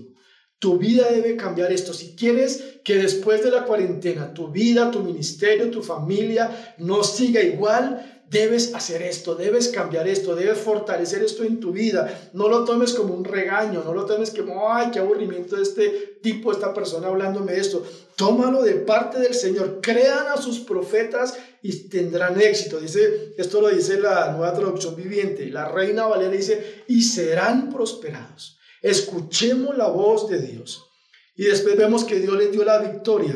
Tu 0.57 0.77
vida 0.77 1.11
debe 1.11 1.35
cambiar 1.35 1.73
esto. 1.73 1.93
Si 1.93 2.15
quieres 2.15 2.72
que 2.83 2.97
después 2.97 3.43
de 3.43 3.51
la 3.51 3.65
cuarentena 3.65 4.33
tu 4.33 4.49
vida, 4.49 4.91
tu 4.91 4.99
ministerio, 4.99 5.71
tu 5.71 5.81
familia 5.81 6.75
no 6.77 7.03
siga 7.03 7.41
igual, 7.41 8.23
debes 8.33 8.73
hacer 8.73 9.03
esto, 9.03 9.35
debes 9.35 9.69
cambiar 9.69 10.07
esto, 10.07 10.35
debes 10.35 10.57
fortalecer 10.57 11.23
esto 11.23 11.43
en 11.43 11.59
tu 11.59 11.71
vida. 11.71 12.29
No 12.33 12.49
lo 12.49 12.65
tomes 12.65 12.93
como 12.93 13.13
un 13.13 13.23
regaño, 13.23 13.83
no 13.85 13.93
lo 13.93 14.05
tomes 14.05 14.31
como, 14.31 14.73
ay, 14.73 14.89
qué 14.91 14.99
aburrimiento 14.99 15.55
este 15.61 16.17
tipo, 16.21 16.51
esta 16.51 16.73
persona 16.73 17.07
hablándome 17.07 17.53
de 17.53 17.61
esto. 17.61 17.85
Tómalo 18.15 18.63
de 18.63 18.73
parte 18.73 19.19
del 19.19 19.35
Señor. 19.35 19.79
Crean 19.81 20.27
a 20.27 20.41
sus 20.41 20.59
profetas 20.59 21.37
y 21.61 21.89
tendrán 21.89 22.41
éxito. 22.41 22.79
Dice, 22.79 23.35
esto 23.37 23.61
lo 23.61 23.69
dice 23.69 23.99
la 23.99 24.31
nueva 24.31 24.53
traducción 24.53 24.95
viviente. 24.95 25.45
La 25.49 25.69
reina 25.69 26.07
Valera 26.07 26.31
dice, 26.31 26.83
y 26.87 27.03
serán 27.03 27.71
prosperados. 27.71 28.57
Escuchemos 28.81 29.77
la 29.77 29.87
voz 29.87 30.27
de 30.27 30.39
Dios. 30.39 30.89
Y 31.35 31.45
después 31.45 31.75
vemos 31.75 32.03
que 32.03 32.19
Dios 32.19 32.37
les 32.37 32.51
dio 32.51 32.63
la 32.63 32.79
victoria. 32.79 33.35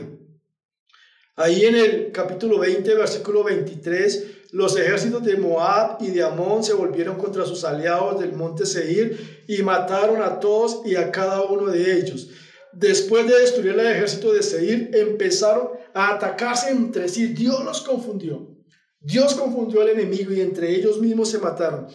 Ahí 1.36 1.66
en 1.66 1.76
el 1.76 2.12
capítulo 2.12 2.60
20, 2.60 2.96
versículo 2.96 3.44
23, 3.44 4.52
los 4.52 4.78
ejércitos 4.78 5.24
de 5.24 5.38
Moab 5.38 5.98
y 6.02 6.08
de 6.08 6.24
Amón 6.24 6.64
se 6.64 6.74
volvieron 6.74 7.18
contra 7.18 7.46
sus 7.46 7.64
aliados 7.64 8.20
del 8.20 8.34
monte 8.34 8.66
Seir 8.66 9.44
y 9.48 9.62
mataron 9.62 10.22
a 10.22 10.40
todos 10.40 10.82
y 10.86 10.96
a 10.96 11.12
cada 11.12 11.44
uno 11.44 11.68
de 11.68 11.98
ellos. 11.98 12.30
Después 12.74 13.28
de 13.28 13.40
destruir 13.40 13.74
el 13.74 13.86
ejército 13.86 14.34
de 14.34 14.42
Seir, 14.42 14.92
empezaron 14.94 15.70
a 15.94 16.14
atacarse 16.14 16.70
entre 16.70 17.10
sí. 17.10 17.28
Dios 17.28 17.64
los 17.64 17.82
confundió. 17.82 18.56
Dios 19.00 19.36
confundió 19.36 19.82
al 19.82 19.90
enemigo 19.90 20.34
y 20.34 20.42
entre 20.42 20.76
ellos 20.76 21.00
mismos 21.00 21.30
se 21.30 21.40
mataron. 21.40 21.88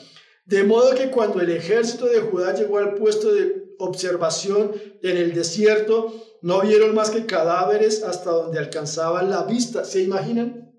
De 0.45 0.65
modo 0.65 0.95
que 0.95 1.11
cuando 1.11 1.41
el 1.41 1.51
ejército 1.51 2.07
de 2.07 2.21
Judá 2.21 2.55
llegó 2.55 2.79
al 2.79 2.95
puesto 2.95 3.33
de 3.33 3.62
observación 3.79 4.73
en 5.03 5.17
el 5.17 5.35
desierto, 5.35 6.13
no 6.43 6.61
vieron 6.61 6.95
más 6.95 7.11
que 7.11 7.27
cadáveres 7.27 8.03
hasta 8.03 8.31
donde 8.31 8.59
alcanzaba 8.59 9.23
la 9.23 9.45
vista. 9.45 9.85
¿Se 9.85 10.03
imaginan? 10.03 10.73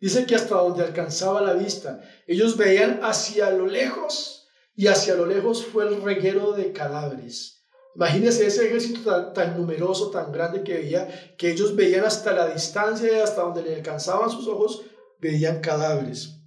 Dice 0.00 0.26
que 0.26 0.34
hasta 0.34 0.56
donde 0.56 0.82
alcanzaba 0.82 1.40
la 1.40 1.54
vista. 1.54 2.02
Ellos 2.26 2.56
veían 2.56 3.00
hacia 3.02 3.50
lo 3.50 3.66
lejos 3.66 4.48
y 4.74 4.88
hacia 4.88 5.14
lo 5.14 5.26
lejos 5.26 5.64
fue 5.64 5.86
el 5.86 6.02
reguero 6.02 6.52
de 6.52 6.72
cadáveres. 6.72 7.62
Imagínense 7.94 8.46
ese 8.46 8.66
ejército 8.66 9.32
tan, 9.32 9.56
numeroso, 9.56 10.10
tan 10.10 10.32
grande 10.32 10.62
que 10.62 10.74
veía, 10.74 11.34
que 11.36 11.50
ellos 11.50 11.76
veían 11.76 12.04
hasta 12.04 12.32
la 12.32 12.48
distancia 12.48 13.12
y 13.12 13.20
hasta 13.20 13.42
donde 13.42 13.62
le 13.62 13.76
alcanzaban 13.76 14.30
sus 14.30 14.48
ojos, 14.48 14.82
veían 15.20 15.60
cadáveres. 15.60 16.38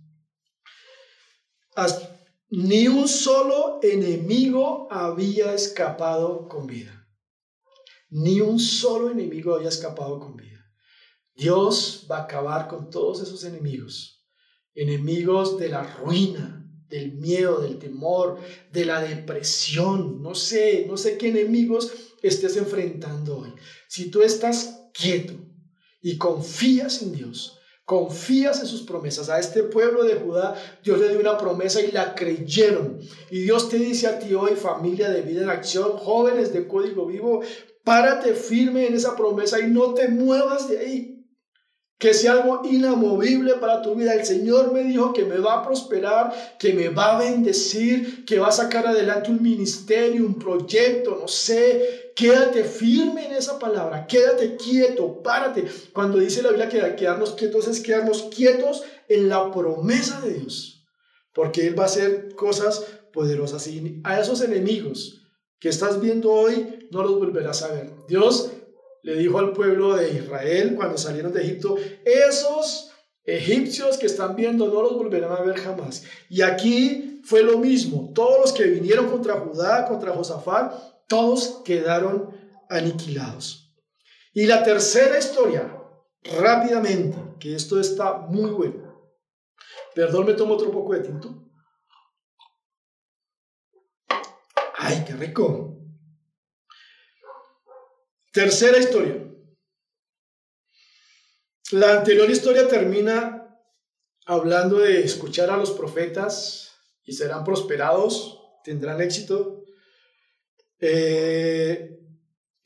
Ni 2.55 2.87
un 2.87 3.07
solo 3.07 3.79
enemigo 3.83 4.87
había 4.89 5.53
escapado 5.53 6.47
con 6.47 6.67
vida. 6.67 7.05
Ni 8.09 8.39
un 8.39 8.59
solo 8.59 9.09
enemigo 9.09 9.55
había 9.55 9.67
escapado 9.67 10.19
con 10.19 10.37
vida. 10.37 10.65
Dios 11.33 12.07
va 12.09 12.19
a 12.19 12.23
acabar 12.23 12.69
con 12.69 12.89
todos 12.89 13.21
esos 13.21 13.43
enemigos. 13.43 14.25
Enemigos 14.73 15.57
de 15.57 15.67
la 15.67 15.83
ruina, 15.83 16.65
del 16.87 17.13
miedo, 17.13 17.59
del 17.59 17.77
temor, 17.77 18.39
de 18.71 18.85
la 18.85 19.01
depresión. 19.01 20.21
No 20.21 20.33
sé, 20.33 20.85
no 20.87 20.95
sé 20.95 21.17
qué 21.17 21.29
enemigos 21.29 21.91
estés 22.21 22.55
enfrentando 22.55 23.39
hoy. 23.39 23.53
Si 23.89 24.09
tú 24.09 24.21
estás 24.21 24.87
quieto 24.93 25.33
y 26.01 26.17
confías 26.17 27.01
en 27.01 27.11
Dios, 27.11 27.54
confías 27.85 28.59
en 28.61 28.67
sus 28.67 28.81
promesas. 28.81 29.29
A 29.29 29.39
este 29.39 29.63
pueblo 29.63 30.03
de 30.03 30.15
Judá 30.15 30.55
Dios 30.83 30.99
le 30.99 31.09
dio 31.09 31.19
una 31.19 31.37
promesa 31.37 31.81
y 31.81 31.91
la 31.91 32.15
creyeron. 32.15 32.99
Y 33.29 33.41
Dios 33.41 33.69
te 33.69 33.77
dice 33.77 34.07
a 34.07 34.19
ti 34.19 34.33
hoy, 34.33 34.55
familia 34.55 35.09
de 35.09 35.21
vida 35.21 35.43
en 35.43 35.49
acción, 35.49 35.91
jóvenes 35.97 36.51
de 36.51 36.67
código 36.67 37.05
vivo, 37.05 37.41
párate 37.83 38.33
firme 38.33 38.87
en 38.87 38.95
esa 38.95 39.15
promesa 39.15 39.59
y 39.59 39.67
no 39.67 39.93
te 39.93 40.07
muevas 40.07 40.67
de 40.67 40.79
ahí 40.79 41.14
que 41.97 42.13
sea 42.13 42.33
algo 42.33 42.61
inamovible 42.65 43.55
para 43.55 43.81
tu 43.81 43.95
vida. 43.95 44.13
El 44.13 44.25
Señor 44.25 44.73
me 44.73 44.83
dijo 44.83 45.13
que 45.13 45.23
me 45.23 45.37
va 45.37 45.55
a 45.55 45.63
prosperar, 45.63 46.57
que 46.59 46.73
me 46.73 46.89
va 46.89 47.15
a 47.15 47.19
bendecir, 47.19 48.25
que 48.25 48.39
va 48.39 48.49
a 48.49 48.51
sacar 48.51 48.85
adelante 48.85 49.31
un 49.31 49.41
ministerio, 49.41 50.25
un 50.25 50.37
proyecto, 50.37 51.17
no 51.19 51.27
sé. 51.27 52.11
Quédate 52.15 52.63
firme 52.63 53.27
en 53.27 53.33
esa 53.33 53.59
palabra, 53.59 54.07
quédate 54.07 54.55
quieto, 54.57 55.21
párate. 55.21 55.65
Cuando 55.93 56.17
dice 56.17 56.41
la 56.41 56.49
Biblia 56.49 56.69
que 56.69 56.95
quedarnos 56.95 57.33
quietos 57.33 57.67
es 57.67 57.79
quedarnos 57.79 58.23
quietos 58.23 58.83
en 59.07 59.29
la 59.29 59.51
promesa 59.51 60.21
de 60.21 60.33
Dios, 60.33 60.85
porque 61.33 61.67
Él 61.67 61.77
va 61.77 61.83
a 61.83 61.87
hacer 61.87 62.35
cosas 62.35 62.83
poderosas 63.13 63.67
y 63.67 64.01
a 64.03 64.19
esos 64.19 64.41
enemigos 64.41 65.21
que 65.59 65.69
estás 65.69 66.01
viendo 66.01 66.31
hoy 66.31 66.87
no 66.91 67.03
los 67.03 67.17
volverás 67.17 67.63
a 67.63 67.69
ver. 67.69 67.91
Dios 68.07 68.51
le 69.05 69.17
dijo 69.17 69.37
al 69.37 69.51
pueblo 69.51 69.95
de 69.95 70.13
Israel 70.13 70.73
cuando 70.75 70.97
salieron 70.97 71.31
de 71.31 71.43
Egipto, 71.43 71.75
esos 72.03 72.91
egipcios 73.23 73.99
que 73.99 74.07
están 74.07 74.35
viendo 74.35 74.65
no 74.67 74.81
los 74.81 74.95
volverán 74.95 75.31
a 75.31 75.41
ver 75.41 75.57
jamás. 75.57 76.05
Y 76.27 76.41
aquí 76.41 77.21
fue 77.23 77.43
lo 77.43 77.59
mismo, 77.59 78.11
todos 78.15 78.39
los 78.39 78.51
que 78.51 78.63
vinieron 78.63 79.07
contra 79.11 79.35
Judá, 79.35 79.85
contra 79.85 80.11
Josafat, 80.11 80.73
todos 81.07 81.61
quedaron 81.63 82.35
aniquilados. 82.67 83.77
Y 84.33 84.47
la 84.47 84.63
tercera 84.63 85.19
historia, 85.19 85.71
rápidamente, 86.39 87.17
que 87.39 87.53
esto 87.53 87.79
está 87.79 88.17
muy 88.17 88.49
bueno. 88.49 89.13
Perdón, 89.93 90.25
me 90.25 90.33
tomo 90.33 90.55
otro 90.55 90.71
poco 90.71 90.93
de 90.93 91.01
tinto. 91.01 91.43
¡Ay, 94.79 95.03
qué 95.05 95.13
rico! 95.13 95.74
Tercera 98.35 98.77
historia. 98.77 99.15
La 101.71 101.99
anterior 101.99 102.29
historia 102.29 102.67
termina 102.67 103.57
hablando 104.25 104.79
de 104.79 105.05
escuchar 105.05 105.49
a 105.49 105.55
los 105.55 105.71
profetas 105.71 106.75
y 107.05 107.13
serán 107.13 107.45
prosperados, 107.45 108.41
tendrán 108.65 108.99
éxito. 108.99 109.63
Eh, 110.81 111.97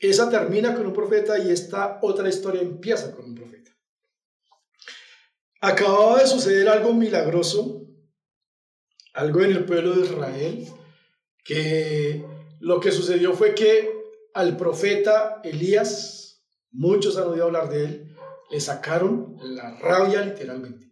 esa 0.00 0.28
termina 0.28 0.74
con 0.74 0.86
un 0.86 0.92
profeta 0.92 1.38
y 1.38 1.52
esta 1.52 2.00
otra 2.02 2.28
historia 2.28 2.62
empieza 2.62 3.14
con 3.14 3.26
un 3.26 3.36
profeta. 3.36 3.70
Acababa 5.60 6.18
de 6.18 6.26
suceder 6.26 6.68
algo 6.68 6.92
milagroso, 6.92 7.86
algo 9.14 9.42
en 9.42 9.52
el 9.52 9.64
pueblo 9.66 9.94
de 9.94 10.04
Israel, 10.04 10.66
que 11.44 12.24
lo 12.58 12.80
que 12.80 12.90
sucedió 12.90 13.34
fue 13.34 13.54
que 13.54 13.99
al 14.34 14.56
profeta 14.56 15.40
Elías, 15.44 16.44
muchos 16.70 17.16
han 17.16 17.28
oído 17.28 17.46
hablar 17.46 17.68
de 17.68 17.84
él, 17.84 18.16
le 18.50 18.60
sacaron 18.60 19.36
la 19.42 19.78
rabia 19.78 20.22
literalmente. 20.22 20.90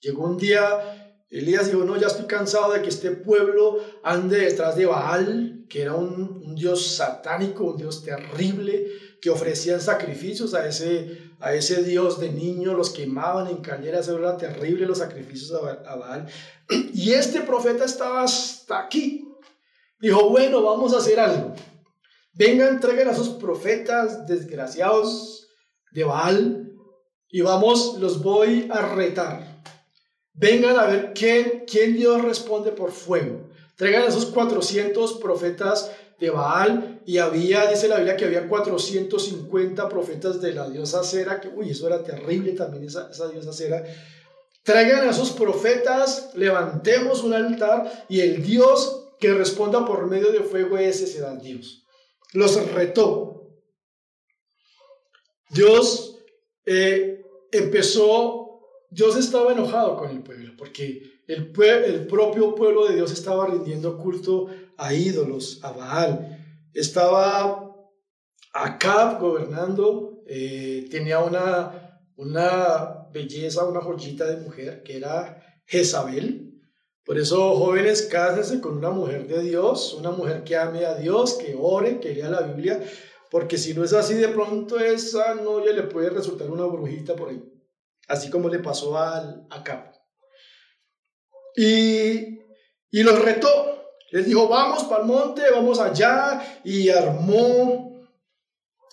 Llegó 0.00 0.24
un 0.24 0.36
día, 0.36 1.24
Elías 1.30 1.66
dijo, 1.66 1.84
no, 1.84 1.96
ya 1.96 2.06
estoy 2.06 2.26
cansado 2.26 2.72
de 2.72 2.82
que 2.82 2.88
este 2.88 3.10
pueblo 3.10 3.78
ande 4.02 4.38
detrás 4.38 4.76
de 4.76 4.86
Baal, 4.86 5.66
que 5.68 5.82
era 5.82 5.94
un, 5.94 6.54
dios 6.54 6.96
satánico, 6.96 7.64
un 7.64 7.76
dios 7.76 8.02
terrible, 8.02 8.86
que 9.20 9.30
ofrecían 9.30 9.80
sacrificios 9.80 10.54
a 10.54 10.66
ese, 10.66 11.32
a 11.40 11.54
ese 11.54 11.82
dios 11.84 12.20
de 12.20 12.32
niño, 12.32 12.74
los 12.74 12.90
quemaban 12.90 13.48
en 13.48 13.58
cañeras, 13.58 14.08
era 14.08 14.36
terrible 14.36 14.86
los 14.86 14.98
sacrificios 14.98 15.52
a, 15.52 15.90
a 15.90 15.96
Baal. 15.96 16.26
Y 16.94 17.12
este 17.12 17.40
profeta 17.40 17.84
estaba 17.84 18.22
hasta 18.22 18.80
aquí. 18.80 19.24
Dijo, 20.00 20.30
bueno, 20.30 20.62
vamos 20.62 20.94
a 20.94 20.98
hacer 20.98 21.18
algo. 21.18 21.54
Vengan, 22.38 22.78
traigan 22.78 23.08
a 23.08 23.10
esos 23.10 23.30
profetas 23.30 24.24
desgraciados 24.28 25.48
de 25.90 26.04
Baal 26.04 26.70
y 27.28 27.40
vamos, 27.40 27.98
los 27.98 28.22
voy 28.22 28.68
a 28.70 28.94
retar. 28.94 29.60
Vengan 30.34 30.78
a 30.78 30.86
ver 30.86 31.12
quién, 31.16 31.64
quién 31.66 31.96
Dios 31.96 32.22
responde 32.22 32.70
por 32.70 32.92
fuego. 32.92 33.50
Traigan 33.74 34.04
a 34.04 34.06
esos 34.06 34.26
400 34.26 35.14
profetas 35.14 35.90
de 36.20 36.30
Baal 36.30 37.02
y 37.04 37.18
había, 37.18 37.66
dice 37.66 37.88
la 37.88 37.96
Biblia, 37.96 38.16
que 38.16 38.26
había 38.26 38.48
450 38.48 39.88
profetas 39.88 40.40
de 40.40 40.52
la 40.52 40.70
diosa 40.70 41.02
Cera, 41.02 41.40
que, 41.40 41.48
uy, 41.48 41.70
eso 41.70 41.88
era 41.88 42.04
terrible 42.04 42.52
también, 42.52 42.84
esa, 42.84 43.10
esa 43.10 43.26
diosa 43.26 43.52
Cera. 43.52 43.82
Traigan 44.62 45.08
a 45.08 45.10
esos 45.10 45.32
profetas, 45.32 46.30
levantemos 46.36 47.24
un 47.24 47.34
altar 47.34 48.06
y 48.08 48.20
el 48.20 48.44
Dios 48.44 49.08
que 49.18 49.34
responda 49.34 49.84
por 49.84 50.06
medio 50.06 50.30
de 50.30 50.44
fuego, 50.44 50.78
ese 50.78 51.08
será 51.08 51.34
Dios 51.34 51.84
los 52.32 52.72
retó. 52.72 53.28
Dios 55.50 56.18
eh, 56.66 57.24
empezó, 57.52 58.60
Dios 58.90 59.16
estaba 59.16 59.52
enojado 59.52 59.96
con 59.96 60.10
el 60.10 60.22
pueblo, 60.22 60.52
porque 60.56 61.22
el, 61.26 61.52
el 61.58 62.06
propio 62.06 62.54
pueblo 62.54 62.86
de 62.86 62.96
Dios 62.96 63.12
estaba 63.12 63.46
rindiendo 63.46 63.98
culto 63.98 64.48
a 64.76 64.92
ídolos, 64.92 65.60
a 65.62 65.72
Baal. 65.72 66.68
Estaba 66.74 67.74
Acab 68.52 69.20
gobernando, 69.20 70.22
eh, 70.26 70.86
tenía 70.90 71.20
una, 71.20 72.00
una 72.16 73.08
belleza, 73.12 73.64
una 73.64 73.80
joyita 73.80 74.26
de 74.26 74.42
mujer 74.42 74.82
que 74.82 74.96
era 74.96 75.62
Jezabel. 75.66 76.47
Por 77.08 77.16
eso, 77.16 77.56
jóvenes, 77.56 78.02
cásense 78.02 78.60
con 78.60 78.76
una 78.76 78.90
mujer 78.90 79.26
de 79.26 79.40
Dios, 79.42 79.94
una 79.94 80.10
mujer 80.10 80.44
que 80.44 80.54
ame 80.58 80.84
a 80.84 80.94
Dios, 80.94 81.38
que 81.38 81.56
ore, 81.58 82.00
que 82.00 82.12
lea 82.12 82.28
la 82.28 82.42
Biblia, 82.42 82.84
porque 83.30 83.56
si 83.56 83.72
no 83.72 83.82
es 83.82 83.94
así, 83.94 84.12
de 84.12 84.28
pronto 84.28 84.78
esa 84.78 85.34
novia 85.36 85.72
le 85.72 85.84
puede 85.84 86.10
resultar 86.10 86.50
una 86.50 86.66
brujita 86.66 87.16
por 87.16 87.30
ahí, 87.30 87.42
así 88.08 88.28
como 88.28 88.50
le 88.50 88.58
pasó 88.58 88.98
al, 88.98 89.46
a. 89.48 89.90
Y, 91.56 92.40
y 92.90 93.02
los 93.02 93.24
retó, 93.24 93.48
les 94.10 94.26
dijo, 94.26 94.46
vamos 94.46 94.84
para 94.84 95.00
el 95.00 95.06
monte, 95.06 95.40
vamos 95.50 95.80
allá, 95.80 96.60
y 96.62 96.90
armó, 96.90 98.06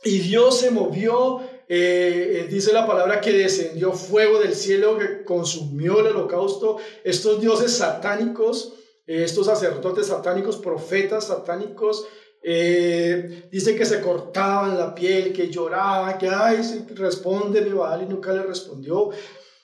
y 0.06 0.20
Dios 0.20 0.62
se 0.62 0.72
movió 0.72 1.42
eh, 1.68 2.42
eh, 2.42 2.48
dice 2.50 2.72
la 2.72 2.86
palabra 2.86 3.20
que 3.20 3.32
descendió 3.32 3.92
fuego 3.94 4.40
del 4.40 4.54
cielo 4.56 4.98
que 4.98 5.24
consumió 5.24 6.00
el 6.00 6.08
holocausto. 6.08 6.78
Estos 7.04 7.42
dioses 7.42 7.72
satánicos, 7.72 8.74
eh, 9.08 9.24
estos 9.24 9.48
sacerdotes 9.48 10.08
satánicos, 10.08 10.58
profetas 10.58 11.28
satánicos, 11.28 12.06
dice 13.52 13.76
que 13.76 13.86
se 13.86 14.02
cortaban 14.02 14.78
la 14.78 14.94
piel, 14.94 15.34
que 15.34 15.50
lloraban, 15.50 16.20
que, 16.20 16.30
ay, 16.30 16.86
responde 16.94 17.62
mi 17.62 17.72
Baal 17.72 18.04
y 18.04 18.06
nunca 18.06 18.32
le 18.34 18.44
respondió. 18.44 19.10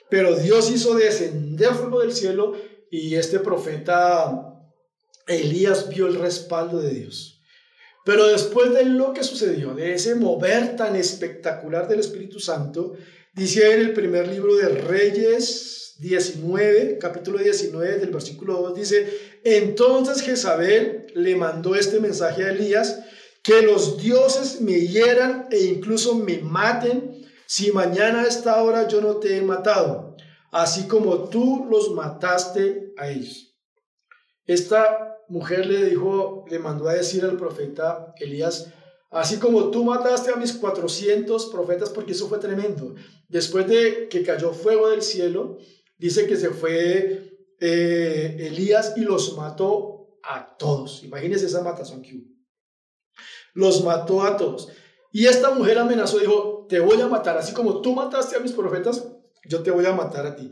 Pero 0.10 0.36
Dios 0.36 0.72
hizo 0.72 0.96
descender 0.96 1.76
fuego 1.76 2.00
del 2.00 2.12
cielo 2.12 2.54
y 2.90 3.14
este 3.14 3.40
profeta 3.40 4.52
Elías 5.28 5.90
vio 5.90 6.08
el 6.08 6.16
respaldo 6.16 6.80
de 6.80 6.90
Dios. 6.90 7.41
Pero 8.04 8.28
después 8.28 8.74
de 8.74 8.86
lo 8.86 9.14
que 9.14 9.24
sucedió, 9.24 9.74
de 9.74 9.94
ese 9.94 10.16
mover 10.16 10.76
tan 10.76 10.96
espectacular 10.96 11.88
del 11.88 12.00
Espíritu 12.00 12.40
Santo, 12.40 12.94
dice 13.34 13.74
en 13.74 13.82
el 13.82 13.94
primer 13.94 14.28
libro 14.28 14.56
de 14.56 14.70
Reyes 14.70 15.96
19, 16.00 16.98
capítulo 16.98 17.38
19 17.38 18.00
del 18.00 18.10
versículo 18.10 18.56
2, 18.62 18.76
dice, 18.76 19.08
entonces 19.44 20.22
Jezabel 20.22 21.06
le 21.14 21.36
mandó 21.36 21.76
este 21.76 22.00
mensaje 22.00 22.44
a 22.44 22.52
Elías, 22.52 23.00
que 23.44 23.62
los 23.62 24.02
dioses 24.02 24.62
me 24.62 24.80
hieran 24.80 25.48
e 25.52 25.60
incluso 25.66 26.16
me 26.16 26.40
maten 26.40 27.24
si 27.46 27.72
mañana 27.72 28.22
a 28.22 28.28
esta 28.28 28.62
hora 28.64 28.88
yo 28.88 29.02
no 29.02 29.18
te 29.18 29.38
he 29.38 29.42
matado, 29.42 30.16
así 30.52 30.88
como 30.88 31.30
tú 31.30 31.68
los 31.70 31.92
mataste 31.92 32.94
a 32.98 33.10
ellos. 33.10 33.51
Esta 34.46 35.18
mujer 35.28 35.66
le 35.66 35.86
dijo, 35.86 36.46
le 36.50 36.60
mandó 36.60 36.90
a 36.90 36.94
decir 36.94 37.24
al 37.24 37.38
profeta 37.38 38.14
Elías, 38.20 38.68
así 39.10 39.38
como 39.38 39.72
tú 39.72 39.84
mataste 39.84 40.32
a 40.32 40.36
mis 40.36 40.54
400 40.54 41.48
profetas, 41.48 41.90
porque 41.90 42.12
eso 42.12 42.28
fue 42.28 42.40
tremendo. 42.40 42.96
Después 43.30 43.68
de 43.68 44.08
que 44.10 44.24
cayó 44.24 44.52
fuego 44.54 44.90
del 44.90 45.02
cielo, 45.02 45.58
dice 45.98 46.28
que 46.28 46.36
se 46.36 46.50
fue 46.50 47.38
eh, 47.60 48.36
Elías 48.40 48.94
y 48.98 49.02
los 49.02 49.38
mató 49.38 50.20
a 50.24 50.58
todos. 50.58 51.04
Imagínense 51.04 51.46
esa 51.46 51.62
matazón 51.62 52.02
que 52.02 52.16
hubo. 52.16 52.26
Los 53.54 53.84
mató 53.84 54.24
a 54.24 54.38
todos. 54.38 54.70
Y 55.12 55.26
esta 55.26 55.52
mujer 55.52 55.78
amenazó, 55.78 56.20
dijo, 56.20 56.66
te 56.70 56.80
voy 56.80 57.00
a 57.02 57.08
matar, 57.08 57.38
así 57.38 57.54
como 57.54 57.82
tú 57.82 57.94
mataste 57.94 58.38
a 58.38 58.40
mis 58.40 58.54
profetas, 58.54 59.06
yo 59.46 59.62
te 59.62 59.72
voy 59.72 59.86
a 59.86 59.92
matar 59.92 60.26
a 60.26 60.36
ti. 60.36 60.52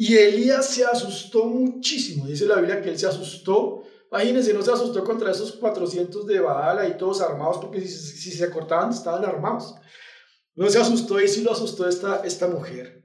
Y 0.00 0.16
Elías 0.16 0.66
se 0.66 0.84
asustó 0.84 1.44
muchísimo, 1.46 2.24
dice 2.28 2.46
la 2.46 2.54
Biblia 2.56 2.80
que 2.80 2.88
él 2.88 2.98
se 2.98 3.08
asustó. 3.08 3.82
Imagínense, 4.12 4.54
no 4.54 4.62
se 4.62 4.70
asustó 4.70 5.02
contra 5.02 5.32
esos 5.32 5.52
400 5.54 6.24
de 6.24 6.38
Baala 6.38 6.86
y 6.86 6.96
todos 6.96 7.20
armados, 7.20 7.58
porque 7.58 7.80
si, 7.80 8.30
se 8.30 8.48
cortaban 8.48 8.90
estaban 8.90 9.24
armados. 9.24 9.74
No 10.54 10.70
se 10.70 10.78
asustó 10.78 11.20
y 11.20 11.26
sí 11.26 11.42
lo 11.42 11.50
asustó 11.50 11.88
esta, 11.88 12.22
esta 12.24 12.46
mujer. 12.46 13.02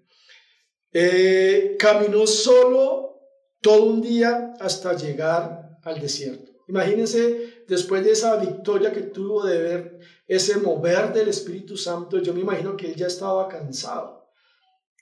Eh, 0.91 1.77
caminó 1.79 2.27
solo 2.27 3.19
todo 3.59 3.85
un 3.85 3.99
día 3.99 4.53
hasta 4.59 4.93
llegar 4.95 5.79
al 5.83 5.99
desierto. 5.99 6.51
Imagínense, 6.67 7.63
después 7.67 8.05
de 8.05 8.11
esa 8.11 8.35
victoria 8.35 8.93
que 8.93 9.01
tuvo 9.01 9.43
de 9.43 9.57
ver 9.57 9.99
ese 10.27 10.57
mover 10.57 11.11
del 11.11 11.29
Espíritu 11.29 11.75
Santo, 11.75 12.19
yo 12.19 12.35
me 12.35 12.41
imagino 12.41 12.77
que 12.77 12.91
él 12.91 12.95
ya 12.95 13.07
estaba 13.07 13.47
cansado. 13.47 14.29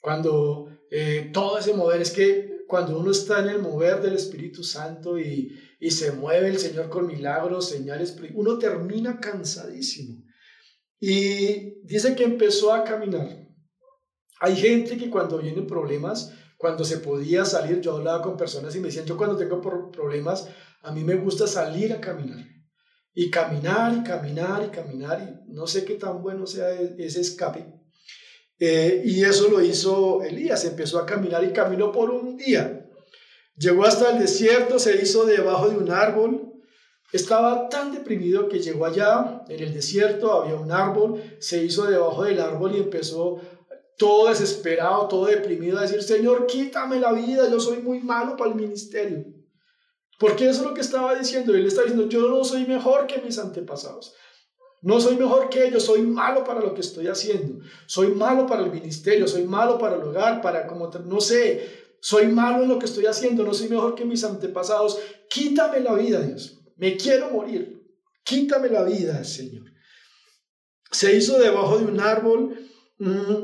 Cuando 0.01 0.69
eh, 0.91 1.31
todo 1.33 1.57
ese 1.57 1.73
mover, 1.73 2.01
es 2.01 2.11
que 2.11 2.65
cuando 2.67 2.99
uno 2.99 3.11
está 3.11 3.39
en 3.39 3.49
el 3.49 3.59
mover 3.59 4.01
del 4.01 4.13
Espíritu 4.13 4.63
Santo 4.63 5.17
y, 5.17 5.57
y 5.79 5.89
se 5.89 6.11
mueve 6.11 6.49
el 6.49 6.59
Señor 6.59 6.89
con 6.89 7.07
milagros, 7.07 7.69
señales, 7.69 8.15
uno 8.33 8.57
termina 8.59 9.19
cansadísimo. 9.19 10.21
Y 10.99 11.81
dice 11.83 12.13
que 12.15 12.23
empezó 12.23 12.73
a 12.73 12.83
caminar. 12.83 13.47
Hay 14.39 14.55
gente 14.55 14.97
que 14.97 15.09
cuando 15.09 15.39
vienen 15.39 15.65
problemas, 15.65 16.33
cuando 16.57 16.83
se 16.83 16.97
podía 16.97 17.45
salir, 17.45 17.81
yo 17.81 17.95
hablaba 17.95 18.21
con 18.21 18.37
personas 18.37 18.75
y 18.75 18.79
me 18.79 18.87
decían, 18.87 19.05
yo 19.05 19.17
cuando 19.17 19.37
tengo 19.37 19.61
problemas, 19.91 20.47
a 20.81 20.91
mí 20.91 21.03
me 21.03 21.15
gusta 21.15 21.47
salir 21.47 21.93
a 21.93 22.01
caminar. 22.01 22.45
Y 23.13 23.31
caminar 23.31 23.97
y 23.97 24.03
caminar 24.03 24.63
y 24.65 24.69
caminar 24.69 25.45
y 25.47 25.53
no 25.53 25.67
sé 25.67 25.83
qué 25.83 25.95
tan 25.95 26.21
bueno 26.21 26.45
sea 26.45 26.71
e-, 26.71 26.95
ese 26.99 27.21
escape. 27.21 27.80
Eh, 28.64 29.01
y 29.03 29.24
eso 29.24 29.49
lo 29.49 29.59
hizo 29.59 30.22
Elías, 30.22 30.64
empezó 30.66 30.99
a 30.99 31.05
caminar 31.07 31.43
y 31.43 31.51
caminó 31.51 31.91
por 31.91 32.12
un 32.12 32.38
día. 32.38 32.88
Llegó 33.57 33.86
hasta 33.86 34.12
el 34.12 34.20
desierto, 34.20 34.78
se 34.78 35.01
hizo 35.01 35.26
debajo 35.26 35.68
de 35.68 35.78
un 35.78 35.89
árbol. 35.89 36.53
Estaba 37.12 37.70
tan 37.70 37.91
deprimido 37.91 38.47
que 38.47 38.59
llegó 38.59 38.86
allá, 38.86 39.43
en 39.49 39.64
el 39.64 39.74
desierto 39.74 40.32
había 40.32 40.55
un 40.55 40.72
árbol, 40.72 41.24
se 41.39 41.64
hizo 41.64 41.89
debajo 41.89 42.24
del 42.24 42.39
árbol 42.39 42.76
y 42.76 42.82
empezó 42.82 43.41
todo 43.97 44.30
desesperado, 44.30 45.07
todo 45.07 45.26
deprimido 45.26 45.80
a 45.80 45.82
decir, 45.82 46.03
Señor, 46.03 46.45
quítame 46.45 46.99
la 46.99 47.14
vida, 47.14 47.49
yo 47.49 47.59
soy 47.59 47.80
muy 47.80 47.99
malo 47.99 48.38
para 48.38 48.51
el 48.51 48.55
ministerio. 48.55 49.26
Porque 50.20 50.47
eso 50.47 50.62
es 50.62 50.68
lo 50.68 50.76
que 50.76 50.82
estaba 50.82 51.16
diciendo. 51.16 51.55
Él 51.55 51.66
está 51.66 51.82
diciendo, 51.82 52.07
yo 52.07 52.30
no 52.30 52.43
soy 52.43 52.68
mejor 52.68 53.07
que 53.07 53.20
mis 53.22 53.39
antepasados. 53.39 54.14
No 54.82 54.99
soy 54.99 55.15
mejor 55.15 55.49
que 55.49 55.67
ellos, 55.67 55.84
soy 55.84 56.01
malo 56.01 56.43
para 56.43 56.59
lo 56.59 56.73
que 56.73 56.82
estoy 56.82 57.07
haciendo. 57.07 57.63
Soy 57.86 58.07
malo 58.07 58.47
para 58.47 58.63
el 58.63 58.71
ministerio, 58.71 59.27
soy 59.27 59.43
malo 59.43 59.77
para 59.77 59.95
el 59.95 60.01
hogar, 60.01 60.41
para 60.41 60.65
como, 60.65 60.89
no 61.05 61.21
sé, 61.21 61.69
soy 61.99 62.27
malo 62.27 62.63
en 62.63 62.69
lo 62.69 62.79
que 62.79 62.86
estoy 62.86 63.05
haciendo, 63.05 63.43
no 63.43 63.53
soy 63.53 63.69
mejor 63.69 63.93
que 63.93 64.05
mis 64.05 64.23
antepasados. 64.23 64.99
Quítame 65.29 65.82
la 65.82 65.93
vida, 65.93 66.21
Dios. 66.21 66.59
Me 66.77 66.97
quiero 66.97 67.29
morir. 67.29 67.79
Quítame 68.23 68.69
la 68.69 68.84
vida, 68.84 69.23
Señor. 69.23 69.65
Se 70.89 71.15
hizo 71.15 71.38
debajo 71.38 71.77
de 71.77 71.86
un 71.86 71.99
árbol 71.99 72.57
mm, 72.97 73.36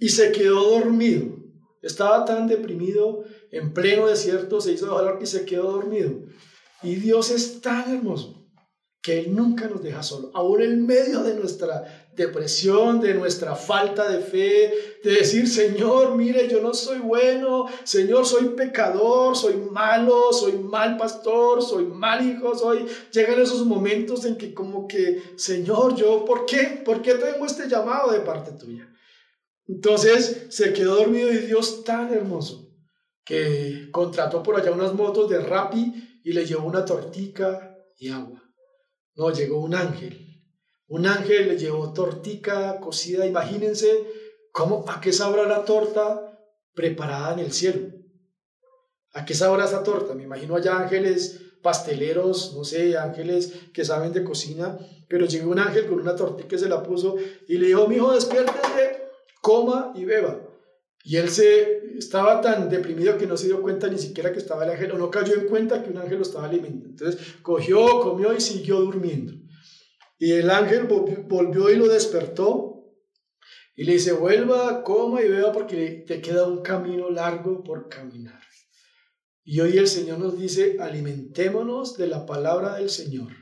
y 0.00 0.08
se 0.08 0.32
quedó 0.32 0.70
dormido. 0.70 1.36
Estaba 1.82 2.24
tan 2.24 2.48
deprimido, 2.48 3.24
en 3.50 3.74
pleno 3.74 4.06
desierto, 4.06 4.60
se 4.60 4.72
hizo 4.72 4.86
debajo 4.86 5.00
del 5.02 5.08
árbol 5.10 5.22
y 5.22 5.26
se 5.26 5.44
quedó 5.44 5.70
dormido. 5.70 6.22
Y 6.82 6.94
Dios 6.94 7.30
es 7.30 7.60
tan 7.60 7.94
hermoso 7.94 8.37
que 9.08 9.20
Él 9.20 9.34
nunca 9.34 9.66
nos 9.66 9.82
deja 9.82 10.02
solo, 10.02 10.30
aún 10.34 10.60
en 10.60 10.84
medio 10.84 11.22
de 11.22 11.34
nuestra 11.34 12.10
depresión, 12.14 13.00
de 13.00 13.14
nuestra 13.14 13.56
falta 13.56 14.06
de 14.06 14.18
fe, 14.18 14.98
de 15.02 15.12
decir, 15.12 15.48
Señor, 15.48 16.14
mire, 16.14 16.46
yo 16.46 16.60
no 16.60 16.74
soy 16.74 16.98
bueno, 16.98 17.64
Señor, 17.84 18.26
soy 18.26 18.50
pecador, 18.50 19.34
soy 19.34 19.56
malo, 19.56 20.30
soy 20.30 20.58
mal 20.58 20.98
pastor, 20.98 21.62
soy 21.62 21.86
mal 21.86 22.28
hijo, 22.28 22.54
soy... 22.54 22.84
Llegan 23.10 23.40
esos 23.40 23.64
momentos 23.64 24.26
en 24.26 24.36
que 24.36 24.52
como 24.52 24.86
que, 24.86 25.22
Señor, 25.36 25.94
yo, 25.94 26.26
¿por 26.26 26.44
qué? 26.44 26.82
¿Por 26.84 27.00
qué 27.00 27.14
tengo 27.14 27.46
este 27.46 27.66
llamado 27.66 28.12
de 28.12 28.20
parte 28.20 28.52
tuya? 28.52 28.94
Entonces 29.66 30.48
se 30.50 30.74
quedó 30.74 30.96
dormido 30.96 31.32
y 31.32 31.38
Dios 31.46 31.82
tan 31.82 32.12
hermoso 32.12 32.74
que 33.24 33.88
contrató 33.90 34.42
por 34.42 34.60
allá 34.60 34.70
unas 34.70 34.92
motos 34.92 35.30
de 35.30 35.40
Rappi 35.40 36.20
y 36.22 36.32
le 36.34 36.44
llevó 36.44 36.68
una 36.68 36.84
tortica 36.84 37.74
y 37.96 38.10
agua. 38.10 38.47
No, 39.18 39.32
llegó 39.32 39.58
un 39.58 39.74
ángel. 39.74 40.16
Un 40.86 41.06
ángel 41.06 41.48
le 41.48 41.58
llevó 41.58 41.92
tortica 41.92 42.78
cocida. 42.78 43.26
Imagínense 43.26 44.06
cómo, 44.52 44.84
a 44.86 45.00
qué 45.00 45.12
sabrá 45.12 45.44
la 45.46 45.64
torta 45.64 46.38
preparada 46.72 47.32
en 47.32 47.40
el 47.40 47.52
cielo. 47.52 47.88
¿A 49.12 49.24
qué 49.24 49.34
sabrá 49.34 49.64
esa 49.64 49.82
torta? 49.82 50.14
Me 50.14 50.22
imagino 50.22 50.54
allá 50.54 50.78
ángeles 50.78 51.40
pasteleros, 51.64 52.54
no 52.54 52.62
sé, 52.62 52.96
ángeles 52.96 53.52
que 53.74 53.84
saben 53.84 54.12
de 54.12 54.22
cocina, 54.22 54.78
pero 55.08 55.26
llegó 55.26 55.50
un 55.50 55.58
ángel 55.58 55.88
con 55.88 55.98
una 55.98 56.14
tortita 56.14 56.46
que 56.46 56.56
se 56.56 56.68
la 56.68 56.84
puso 56.84 57.16
y 57.48 57.58
le 57.58 57.66
dijo, 57.66 57.88
mi 57.88 57.96
hijo, 57.96 58.12
despiértese, 58.12 59.02
coma 59.42 59.92
y 59.96 60.04
beba. 60.04 60.47
Y 61.08 61.16
él 61.16 61.30
se 61.30 61.96
estaba 61.96 62.42
tan 62.42 62.68
deprimido 62.68 63.16
que 63.16 63.26
no 63.26 63.34
se 63.34 63.46
dio 63.46 63.62
cuenta 63.62 63.88
ni 63.88 63.96
siquiera 63.96 64.30
que 64.30 64.40
estaba 64.40 64.64
el 64.64 64.72
ángel, 64.72 64.92
o 64.92 64.98
no 64.98 65.10
cayó 65.10 65.36
en 65.36 65.46
cuenta 65.46 65.82
que 65.82 65.88
un 65.88 65.96
ángel 65.96 66.18
lo 66.18 66.22
estaba 66.22 66.46
alimentando. 66.46 66.90
Entonces 66.90 67.36
cogió, 67.40 68.00
comió 68.00 68.34
y 68.36 68.42
siguió 68.42 68.82
durmiendo. 68.82 69.32
Y 70.18 70.32
el 70.32 70.50
ángel 70.50 70.82
volvió 70.82 71.70
y 71.70 71.76
lo 71.76 71.88
despertó 71.88 72.92
y 73.74 73.84
le 73.84 73.94
dice, 73.94 74.12
vuelva, 74.12 74.82
coma 74.84 75.22
y 75.22 75.30
beba 75.30 75.50
porque 75.50 76.04
te 76.06 76.20
queda 76.20 76.46
un 76.46 76.60
camino 76.60 77.08
largo 77.08 77.64
por 77.64 77.88
caminar. 77.88 78.42
Y 79.44 79.60
hoy 79.60 79.78
el 79.78 79.88
Señor 79.88 80.18
nos 80.18 80.38
dice, 80.38 80.76
alimentémonos 80.78 81.96
de 81.96 82.08
la 82.08 82.26
palabra 82.26 82.74
del 82.74 82.90
Señor. 82.90 83.32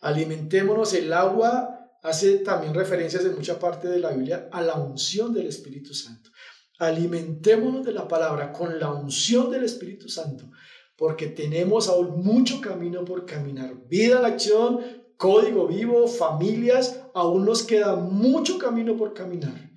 Alimentémonos 0.00 0.92
el 0.94 1.12
agua, 1.12 1.92
hace 2.02 2.38
también 2.38 2.74
referencias 2.74 3.24
en 3.24 3.36
mucha 3.36 3.60
parte 3.60 3.86
de 3.86 4.00
la 4.00 4.10
Biblia 4.10 4.48
a 4.50 4.62
la 4.62 4.74
unción 4.74 5.32
del 5.32 5.46
Espíritu 5.46 5.94
Santo 5.94 6.33
alimentémonos 6.78 7.84
de 7.84 7.92
la 7.92 8.08
palabra 8.08 8.52
con 8.52 8.78
la 8.78 8.90
unción 8.90 9.50
del 9.50 9.64
Espíritu 9.64 10.08
Santo, 10.08 10.50
porque 10.96 11.26
tenemos 11.28 11.88
aún 11.88 12.22
mucho 12.22 12.60
camino 12.60 13.04
por 13.04 13.26
caminar. 13.26 13.74
Vida 13.88 14.18
en 14.18 14.24
acción, 14.24 14.80
código 15.16 15.66
vivo, 15.66 16.06
familias, 16.06 17.00
aún 17.14 17.44
nos 17.44 17.62
queda 17.62 17.96
mucho 17.96 18.58
camino 18.58 18.96
por 18.96 19.14
caminar. 19.14 19.70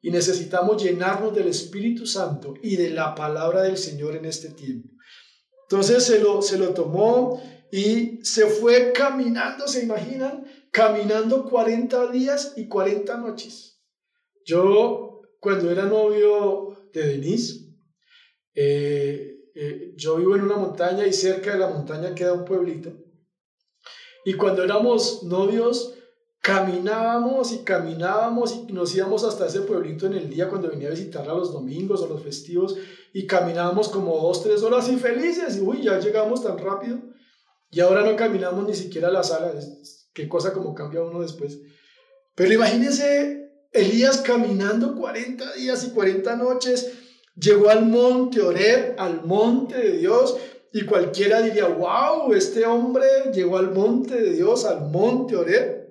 Y 0.00 0.10
necesitamos 0.10 0.82
llenarnos 0.82 1.34
del 1.34 1.48
Espíritu 1.48 2.06
Santo 2.06 2.54
y 2.60 2.76
de 2.76 2.90
la 2.90 3.14
palabra 3.14 3.62
del 3.62 3.76
Señor 3.76 4.16
en 4.16 4.24
este 4.24 4.50
tiempo. 4.50 4.88
Entonces 5.68 6.04
se 6.04 6.18
lo, 6.18 6.42
se 6.42 6.58
lo 6.58 6.74
tomó 6.74 7.40
y 7.70 8.18
se 8.22 8.46
fue 8.46 8.92
caminando, 8.92 9.66
¿se 9.66 9.84
imaginan? 9.84 10.44
Caminando 10.70 11.48
40 11.48 12.08
días 12.08 12.54
y 12.56 12.66
40 12.66 13.16
noches. 13.18 13.80
Yo 14.44 15.11
cuando 15.42 15.72
era 15.72 15.86
novio 15.86 16.68
de 16.92 17.02
Denise, 17.02 17.66
eh, 18.54 19.40
eh, 19.56 19.92
yo 19.96 20.14
vivo 20.14 20.36
en 20.36 20.42
una 20.42 20.54
montaña 20.54 21.04
y 21.04 21.12
cerca 21.12 21.54
de 21.54 21.58
la 21.58 21.66
montaña 21.66 22.14
queda 22.14 22.32
un 22.32 22.44
pueblito. 22.44 22.92
Y 24.24 24.34
cuando 24.34 24.62
éramos 24.62 25.24
novios, 25.24 25.94
caminábamos 26.40 27.50
y 27.50 27.64
caminábamos 27.64 28.54
y 28.54 28.72
nos 28.72 28.94
íbamos 28.94 29.24
hasta 29.24 29.48
ese 29.48 29.62
pueblito 29.62 30.06
en 30.06 30.12
el 30.12 30.30
día 30.30 30.48
cuando 30.48 30.68
venía 30.68 30.86
a 30.86 30.92
visitarla 30.92 31.34
los 31.34 31.52
domingos 31.52 32.02
o 32.02 32.06
los 32.06 32.22
festivos 32.22 32.76
y 33.12 33.26
caminábamos 33.26 33.88
como 33.88 34.16
dos, 34.20 34.44
tres 34.44 34.62
horas 34.62 34.88
y 34.90 34.96
felices 34.96 35.56
y 35.56 35.60
uy, 35.60 35.82
ya 35.82 35.98
llegamos 35.98 36.44
tan 36.44 36.56
rápido 36.56 37.00
y 37.68 37.80
ahora 37.80 38.08
no 38.08 38.14
caminamos 38.14 38.64
ni 38.64 38.74
siquiera 38.74 39.08
a 39.08 39.12
la 39.12 39.24
sala, 39.24 39.52
qué 40.12 40.28
cosa 40.28 40.52
como 40.52 40.72
cambia 40.72 41.02
uno 41.02 41.20
después. 41.20 41.58
Pero 42.36 42.54
imagínense 42.54 43.41
Elías 43.72 44.18
caminando 44.18 44.94
40 44.94 45.54
días 45.54 45.84
y 45.84 45.90
40 45.90 46.36
noches, 46.36 46.92
llegó 47.34 47.70
al 47.70 47.86
monte 47.86 48.40
Oreb, 48.40 48.94
al 48.98 49.24
monte 49.24 49.78
de 49.78 49.96
Dios, 49.98 50.36
y 50.72 50.84
cualquiera 50.84 51.42
diría, 51.42 51.66
wow, 51.66 52.32
este 52.34 52.64
hombre 52.66 53.06
llegó 53.32 53.58
al 53.58 53.72
monte 53.72 54.20
de 54.20 54.32
Dios, 54.32 54.64
al 54.64 54.90
monte 54.90 55.36
Oreb. 55.36 55.82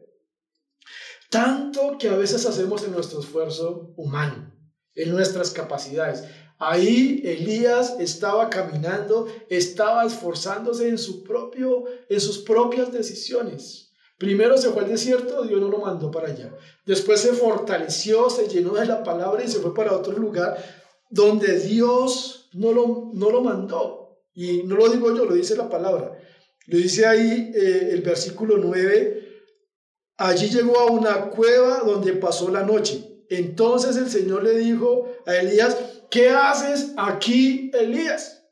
Tanto 1.29 1.97
que 1.97 2.09
a 2.09 2.17
veces 2.17 2.45
hacemos 2.45 2.83
en 2.83 2.91
nuestro 2.91 3.19
esfuerzo 3.19 3.93
humano, 3.95 4.53
en 4.95 5.11
nuestras 5.11 5.51
capacidades. 5.51 6.23
Ahí 6.59 7.21
Elías 7.23 7.95
estaba 7.99 8.49
caminando, 8.49 9.27
estaba 9.49 10.05
esforzándose 10.05 10.89
en, 10.89 10.97
su 10.97 11.23
propio, 11.23 11.85
en 12.09 12.19
sus 12.19 12.39
propias 12.39 12.91
decisiones. 12.91 13.90
Primero 14.21 14.55
se 14.55 14.69
fue 14.69 14.83
al 14.83 14.89
desierto, 14.89 15.41
Dios 15.41 15.59
no 15.59 15.67
lo 15.67 15.79
mandó 15.79 16.11
para 16.11 16.27
allá. 16.27 16.55
Después 16.85 17.19
se 17.21 17.33
fortaleció, 17.33 18.29
se 18.29 18.47
llenó 18.47 18.75
de 18.75 18.85
la 18.85 19.01
palabra 19.01 19.43
y 19.43 19.47
se 19.47 19.57
fue 19.57 19.73
para 19.73 19.93
otro 19.93 20.15
lugar 20.15 20.63
donde 21.09 21.57
Dios 21.57 22.47
no 22.53 22.71
lo, 22.71 23.09
no 23.15 23.31
lo 23.31 23.41
mandó. 23.41 24.21
Y 24.35 24.61
no 24.61 24.75
lo 24.75 24.89
digo 24.89 25.11
yo, 25.15 25.25
lo 25.25 25.33
dice 25.33 25.55
la 25.55 25.67
palabra. 25.67 26.19
Lo 26.67 26.77
dice 26.77 27.07
ahí 27.07 27.51
eh, 27.55 27.89
el 27.93 28.03
versículo 28.03 28.57
9. 28.57 29.27
Allí 30.17 30.51
llegó 30.51 30.79
a 30.79 30.91
una 30.91 31.31
cueva 31.31 31.79
donde 31.79 32.13
pasó 32.13 32.51
la 32.51 32.61
noche. 32.61 33.23
Entonces 33.27 33.97
el 33.97 34.07
Señor 34.07 34.43
le 34.43 34.55
dijo 34.55 35.07
a 35.25 35.35
Elías, 35.37 35.75
¿qué 36.11 36.29
haces 36.29 36.93
aquí, 36.95 37.71
Elías? 37.73 38.43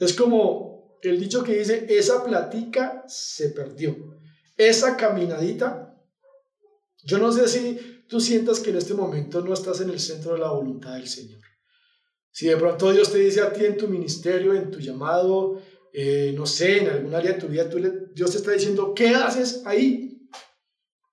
Es 0.00 0.12
como 0.12 0.77
el 1.02 1.20
dicho 1.20 1.42
que 1.42 1.58
dice, 1.58 1.86
esa 1.88 2.24
platica 2.24 3.04
se 3.06 3.50
perdió. 3.50 3.96
Esa 4.56 4.96
caminadita, 4.96 5.96
yo 7.04 7.18
no 7.18 7.30
sé 7.32 7.48
si 7.48 8.04
tú 8.08 8.20
sientas 8.20 8.60
que 8.60 8.70
en 8.70 8.76
este 8.76 8.94
momento 8.94 9.40
no 9.40 9.54
estás 9.54 9.80
en 9.80 9.90
el 9.90 10.00
centro 10.00 10.32
de 10.32 10.40
la 10.40 10.50
voluntad 10.50 10.94
del 10.94 11.08
Señor. 11.08 11.40
Si 12.30 12.46
de 12.46 12.56
pronto 12.56 12.92
Dios 12.92 13.10
te 13.10 13.18
dice 13.18 13.40
a 13.40 13.52
ti 13.52 13.64
en 13.64 13.76
tu 13.76 13.88
ministerio, 13.88 14.54
en 14.54 14.70
tu 14.70 14.80
llamado, 14.80 15.60
eh, 15.92 16.32
no 16.36 16.46
sé, 16.46 16.78
en 16.78 16.88
algún 16.88 17.14
área 17.14 17.32
de 17.32 17.40
tu 17.40 17.48
vida, 17.48 17.68
Dios 18.14 18.30
te 18.30 18.36
está 18.36 18.52
diciendo, 18.52 18.94
¿qué 18.94 19.08
haces 19.08 19.62
ahí? 19.64 20.28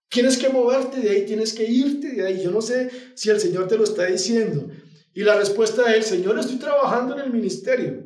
Tienes 0.09 0.37
que 0.37 0.49
moverte 0.49 1.01
de 1.01 1.09
ahí, 1.09 1.25
tienes 1.25 1.53
que 1.53 1.69
irte 1.69 2.11
de 2.13 2.25
ahí. 2.25 2.43
Yo 2.43 2.51
no 2.51 2.61
sé 2.61 2.89
si 3.15 3.29
el 3.29 3.39
Señor 3.39 3.67
te 3.67 3.77
lo 3.77 3.83
está 3.83 4.05
diciendo. 4.05 4.69
Y 5.13 5.23
la 5.23 5.35
respuesta 5.35 5.95
es, 5.95 6.07
Señor, 6.07 6.37
estoy 6.39 6.57
trabajando 6.57 7.15
en 7.15 7.21
el 7.21 7.33
ministerio. 7.33 8.04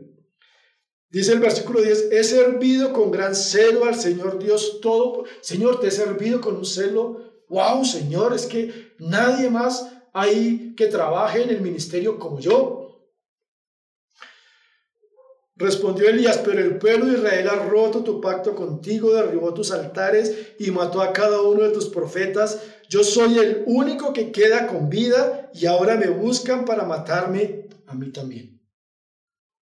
Dice 1.11 1.33
el 1.33 1.39
versículo 1.39 1.81
10, 1.81 2.09
he 2.11 2.23
servido 2.23 2.93
con 2.93 3.09
gran 3.09 3.35
celo 3.35 3.85
al 3.85 3.95
Señor 3.95 4.37
Dios 4.37 4.79
todo. 4.79 5.23
Señor, 5.41 5.79
te 5.79 5.87
he 5.87 5.91
servido 5.91 6.39
con 6.39 6.57
un 6.57 6.65
celo. 6.65 7.43
Wow, 7.49 7.83
Señor, 7.83 8.33
es 8.35 8.45
que 8.45 8.93
nadie 8.99 9.49
más 9.49 9.91
hay 10.13 10.75
que 10.75 10.85
trabaje 10.85 11.41
en 11.41 11.49
el 11.49 11.61
ministerio 11.61 12.19
como 12.19 12.39
yo. 12.39 12.79
Respondió 15.55 16.07
Elías, 16.07 16.37
pero 16.45 16.61
el 16.61 16.77
pueblo 16.77 17.07
de 17.07 17.17
Israel 17.17 17.49
ha 17.49 17.55
roto 17.55 18.03
tu 18.03 18.21
pacto 18.21 18.55
contigo, 18.55 19.13
derribó 19.13 19.53
tus 19.53 19.71
altares 19.71 20.53
y 20.57 20.71
mató 20.71 21.01
a 21.01 21.11
cada 21.11 21.41
uno 21.41 21.63
de 21.63 21.71
tus 21.71 21.89
profetas. 21.89 22.61
Yo 22.87 23.03
soy 23.03 23.39
el 23.39 23.63
único 23.65 24.13
que 24.13 24.31
queda 24.31 24.67
con 24.67 24.89
vida 24.89 25.49
y 25.53 25.65
ahora 25.65 25.97
me 25.97 26.07
buscan 26.07 26.65
para 26.65 26.85
matarme 26.85 27.67
a 27.87 27.95
mí 27.95 28.11
también. 28.11 28.61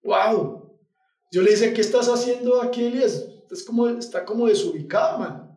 ¡Wow! 0.03 0.58
Yo 1.31 1.43
le 1.43 1.51
dije, 1.51 1.72
¿qué 1.72 1.81
estás 1.81 2.09
haciendo 2.09 2.62
aquí, 2.62 2.85
Elías? 2.85 3.26
Es 3.51 3.64
como, 3.64 3.89
está 3.89 4.24
como 4.24 4.47
desubicado, 4.47 5.18
man. 5.18 5.49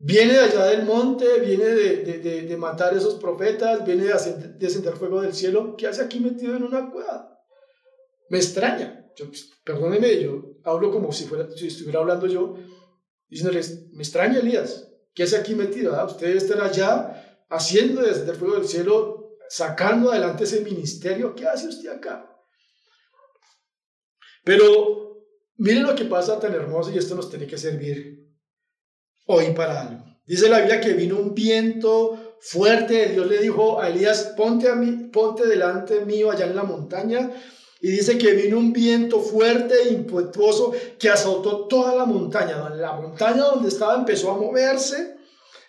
Viene 0.00 0.34
de 0.34 0.40
allá 0.40 0.66
del 0.66 0.84
monte, 0.84 1.40
viene 1.40 1.64
de, 1.64 2.42
de, 2.46 2.56
matar 2.56 2.94
a 2.94 2.98
esos 2.98 3.14
profetas, 3.14 3.84
viene 3.84 4.04
de 4.04 4.12
descender 4.58 4.94
fuego 4.94 5.20
del 5.20 5.34
cielo. 5.34 5.74
¿Qué 5.76 5.88
hace 5.88 6.02
aquí 6.02 6.20
metido 6.20 6.56
en 6.56 6.62
una 6.62 6.90
cueva? 6.90 7.36
Me 8.28 8.38
extraña. 8.38 9.06
Pues, 9.16 9.50
perdóneme, 9.64 10.22
yo 10.22 10.58
hablo 10.64 10.92
como 10.92 11.10
si, 11.12 11.24
fuera, 11.24 11.50
si 11.50 11.66
estuviera 11.66 11.98
hablando 11.98 12.26
yo, 12.26 12.54
diciéndoles, 13.28 13.90
me 13.92 14.02
extraña 14.02 14.38
Elías, 14.38 14.88
¿qué 15.14 15.24
hace 15.24 15.36
aquí 15.36 15.56
metido? 15.56 15.96
Ah? 15.96 16.04
Usted 16.04 16.36
estar 16.36 16.60
allá 16.60 17.44
haciendo 17.48 18.02
desde 18.02 18.30
el 18.30 18.36
fuego 18.36 18.54
del 18.54 18.68
cielo, 18.68 19.36
sacando 19.48 20.12
adelante 20.12 20.44
ese 20.44 20.60
ministerio, 20.60 21.34
¿qué 21.34 21.46
hace 21.46 21.66
usted 21.68 21.88
acá? 21.88 22.37
Pero 24.44 25.24
miren 25.56 25.84
lo 25.84 25.94
que 25.94 26.04
pasa 26.04 26.38
tan 26.38 26.54
hermoso 26.54 26.90
y 26.90 26.98
esto 26.98 27.14
nos 27.14 27.30
tiene 27.30 27.46
que 27.46 27.58
servir 27.58 28.26
hoy 29.26 29.52
para 29.52 29.82
algo. 29.82 30.04
Dice 30.26 30.48
la 30.48 30.58
Biblia 30.58 30.80
que 30.80 30.92
vino 30.92 31.18
un 31.18 31.34
viento 31.34 32.36
fuerte, 32.40 33.08
Dios 33.08 33.26
le 33.26 33.38
dijo 33.38 33.80
a 33.80 33.88
Elías, 33.88 34.34
ponte, 34.36 34.68
ponte 35.12 35.46
delante 35.46 36.04
mío 36.04 36.30
allá 36.30 36.46
en 36.46 36.56
la 36.56 36.64
montaña 36.64 37.30
y 37.80 37.90
dice 37.90 38.18
que 38.18 38.32
vino 38.32 38.58
un 38.58 38.72
viento 38.72 39.20
fuerte 39.20 39.74
e 39.84 39.92
impetuoso 39.92 40.72
que 40.98 41.08
azotó 41.08 41.66
toda 41.66 41.94
la 41.94 42.04
montaña. 42.04 42.68
La 42.70 42.92
montaña 42.92 43.44
donde 43.44 43.68
estaba 43.68 43.94
empezó 43.94 44.32
a 44.32 44.38
moverse. 44.38 45.17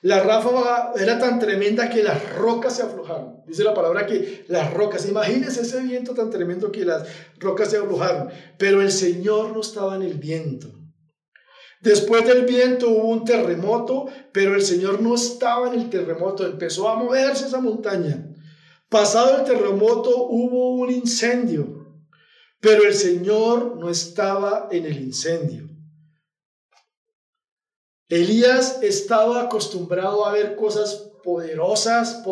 La 0.02 0.24
ráfaga 0.24 0.94
era 0.96 1.20
tan 1.20 1.40
tremenda 1.40 1.90
que 1.90 2.04
las 2.04 2.36
rocas 2.36 2.78
se 2.78 2.84
aflojaron. 2.84 3.44
Dice 3.46 3.64
la 3.64 3.74
palabra 3.74 4.06
que 4.06 4.46
las 4.48 4.74
rocas, 4.74 5.08
imagínense 5.08 5.62
ese 5.62 5.82
viento 5.82 6.14
tan 6.14 6.30
tremendo 6.30 6.72
que 6.72 6.86
las 6.86 7.06
rocas 7.38 7.72
se 7.72 7.78
aflojaron. 7.78 8.30
Pero 8.58 8.82
el 8.82 8.92
Señor 8.92 9.52
no 9.52 9.60
estaba 9.60 9.96
en 9.96 10.04
el 10.04 10.14
viento. 10.14 10.70
Después 11.82 12.26
del 12.26 12.46
viento 12.46 12.90
hubo 12.90 13.10
un 13.10 13.26
terremoto, 13.26 14.08
pero 14.32 14.56
el 14.56 14.62
Señor 14.62 15.02
no 15.02 15.16
estaba 15.16 15.68
en 15.68 15.80
el 15.80 15.90
terremoto. 15.90 16.46
Empezó 16.46 16.90
a 16.90 16.96
moverse 16.96 17.48
esa 17.48 17.60
montaña. 17.60 18.26
Pasado 18.90 19.40
el 19.40 19.44
terremoto 19.44 20.28
hubo 20.28 20.76
un 20.76 20.92
incendio. 20.92 21.80
Pero 22.62 22.84
el 22.84 22.94
Señor 22.94 23.78
no 23.78 23.90
estaba 23.90 24.68
en 24.72 24.86
el 24.86 25.02
incendio. 25.02 25.69
Elías 28.10 28.80
estaba 28.82 29.44
acostumbrado 29.44 30.26
a 30.26 30.32
ver 30.32 30.56
cosas 30.56 31.09
poderosas, 31.24 32.24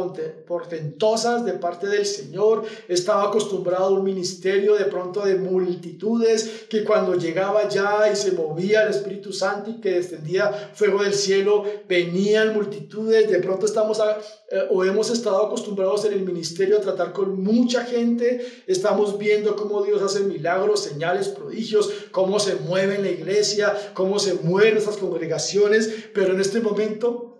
portentosas 0.47 1.45
de 1.45 1.53
parte 1.53 1.87
del 1.87 2.05
Señor. 2.05 2.63
Estaba 2.87 3.23
acostumbrado 3.23 3.85
a 3.85 3.99
un 3.99 4.03
ministerio 4.03 4.75
de 4.75 4.85
pronto 4.85 5.25
de 5.25 5.35
multitudes 5.35 6.65
que 6.69 6.83
cuando 6.83 7.15
llegaba 7.15 7.67
ya 7.67 8.09
y 8.11 8.15
se 8.15 8.31
movía 8.31 8.83
el 8.83 8.89
Espíritu 8.89 9.33
Santo 9.33 9.69
y 9.69 9.81
que 9.81 9.91
descendía 9.91 10.71
fuego 10.73 11.03
del 11.03 11.13
cielo, 11.13 11.63
venían 11.87 12.53
multitudes. 12.53 13.29
De 13.29 13.39
pronto 13.39 13.65
estamos 13.65 13.99
eh, 13.99 14.67
o 14.69 14.83
hemos 14.83 15.09
estado 15.09 15.45
acostumbrados 15.45 16.05
en 16.05 16.13
el 16.13 16.21
ministerio 16.21 16.77
a 16.77 16.81
tratar 16.81 17.13
con 17.13 17.41
mucha 17.43 17.83
gente. 17.85 18.45
Estamos 18.67 19.17
viendo 19.17 19.55
cómo 19.55 19.83
Dios 19.83 20.01
hace 20.01 20.21
milagros, 20.21 20.83
señales, 20.83 21.29
prodigios, 21.29 21.89
cómo 22.11 22.39
se 22.39 22.55
mueve 22.55 22.95
en 22.95 23.03
la 23.03 23.11
iglesia, 23.11 23.75
cómo 23.93 24.19
se 24.19 24.35
mueven 24.35 24.77
esas 24.77 24.97
congregaciones. 24.97 25.89
Pero 26.13 26.33
en 26.33 26.41
este 26.41 26.61
momento 26.61 27.36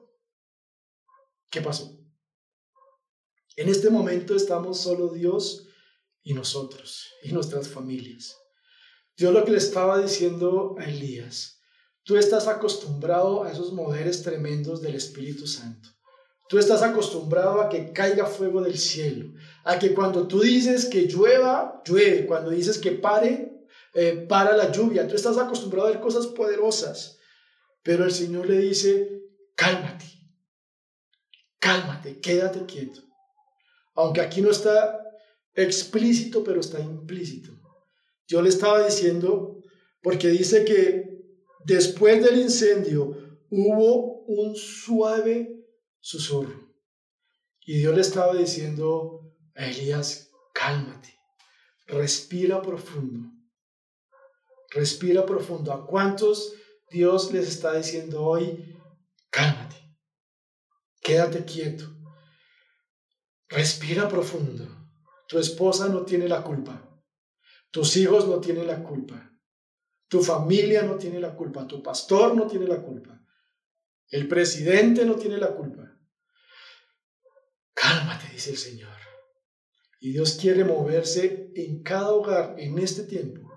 ¿Qué 1.50 1.62
pasó? 1.62 1.98
En 3.56 3.70
este 3.70 3.90
momento 3.90 4.36
estamos 4.36 4.80
solo 4.80 5.10
Dios 5.10 5.68
y 6.22 6.34
nosotros 6.34 7.08
y 7.24 7.32
nuestras 7.32 7.68
familias. 7.68 8.38
Dios 9.16 9.34
lo 9.34 9.44
que 9.44 9.52
le 9.52 9.58
estaba 9.58 10.00
diciendo 10.00 10.76
a 10.78 10.86
Elías, 10.86 11.62
tú 12.04 12.18
estás 12.18 12.48
acostumbrado 12.48 13.44
a 13.44 13.52
esos 13.52 13.74
modelos 13.74 14.22
tremendos 14.22 14.82
del 14.82 14.96
Espíritu 14.96 15.48
Santo. 15.48 15.90
Tú 16.50 16.60
estás 16.60 16.82
acostumbrado 16.82 17.62
a 17.62 17.68
que 17.68 17.92
caiga 17.92 18.26
fuego 18.26 18.62
del 18.62 18.78
cielo, 18.78 19.34
a 19.66 19.80
que 19.80 19.94
cuando 19.94 20.28
tú 20.28 20.42
dices 20.42 20.86
que 20.86 21.08
llueva, 21.08 21.82
llueve, 21.86 22.26
cuando 22.26 22.52
dices 22.52 22.78
que 22.78 22.92
pare, 22.92 23.58
eh, 23.94 24.26
para 24.30 24.56
la 24.56 24.72
lluvia. 24.72 25.08
Tú 25.08 25.16
estás 25.16 25.38
acostumbrado 25.38 25.88
a 25.88 25.92
ver 25.92 26.00
cosas 26.00 26.28
poderosas, 26.28 27.18
pero 27.82 28.06
el 28.06 28.12
Señor 28.12 28.48
le 28.48 28.60
dice, 28.60 29.24
cálmate, 29.56 30.06
cálmate, 31.68 32.20
quédate 32.22 32.66
quieto. 32.66 33.02
Aunque 33.96 34.22
aquí 34.22 34.42
no 34.42 34.52
está 34.52 35.02
explícito, 35.54 36.44
pero 36.44 36.62
está 36.62 36.80
implícito. 36.80 37.52
Yo 38.26 38.42
le 38.42 38.50
estaba 38.50 38.86
diciendo, 38.86 39.62
porque 40.02 40.30
dice 40.30 40.64
que 40.64 41.10
después 41.66 42.24
del 42.24 42.40
incendio 42.40 43.18
hubo 43.50 44.24
un 44.28 44.56
suave 44.56 45.66
susurro. 46.00 46.58
Y 47.66 47.80
Dios 47.80 47.96
le 47.96 48.02
estaba 48.02 48.34
diciendo 48.34 49.36
a 49.56 49.66
Elías, 49.66 50.30
cálmate, 50.54 51.14
respira 51.88 52.62
profundo, 52.62 53.30
respira 54.70 55.26
profundo. 55.26 55.74
¿A 55.74 55.86
cuántos 55.86 56.54
Dios 56.90 57.34
les 57.34 57.48
está 57.50 57.74
diciendo 57.74 58.24
hoy, 58.24 58.78
cálmate? 59.30 59.77
Quédate 61.08 61.46
quieto. 61.46 61.86
Respira 63.48 64.10
profundo. 64.10 64.68
Tu 65.30 65.40
esposa 65.40 65.88
no 65.88 66.04
tiene 66.04 66.28
la 66.28 66.44
culpa. 66.44 67.02
Tus 67.72 67.96
hijos 67.96 68.28
no 68.28 68.42
tienen 68.42 68.68
la 68.68 68.84
culpa. 68.84 69.32
Tu 70.10 70.22
familia 70.22 70.84
no 70.84 70.98
tiene 70.98 71.22
la 71.22 71.34
culpa. 71.34 71.66
Tu 71.66 71.82
pastor 71.82 72.36
no 72.36 72.46
tiene 72.46 72.68
la 72.68 72.82
culpa. 72.82 73.26
El 74.10 74.28
presidente 74.28 75.06
no 75.06 75.16
tiene 75.16 75.38
la 75.38 75.56
culpa. 75.56 75.98
Cálmate, 77.74 78.28
dice 78.34 78.50
el 78.50 78.58
Señor. 78.58 78.98
Y 80.02 80.12
Dios 80.12 80.34
quiere 80.34 80.66
moverse 80.66 81.54
en 81.56 81.84
cada 81.84 82.12
hogar 82.12 82.56
en 82.58 82.80
este 82.80 83.04
tiempo 83.04 83.50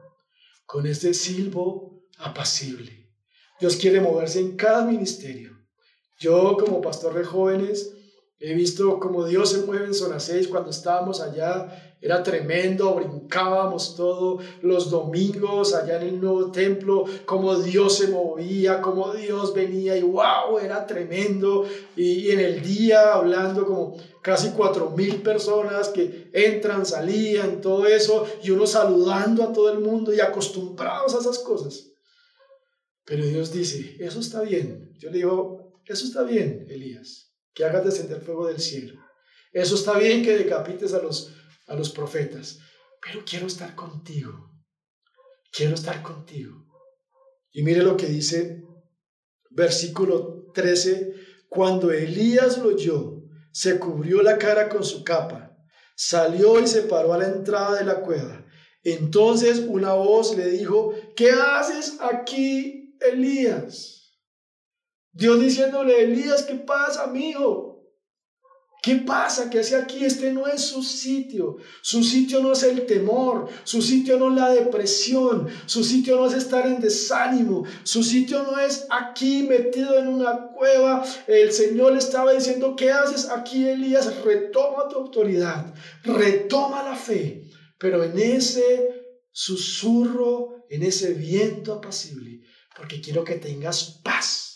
con 0.66 0.86
este 0.86 1.14
silbo 1.14 2.06
apacible. 2.18 3.12
Dios 3.58 3.74
quiere 3.74 4.00
moverse 4.00 4.38
en 4.38 4.56
cada 4.56 4.84
ministerio 4.84 5.59
yo 6.20 6.56
como 6.58 6.80
pastor 6.80 7.14
de 7.14 7.24
jóvenes 7.24 7.94
He 8.42 8.54
visto 8.54 8.98
como 8.98 9.26
Dios 9.26 9.50
se 9.50 9.66
mueve 9.66 9.84
en 9.84 9.94
zona 9.94 10.18
6 10.18 10.48
cuando 10.48 10.70
estábamos 10.70 11.20
allá. 11.20 11.94
Era 12.00 12.22
tremendo, 12.22 12.94
brincábamos 12.94 13.94
todos 13.94 14.42
los 14.62 14.88
domingos 14.88 15.74
allá 15.74 16.00
en 16.00 16.08
el 16.08 16.20
nuevo 16.22 16.50
templo, 16.50 17.04
como 17.26 17.54
Dios 17.56 17.98
se 17.98 18.08
movía, 18.08 18.80
como 18.80 19.12
Dios 19.12 19.52
venía 19.52 19.94
y 19.98 20.00
wow, 20.00 20.58
era 20.58 20.86
tremendo. 20.86 21.66
Y, 21.94 22.30
en 22.30 22.40
el 22.40 22.62
día 22.62 23.12
hablando 23.12 23.66
como 23.66 23.98
casi 24.22 24.52
cuatro 24.52 24.88
mil 24.96 25.16
personas 25.16 25.90
que 25.90 26.30
entran, 26.32 26.86
salían, 26.86 27.60
todo 27.60 27.84
eso, 27.84 28.26
y 28.42 28.48
uno 28.48 28.66
saludando 28.66 29.42
a 29.42 29.52
todo 29.52 29.70
el 29.70 29.80
mundo 29.80 30.14
y 30.14 30.20
acostumbrados 30.20 31.14
a 31.14 31.18
esas 31.18 31.40
cosas. 31.40 31.88
Pero 33.04 33.26
Dios 33.26 33.52
dice, 33.52 33.96
eso 34.00 34.20
está 34.20 34.40
bien. 34.40 34.94
Yo 34.98 35.10
le 35.10 35.18
digo, 35.18 35.59
eso 35.92 36.04
está 36.06 36.22
bien, 36.22 36.66
Elías 36.68 37.30
que 37.54 37.64
hagas 37.64 37.84
descender 37.84 38.20
fuego 38.20 38.46
del 38.46 38.60
cielo. 38.60 39.00
Eso 39.52 39.74
está 39.74 39.98
bien 39.98 40.22
que 40.22 40.36
decapites 40.36 40.94
a 40.94 41.02
los, 41.02 41.34
a 41.66 41.74
los 41.74 41.90
profetas, 41.90 42.58
pero 43.02 43.24
quiero 43.24 43.46
estar 43.46 43.74
contigo. 43.74 44.50
Quiero 45.52 45.74
estar 45.74 46.02
contigo. 46.02 46.64
Y 47.52 47.62
mire 47.62 47.82
lo 47.82 47.96
que 47.96 48.06
dice 48.06 48.62
versículo 49.50 50.50
13. 50.54 51.14
Cuando 51.48 51.90
Elías 51.90 52.58
lo 52.58 52.68
oyó, 52.68 53.24
se 53.52 53.80
cubrió 53.80 54.22
la 54.22 54.38
cara 54.38 54.68
con 54.68 54.84
su 54.84 55.02
capa, 55.02 55.58
salió 55.96 56.60
y 56.60 56.68
se 56.68 56.82
paró 56.82 57.12
a 57.12 57.18
la 57.18 57.26
entrada 57.26 57.76
de 57.76 57.84
la 57.84 58.00
cueva. 58.00 58.46
Entonces 58.84 59.64
una 59.66 59.94
voz 59.94 60.36
le 60.36 60.48
dijo, 60.50 60.94
¿qué 61.16 61.32
haces 61.32 61.98
aquí, 62.00 62.96
Elías? 63.00 63.99
Dios 65.12 65.40
diciéndole, 65.40 66.04
Elías, 66.04 66.44
¿qué 66.44 66.54
pasa, 66.54 67.04
amigo? 67.04 67.70
¿Qué 68.82 68.96
pasa? 68.96 69.50
¿Qué 69.50 69.60
hace 69.60 69.76
aquí? 69.76 70.04
Este 70.04 70.32
no 70.32 70.46
es 70.46 70.62
su 70.62 70.82
sitio. 70.82 71.58
Su 71.82 72.02
sitio 72.02 72.40
no 72.40 72.52
es 72.52 72.62
el 72.62 72.86
temor. 72.86 73.48
Su 73.64 73.82
sitio 73.82 74.18
no 74.18 74.30
es 74.30 74.36
la 74.36 74.48
depresión. 74.50 75.48
Su 75.66 75.84
sitio 75.84 76.16
no 76.16 76.26
es 76.26 76.32
estar 76.32 76.66
en 76.66 76.80
desánimo. 76.80 77.64
Su 77.82 78.02
sitio 78.02 78.42
no 78.42 78.58
es 78.58 78.86
aquí 78.88 79.42
metido 79.42 79.98
en 79.98 80.08
una 80.08 80.46
cueva. 80.56 81.04
El 81.26 81.52
Señor 81.52 81.92
le 81.92 81.98
estaba 81.98 82.32
diciendo, 82.32 82.74
¿qué 82.74 82.90
haces 82.90 83.28
aquí, 83.28 83.68
Elías? 83.68 84.22
Retoma 84.24 84.88
tu 84.88 84.96
autoridad. 84.96 85.74
Retoma 86.02 86.82
la 86.82 86.96
fe. 86.96 87.50
Pero 87.78 88.02
en 88.02 88.18
ese 88.18 89.04
susurro, 89.30 90.64
en 90.70 90.84
ese 90.84 91.12
viento 91.12 91.74
apacible, 91.74 92.40
porque 92.74 93.02
quiero 93.02 93.24
que 93.24 93.34
tengas 93.34 94.00
paz 94.02 94.49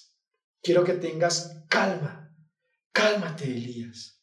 Quiero 0.65 0.83
que 0.83 0.95
tengas 0.95 1.63
calma. 1.69 2.35
Cálmate, 2.91 3.45
Elías. 3.45 4.19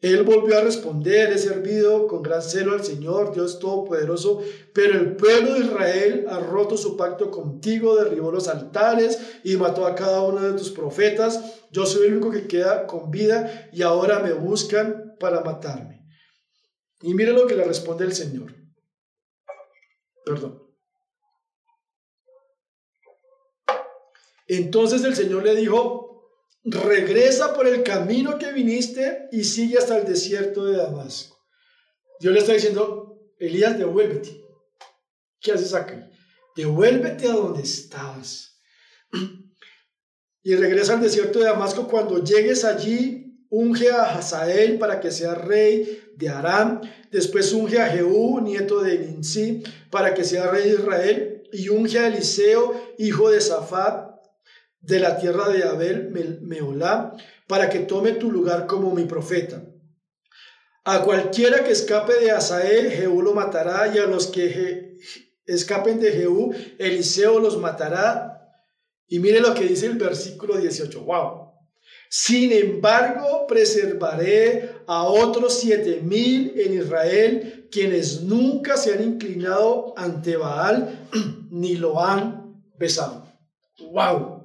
Él 0.00 0.22
volvió 0.22 0.58
a 0.58 0.62
responder, 0.62 1.32
he 1.32 1.38
servido 1.38 2.06
con 2.06 2.22
gran 2.22 2.42
celo 2.42 2.72
al 2.72 2.84
Señor, 2.84 3.32
Dios 3.32 3.58
Todopoderoso, 3.58 4.42
pero 4.74 4.98
el 4.98 5.14
pueblo 5.16 5.54
de 5.54 5.60
Israel 5.60 6.26
ha 6.28 6.40
roto 6.40 6.76
su 6.76 6.96
pacto 6.96 7.30
contigo, 7.30 7.96
derribó 7.96 8.32
los 8.32 8.48
altares 8.48 9.40
y 9.44 9.56
mató 9.56 9.86
a 9.86 9.94
cada 9.94 10.22
uno 10.22 10.40
de 10.42 10.58
tus 10.58 10.70
profetas. 10.70 11.62
Yo 11.70 11.86
soy 11.86 12.06
el 12.06 12.14
único 12.14 12.30
que 12.30 12.46
queda 12.46 12.86
con 12.86 13.10
vida 13.10 13.68
y 13.72 13.82
ahora 13.82 14.20
me 14.20 14.32
buscan 14.32 15.16
para 15.18 15.40
matarme. 15.42 16.04
Y 17.00 17.14
mire 17.14 17.32
lo 17.32 17.46
que 17.46 17.56
le 17.56 17.64
responde 17.64 18.04
el 18.04 18.12
Señor. 18.12 18.54
Perdón. 20.24 20.61
Entonces 24.48 25.04
el 25.04 25.14
Señor 25.14 25.44
le 25.44 25.54
dijo, 25.54 26.30
regresa 26.64 27.54
por 27.54 27.66
el 27.66 27.82
camino 27.82 28.38
que 28.38 28.52
viniste 28.52 29.28
y 29.32 29.44
sigue 29.44 29.78
hasta 29.78 29.98
el 29.98 30.06
desierto 30.06 30.64
de 30.64 30.76
Damasco. 30.76 31.38
Dios 32.20 32.32
le 32.34 32.40
está 32.40 32.52
diciendo, 32.52 33.20
Elías, 33.38 33.76
devuélvete. 33.78 34.40
¿Qué 35.40 35.52
haces 35.52 35.74
aquí? 35.74 35.96
Devuélvete 36.54 37.28
a 37.28 37.32
donde 37.32 37.62
estabas. 37.62 38.60
Y 40.44 40.56
regresa 40.56 40.94
al 40.94 41.00
desierto 41.00 41.38
de 41.38 41.44
Damasco. 41.44 41.86
Cuando 41.86 42.22
llegues 42.22 42.64
allí, 42.64 43.46
unge 43.48 43.92
a 43.92 44.16
Hazael 44.16 44.76
para 44.76 44.98
que 44.98 45.12
sea 45.12 45.36
rey 45.36 46.02
de 46.16 46.28
Aram. 46.28 46.80
Después 47.12 47.52
unge 47.52 47.80
a 47.80 47.86
Jehú, 47.86 48.40
nieto 48.40 48.80
de 48.82 48.98
Ninsi, 48.98 49.62
para 49.88 50.14
que 50.14 50.24
sea 50.24 50.50
rey 50.50 50.68
de 50.68 50.74
Israel. 50.74 51.42
Y 51.52 51.68
unge 51.68 52.00
a 52.00 52.08
Eliseo, 52.08 52.94
hijo 52.98 53.30
de 53.30 53.40
Safat, 53.40 54.11
de 54.82 55.00
la 55.00 55.18
tierra 55.18 55.48
de 55.48 55.64
Abel 55.64 56.10
Meolá, 56.42 57.16
para 57.46 57.70
que 57.70 57.80
tome 57.80 58.12
tu 58.12 58.30
lugar 58.30 58.66
como 58.66 58.94
mi 58.94 59.04
profeta. 59.04 59.62
A 60.84 61.02
cualquiera 61.02 61.62
que 61.62 61.70
escape 61.70 62.14
de 62.14 62.32
Asael, 62.32 62.90
Jehú 62.90 63.22
lo 63.22 63.34
matará, 63.34 63.92
y 63.94 63.98
a 63.98 64.06
los 64.06 64.26
que 64.26 64.98
escapen 65.46 66.00
de 66.00 66.10
Jehú, 66.10 66.52
Eliseo 66.78 67.38
los 67.38 67.56
matará. 67.58 68.28
Y 69.06 69.20
mire 69.20 69.40
lo 69.40 69.54
que 69.54 69.64
dice 69.64 69.86
el 69.86 69.96
versículo 69.96 70.56
18. 70.56 71.00
¡Wow! 71.02 71.52
Sin 72.08 72.52
embargo, 72.52 73.46
preservaré 73.46 74.70
a 74.86 75.04
otros 75.04 75.54
siete 75.60 76.00
mil 76.02 76.52
en 76.56 76.74
Israel, 76.74 77.68
quienes 77.70 78.22
nunca 78.22 78.76
se 78.76 78.92
han 78.92 79.02
inclinado 79.02 79.94
ante 79.96 80.36
Baal 80.36 81.08
ni 81.50 81.76
lo 81.76 82.04
han 82.04 82.64
besado. 82.76 83.26
¡Wow! 83.92 84.41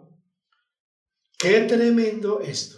Qué 1.40 1.62
tremendo 1.62 2.40
esto. 2.40 2.78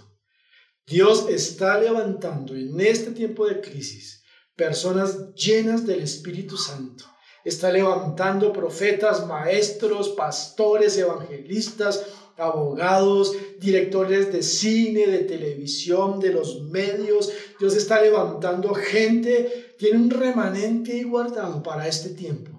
Dios 0.86 1.28
está 1.30 1.80
levantando 1.80 2.54
en 2.56 2.78
este 2.82 3.12
tiempo 3.12 3.48
de 3.48 3.62
crisis 3.62 4.22
personas 4.54 5.34
llenas 5.34 5.86
del 5.86 6.02
Espíritu 6.02 6.58
Santo. 6.58 7.06
Está 7.46 7.72
levantando 7.72 8.52
profetas, 8.52 9.26
maestros, 9.26 10.10
pastores, 10.10 10.98
evangelistas, 10.98 12.06
abogados, 12.36 13.34
directores 13.60 14.34
de 14.34 14.44
cine, 14.44 15.08
de 15.08 15.20
televisión, 15.20 16.20
de 16.20 16.34
los 16.34 16.62
medios. 16.64 17.32
Dios 17.62 17.78
está 17.78 18.02
levantando 18.02 18.74
gente, 18.74 19.74
tiene 19.78 20.00
un 20.00 20.10
remanente 20.10 21.02
guardado 21.06 21.64
para 21.64 21.88
este 21.88 22.10
tiempo 22.10 22.59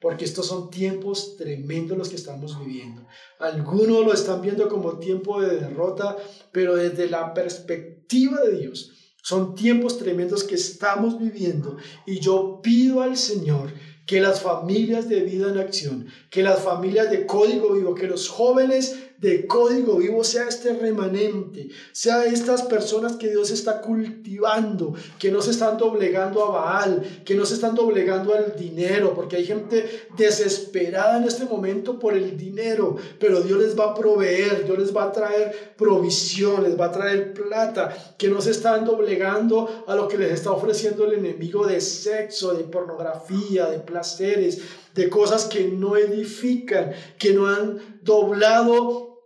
porque 0.00 0.24
estos 0.24 0.46
son 0.46 0.70
tiempos 0.70 1.36
tremendos 1.36 1.96
los 1.96 2.08
que 2.08 2.16
estamos 2.16 2.58
viviendo. 2.58 3.06
Algunos 3.38 4.04
lo 4.04 4.12
están 4.12 4.42
viendo 4.42 4.68
como 4.68 4.98
tiempo 4.98 5.40
de 5.40 5.56
derrota, 5.56 6.16
pero 6.52 6.76
desde 6.76 7.08
la 7.08 7.32
perspectiva 7.32 8.40
de 8.42 8.58
Dios, 8.58 8.92
son 9.22 9.56
tiempos 9.56 9.98
tremendos 9.98 10.44
que 10.44 10.54
estamos 10.54 11.18
viviendo 11.18 11.76
y 12.06 12.20
yo 12.20 12.60
pido 12.62 13.02
al 13.02 13.16
Señor 13.16 13.72
que 14.06 14.20
las 14.20 14.40
familias 14.40 15.08
de 15.08 15.22
vida 15.22 15.50
en 15.50 15.58
acción, 15.58 16.06
que 16.30 16.44
las 16.44 16.60
familias 16.60 17.10
de 17.10 17.26
código 17.26 17.74
vivo, 17.74 17.94
que 17.94 18.06
los 18.06 18.28
jóvenes 18.28 18.96
de 19.18 19.46
código 19.46 19.96
vivo 19.96 20.22
sea 20.24 20.48
este 20.48 20.74
remanente, 20.74 21.68
sea 21.92 22.24
estas 22.26 22.62
personas 22.62 23.16
que 23.16 23.30
Dios 23.30 23.50
está 23.50 23.80
cultivando, 23.80 24.94
que 25.18 25.30
no 25.30 25.40
se 25.40 25.52
están 25.52 25.78
doblegando 25.78 26.44
a 26.44 26.50
Baal, 26.50 27.22
que 27.24 27.34
no 27.34 27.46
se 27.46 27.54
están 27.54 27.74
doblegando 27.74 28.34
al 28.34 28.54
dinero, 28.56 29.14
porque 29.14 29.36
hay 29.36 29.46
gente 29.46 30.08
desesperada 30.16 31.16
en 31.18 31.24
este 31.24 31.44
momento 31.44 31.98
por 31.98 32.14
el 32.14 32.36
dinero, 32.36 32.96
pero 33.18 33.40
Dios 33.40 33.58
les 33.58 33.78
va 33.78 33.92
a 33.92 33.94
proveer, 33.94 34.64
Dios 34.64 34.78
les 34.78 34.94
va 34.94 35.04
a 35.04 35.12
traer 35.12 35.74
provisión, 35.76 36.62
les 36.62 36.78
va 36.78 36.86
a 36.86 36.92
traer 36.92 37.32
plata, 37.32 38.14
que 38.18 38.28
no 38.28 38.40
se 38.40 38.50
están 38.50 38.84
doblegando 38.84 39.84
a 39.86 39.94
lo 39.94 40.08
que 40.08 40.18
les 40.18 40.32
está 40.32 40.50
ofreciendo 40.50 41.06
el 41.06 41.14
enemigo 41.14 41.66
de 41.66 41.80
sexo, 41.80 42.52
de 42.54 42.64
pornografía, 42.64 43.66
de 43.66 43.78
placeres, 43.78 44.60
de 44.96 45.08
cosas 45.08 45.44
que 45.44 45.64
no 45.64 45.96
edifican, 45.96 46.92
que 47.18 47.32
no 47.32 47.46
han 47.46 48.00
doblado 48.02 49.16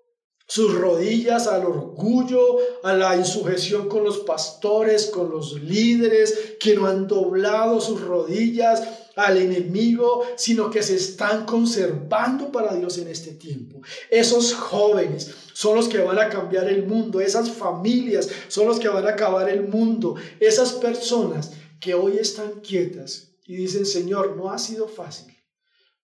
sus 0.50 0.74
rodillas 0.74 1.46
al 1.46 1.64
orgullo, 1.64 2.58
a 2.82 2.92
la 2.92 3.16
insujeción 3.16 3.88
con 3.88 4.02
los 4.02 4.18
pastores, 4.18 5.06
con 5.06 5.30
los 5.30 5.62
líderes, 5.62 6.56
que 6.58 6.74
no 6.74 6.88
han 6.88 7.06
doblado 7.06 7.80
sus 7.80 8.00
rodillas 8.00 8.82
al 9.14 9.36
enemigo, 9.36 10.24
sino 10.34 10.68
que 10.68 10.82
se 10.82 10.96
están 10.96 11.46
conservando 11.46 12.50
para 12.50 12.74
Dios 12.74 12.98
en 12.98 13.06
este 13.06 13.30
tiempo. 13.30 13.80
Esos 14.10 14.52
jóvenes 14.54 15.30
son 15.52 15.76
los 15.76 15.88
que 15.88 15.98
van 15.98 16.18
a 16.18 16.28
cambiar 16.28 16.68
el 16.68 16.84
mundo, 16.84 17.20
esas 17.20 17.48
familias 17.50 18.28
son 18.48 18.66
los 18.66 18.80
que 18.80 18.88
van 18.88 19.06
a 19.06 19.10
acabar 19.10 19.48
el 19.48 19.68
mundo, 19.68 20.16
esas 20.40 20.72
personas 20.72 21.52
que 21.78 21.94
hoy 21.94 22.16
están 22.18 22.60
quietas 22.60 23.28
y 23.46 23.54
dicen, 23.54 23.86
Señor, 23.86 24.36
no 24.36 24.50
ha 24.50 24.58
sido 24.58 24.88
fácil. 24.88 25.29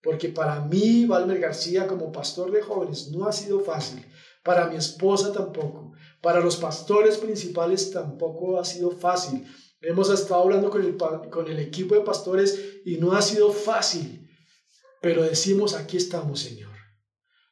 Porque 0.07 0.28
para 0.28 0.61
mí, 0.61 1.04
Valmer 1.04 1.40
García, 1.40 1.88
como 1.88 2.12
pastor 2.12 2.52
de 2.52 2.62
jóvenes, 2.62 3.11
no 3.11 3.26
ha 3.26 3.32
sido 3.32 3.59
fácil 3.59 4.07
para 4.44 4.68
mi 4.68 4.76
esposa 4.76 5.32
tampoco. 5.32 5.94
Para 6.22 6.38
los 6.38 6.57
pastores 6.57 7.16
principales 7.16 7.90
tampoco 7.90 8.61
ha 8.61 8.64
sido 8.64 8.92
fácil. 8.92 9.44
Hemos 9.80 10.09
estado 10.09 10.42
hablando 10.44 10.70
con 10.70 10.80
el, 10.84 10.96
con 10.96 11.48
el 11.48 11.59
equipo 11.59 11.96
de 11.96 12.02
pastores 12.02 12.57
y 12.84 12.98
no 12.98 13.14
ha 13.14 13.20
sido 13.20 13.50
fácil. 13.50 14.30
Pero 15.02 15.24
decimos, 15.24 15.74
aquí 15.74 15.96
estamos, 15.96 16.38
Señor. 16.38 16.70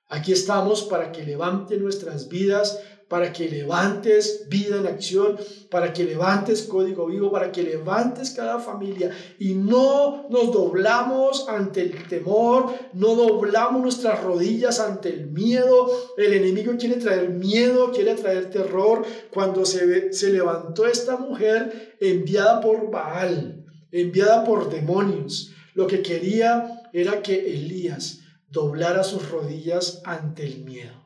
Aquí 0.06 0.30
estamos 0.30 0.84
para 0.84 1.10
que 1.10 1.26
levante 1.26 1.76
nuestras 1.76 2.28
vidas, 2.28 2.78
para 3.08 3.32
que 3.32 3.48
levantes 3.48 4.46
vida 4.48 4.76
en 4.76 4.86
acción, 4.86 5.36
para 5.70 5.92
que 5.92 6.04
levantes 6.04 6.62
código 6.62 7.06
vivo, 7.06 7.30
para 7.30 7.52
que 7.52 7.62
levantes 7.62 8.30
cada 8.30 8.58
familia 8.58 9.10
y 9.38 9.54
no 9.54 10.26
nos 10.30 10.52
doblamos 10.52 11.46
ante 11.48 11.82
el 11.82 12.08
temor, 12.08 12.72
no 12.92 13.14
doblamos 13.14 13.82
nuestras 13.82 14.22
rodillas 14.22 14.80
ante 14.80 15.10
el 15.10 15.26
miedo. 15.26 15.90
El 16.16 16.32
enemigo 16.32 16.72
quiere 16.78 16.96
traer 16.96 17.30
miedo, 17.30 17.92
quiere 17.92 18.14
traer 18.14 18.50
terror. 18.50 19.04
Cuando 19.30 19.64
se, 19.64 20.12
se 20.12 20.30
levantó 20.30 20.86
esta 20.86 21.16
mujer 21.16 21.96
enviada 22.00 22.60
por 22.60 22.90
Baal, 22.90 23.64
enviada 23.92 24.44
por 24.44 24.70
demonios, 24.70 25.52
lo 25.74 25.86
que 25.86 26.02
quería 26.02 26.88
era 26.92 27.22
que 27.22 27.52
Elías 27.52 28.20
doblara 28.48 29.02
sus 29.02 29.28
rodillas 29.30 30.00
ante 30.04 30.44
el 30.44 30.64
miedo. 30.64 31.03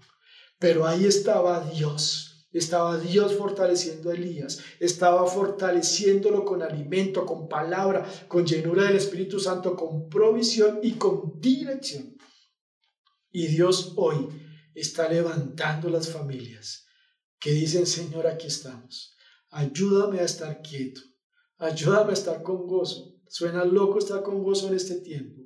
Pero 0.58 0.86
ahí 0.86 1.04
estaba 1.04 1.68
Dios, 1.70 2.48
estaba 2.52 2.98
Dios 2.98 3.34
fortaleciendo 3.34 4.10
a 4.10 4.14
Elías, 4.14 4.58
estaba 4.80 5.26
fortaleciéndolo 5.26 6.44
con 6.44 6.62
alimento, 6.62 7.24
con 7.24 7.48
palabra, 7.48 8.08
con 8.26 8.44
llenura 8.44 8.84
del 8.84 8.96
Espíritu 8.96 9.38
Santo, 9.38 9.76
con 9.76 10.08
provisión 10.08 10.80
y 10.82 10.92
con 10.92 11.38
dirección. 11.40 12.16
Y 13.30 13.46
Dios 13.46 13.92
hoy 13.96 14.28
está 14.74 15.08
levantando 15.08 15.90
las 15.90 16.08
familias 16.08 16.86
que 17.38 17.52
dicen, 17.52 17.86
Señor, 17.86 18.26
aquí 18.26 18.48
estamos. 18.48 19.14
Ayúdame 19.50 20.20
a 20.20 20.24
estar 20.24 20.60
quieto, 20.60 21.00
ayúdame 21.58 22.10
a 22.10 22.14
estar 22.14 22.42
con 22.42 22.66
gozo. 22.66 23.14
Suena 23.28 23.64
loco 23.64 23.98
estar 23.98 24.22
con 24.22 24.42
gozo 24.42 24.68
en 24.68 24.74
este 24.74 25.00
tiempo, 25.00 25.42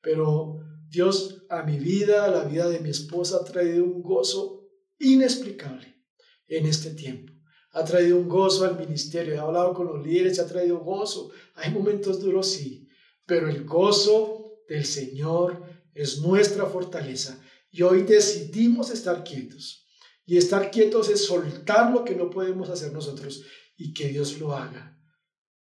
pero 0.00 0.60
Dios 0.88 1.41
a 1.52 1.62
mi 1.64 1.78
vida, 1.78 2.24
a 2.24 2.28
la 2.28 2.44
vida 2.44 2.66
de 2.70 2.80
mi 2.80 2.88
esposa, 2.88 3.36
ha 3.36 3.44
traído 3.44 3.84
un 3.84 4.02
gozo 4.02 4.70
inexplicable 4.98 6.02
en 6.48 6.64
este 6.64 6.90
tiempo. 6.90 7.30
Ha 7.72 7.84
traído 7.84 8.16
un 8.16 8.26
gozo 8.26 8.64
al 8.64 8.78
ministerio. 8.78 9.34
He 9.34 9.38
hablado 9.38 9.74
con 9.74 9.86
los 9.86 10.04
líderes, 10.04 10.38
ha 10.38 10.46
traído 10.46 10.78
gozo. 10.78 11.30
Hay 11.56 11.70
momentos 11.70 12.20
duros, 12.20 12.50
sí, 12.50 12.88
pero 13.26 13.50
el 13.50 13.64
gozo 13.64 14.62
del 14.66 14.86
Señor 14.86 15.62
es 15.92 16.22
nuestra 16.22 16.64
fortaleza. 16.64 17.38
Y 17.70 17.82
hoy 17.82 18.02
decidimos 18.04 18.90
estar 18.90 19.22
quietos. 19.22 19.86
Y 20.24 20.38
estar 20.38 20.70
quietos 20.70 21.10
es 21.10 21.26
soltar 21.26 21.92
lo 21.92 22.02
que 22.02 22.14
no 22.14 22.30
podemos 22.30 22.70
hacer 22.70 22.94
nosotros 22.94 23.42
y 23.76 23.92
que 23.92 24.08
Dios 24.08 24.38
lo 24.38 24.54
haga. 24.54 24.98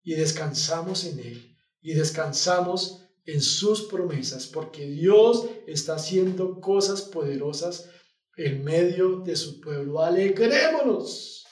Y 0.04 0.14
descansamos 0.14 1.04
en 1.06 1.18
Él. 1.18 1.56
Y 1.80 1.94
descansamos 1.94 3.01
en 3.24 3.40
sus 3.40 3.82
promesas, 3.82 4.46
porque 4.46 4.86
Dios 4.86 5.46
está 5.66 5.94
haciendo 5.94 6.60
cosas 6.60 7.02
poderosas 7.02 7.88
en 8.36 8.64
medio 8.64 9.20
de 9.20 9.36
su 9.36 9.60
pueblo. 9.60 10.02
Alegrémonos, 10.02 11.44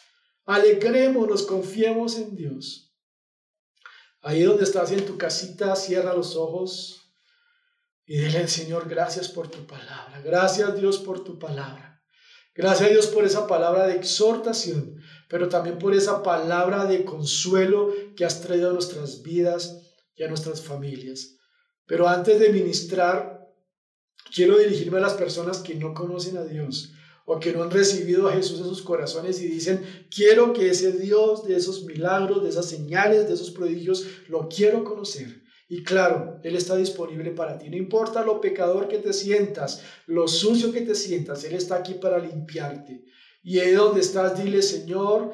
alegrémonos, 0.47 1.43
confiemos 1.43 2.17
en 2.17 2.35
Dios. 2.35 2.93
Ahí 4.23 4.43
donde 4.43 4.65
estás 4.65 4.91
en 4.93 5.07
tu 5.07 5.17
casita, 5.17 5.75
cierra 5.77 6.15
los 6.15 6.37
ojos 6.37 7.01
y 8.05 8.19
dile 8.19 8.49
Señor 8.49 8.89
gracias 8.89 9.29
por 9.29 9.49
tu 9.49 9.67
palabra. 9.67 10.21
Gracias 10.23 10.75
Dios 10.77 10.99
por 10.99 11.23
tu 11.23 11.39
palabra. 11.39 12.03
Gracias 12.55 12.91
Dios 12.91 13.07
por 13.07 13.25
esa 13.25 13.47
palabra 13.47 13.87
de 13.87 13.95
exhortación, 13.95 14.97
pero 15.29 15.49
también 15.49 15.79
por 15.79 15.95
esa 15.95 16.23
palabra 16.23 16.85
de 16.85 17.05
consuelo 17.05 17.95
que 18.17 18.25
has 18.25 18.41
traído 18.43 18.71
a 18.71 18.73
nuestras 18.73 19.23
vidas 19.23 19.95
y 20.17 20.25
a 20.25 20.29
nuestras 20.29 20.61
familias. 20.61 21.40
Pero 21.91 22.07
antes 22.07 22.39
de 22.39 22.51
ministrar, 22.51 23.53
quiero 24.33 24.57
dirigirme 24.57 24.99
a 24.99 25.01
las 25.01 25.15
personas 25.15 25.59
que 25.59 25.75
no 25.75 25.93
conocen 25.93 26.37
a 26.37 26.45
Dios 26.45 26.93
o 27.25 27.41
que 27.41 27.53
no 27.53 27.65
han 27.65 27.71
recibido 27.73 28.29
a 28.29 28.33
Jesús 28.33 28.61
en 28.61 28.67
sus 28.67 28.83
corazones 28.83 29.43
y 29.43 29.49
dicen, 29.49 30.07
quiero 30.09 30.53
que 30.53 30.71
ese 30.71 30.93
Dios 30.93 31.45
de 31.49 31.57
esos 31.57 31.83
milagros, 31.83 32.45
de 32.45 32.51
esas 32.51 32.67
señales, 32.67 33.27
de 33.27 33.35
esos 33.35 33.51
prodigios, 33.51 34.07
lo 34.29 34.49
quiero 34.49 34.85
conocer. 34.85 35.43
Y 35.69 35.83
claro, 35.83 36.39
Él 36.45 36.55
está 36.55 36.77
disponible 36.77 37.33
para 37.33 37.59
ti. 37.59 37.69
No 37.69 37.77
importa 37.77 38.25
lo 38.25 38.41
pecador 38.41 38.87
que 38.87 38.99
te 38.99 39.13
sientas, 39.13 39.83
lo 40.07 40.29
sucio 40.29 40.71
que 40.71 40.83
te 40.83 40.95
sientas, 40.95 41.43
Él 41.43 41.55
está 41.55 41.75
aquí 41.75 41.95
para 41.95 42.21
limpiarte. 42.21 43.05
Y 43.43 43.59
ahí 43.59 43.73
donde 43.73 44.03
estás, 44.03 44.41
dile, 44.41 44.63
Señor, 44.63 45.33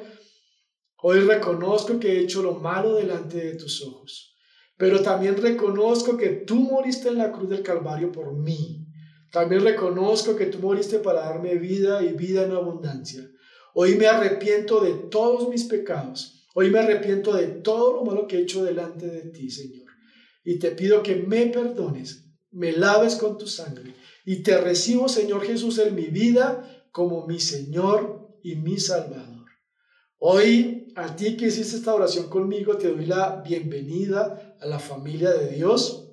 hoy 1.03 1.19
reconozco 1.19 1.99
que 1.99 2.13
he 2.13 2.21
hecho 2.21 2.41
lo 2.41 2.55
malo 2.55 2.95
delante 2.95 3.37
de 3.37 3.53
tus 3.57 3.83
ojos 3.83 4.33
pero 4.77 5.01
también 5.01 5.35
reconozco 5.37 6.17
que 6.17 6.29
tú 6.29 6.55
moriste 6.55 7.09
en 7.09 7.17
la 7.17 7.31
cruz 7.31 7.49
del 7.49 7.63
Calvario 7.63 8.11
por 8.11 8.33
mí. 8.33 8.85
También 9.31 9.63
reconozco 9.63 10.35
que 10.35 10.45
tú 10.45 10.59
moriste 10.59 10.99
para 10.99 11.21
darme 11.21 11.55
vida 11.55 12.03
y 12.03 12.13
vida 12.13 12.43
en 12.43 12.51
abundancia. 12.51 13.27
Hoy 13.73 13.95
me 13.95 14.07
arrepiento 14.07 14.79
de 14.79 14.93
todos 15.09 15.49
mis 15.49 15.65
pecados. 15.65 16.47
Hoy 16.53 16.71
me 16.71 16.79
arrepiento 16.79 17.35
de 17.35 17.47
todo 17.47 17.93
lo 17.93 18.05
malo 18.05 18.27
que 18.27 18.37
he 18.37 18.41
hecho 18.41 18.63
delante 18.63 19.07
de 19.07 19.21
ti, 19.31 19.49
Señor. 19.49 19.87
Y 20.43 20.59
te 20.59 20.71
pido 20.71 21.03
que 21.03 21.15
me 21.15 21.47
perdones, 21.47 22.25
me 22.51 22.71
laves 22.71 23.15
con 23.15 23.37
tu 23.37 23.47
sangre. 23.47 23.93
Y 24.25 24.43
te 24.43 24.57
recibo, 24.57 25.09
Señor 25.09 25.45
Jesús, 25.45 25.77
en 25.79 25.93
mi 25.93 26.07
vida 26.07 26.87
como 26.91 27.27
mi 27.27 27.39
Señor 27.39 28.39
y 28.41 28.55
mi 28.55 28.79
Salvador. 28.79 29.45
Hoy, 30.17 30.76
a 30.97 31.15
ti 31.15 31.37
que 31.37 31.45
hiciste 31.45 31.75
esta 31.75 31.93
oración 31.93 32.27
conmigo, 32.27 32.75
te 32.75 32.87
doy 32.87 33.05
la 33.05 33.43
bienvenida 33.47 34.57
a 34.59 34.65
la 34.65 34.79
familia 34.79 35.29
de 35.29 35.49
Dios. 35.49 36.09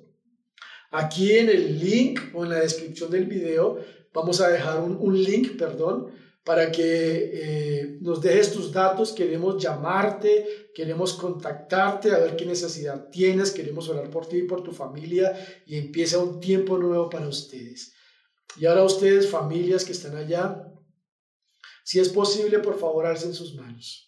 Aquí 0.91 1.31
en 1.31 1.49
el 1.49 1.79
link 1.79 2.19
o 2.35 2.43
en 2.43 2.51
la 2.51 2.59
descripción 2.59 3.09
del 3.09 3.25
video 3.25 3.79
vamos 4.13 4.41
a 4.41 4.49
dejar 4.49 4.81
un, 4.83 5.23
link, 5.23 5.57
perdón, 5.57 6.11
para 6.43 6.71
que 6.71 7.31
eh, 7.33 7.97
nos 8.01 8.21
dejes 8.21 8.53
tus 8.53 8.71
datos. 8.71 9.11
Queremos 9.11 9.61
llamarte, 9.61 10.69
queremos 10.75 11.13
contactarte, 11.13 12.11
a 12.11 12.19
ver 12.19 12.35
qué 12.35 12.45
necesidad 12.45 13.09
tienes, 13.09 13.49
queremos 13.49 13.89
orar 13.89 14.11
por 14.11 14.27
ti 14.27 14.37
y 14.37 14.43
por 14.43 14.61
tu 14.61 14.71
familia 14.71 15.33
y 15.65 15.77
empieza 15.79 16.19
un 16.19 16.39
tiempo 16.39 16.77
nuevo 16.77 17.09
para 17.09 17.27
ustedes. 17.27 17.93
Y 18.55 18.67
ahora 18.67 18.83
ustedes, 18.83 19.27
familias 19.27 19.83
que 19.83 19.93
están 19.93 20.15
allá, 20.15 20.71
si 21.83 21.99
es 21.99 22.09
posible, 22.09 22.59
por 22.59 22.79
favor, 22.79 23.07
alcen 23.07 23.33
sus 23.33 23.55
manos, 23.55 24.04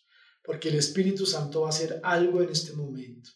porque 0.47 0.69
el 0.69 0.75
Espíritu 0.75 1.25
Santo 1.25 1.61
va 1.61 1.67
a 1.67 1.71
hacer 1.71 1.99
algo 2.03 2.41
en 2.41 2.49
este 2.49 2.71
momento. 2.71 3.31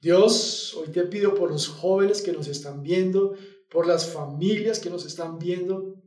Dios, 0.00 0.74
hoy 0.74 0.88
te 0.88 1.04
pido 1.04 1.36
por 1.36 1.52
los 1.52 1.68
jóvenes 1.68 2.20
que 2.20 2.32
nos 2.32 2.48
están 2.48 2.82
viendo, 2.82 3.36
por 3.70 3.86
las 3.86 4.06
familias 4.06 4.80
que 4.80 4.90
nos 4.90 5.06
están 5.06 5.38
viendo. 5.38 6.02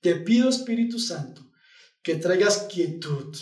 Te 0.00 0.16
pido, 0.16 0.48
Espíritu 0.48 0.98
Santo, 0.98 1.42
que 2.02 2.16
traigas 2.16 2.66
quietud. 2.68 3.36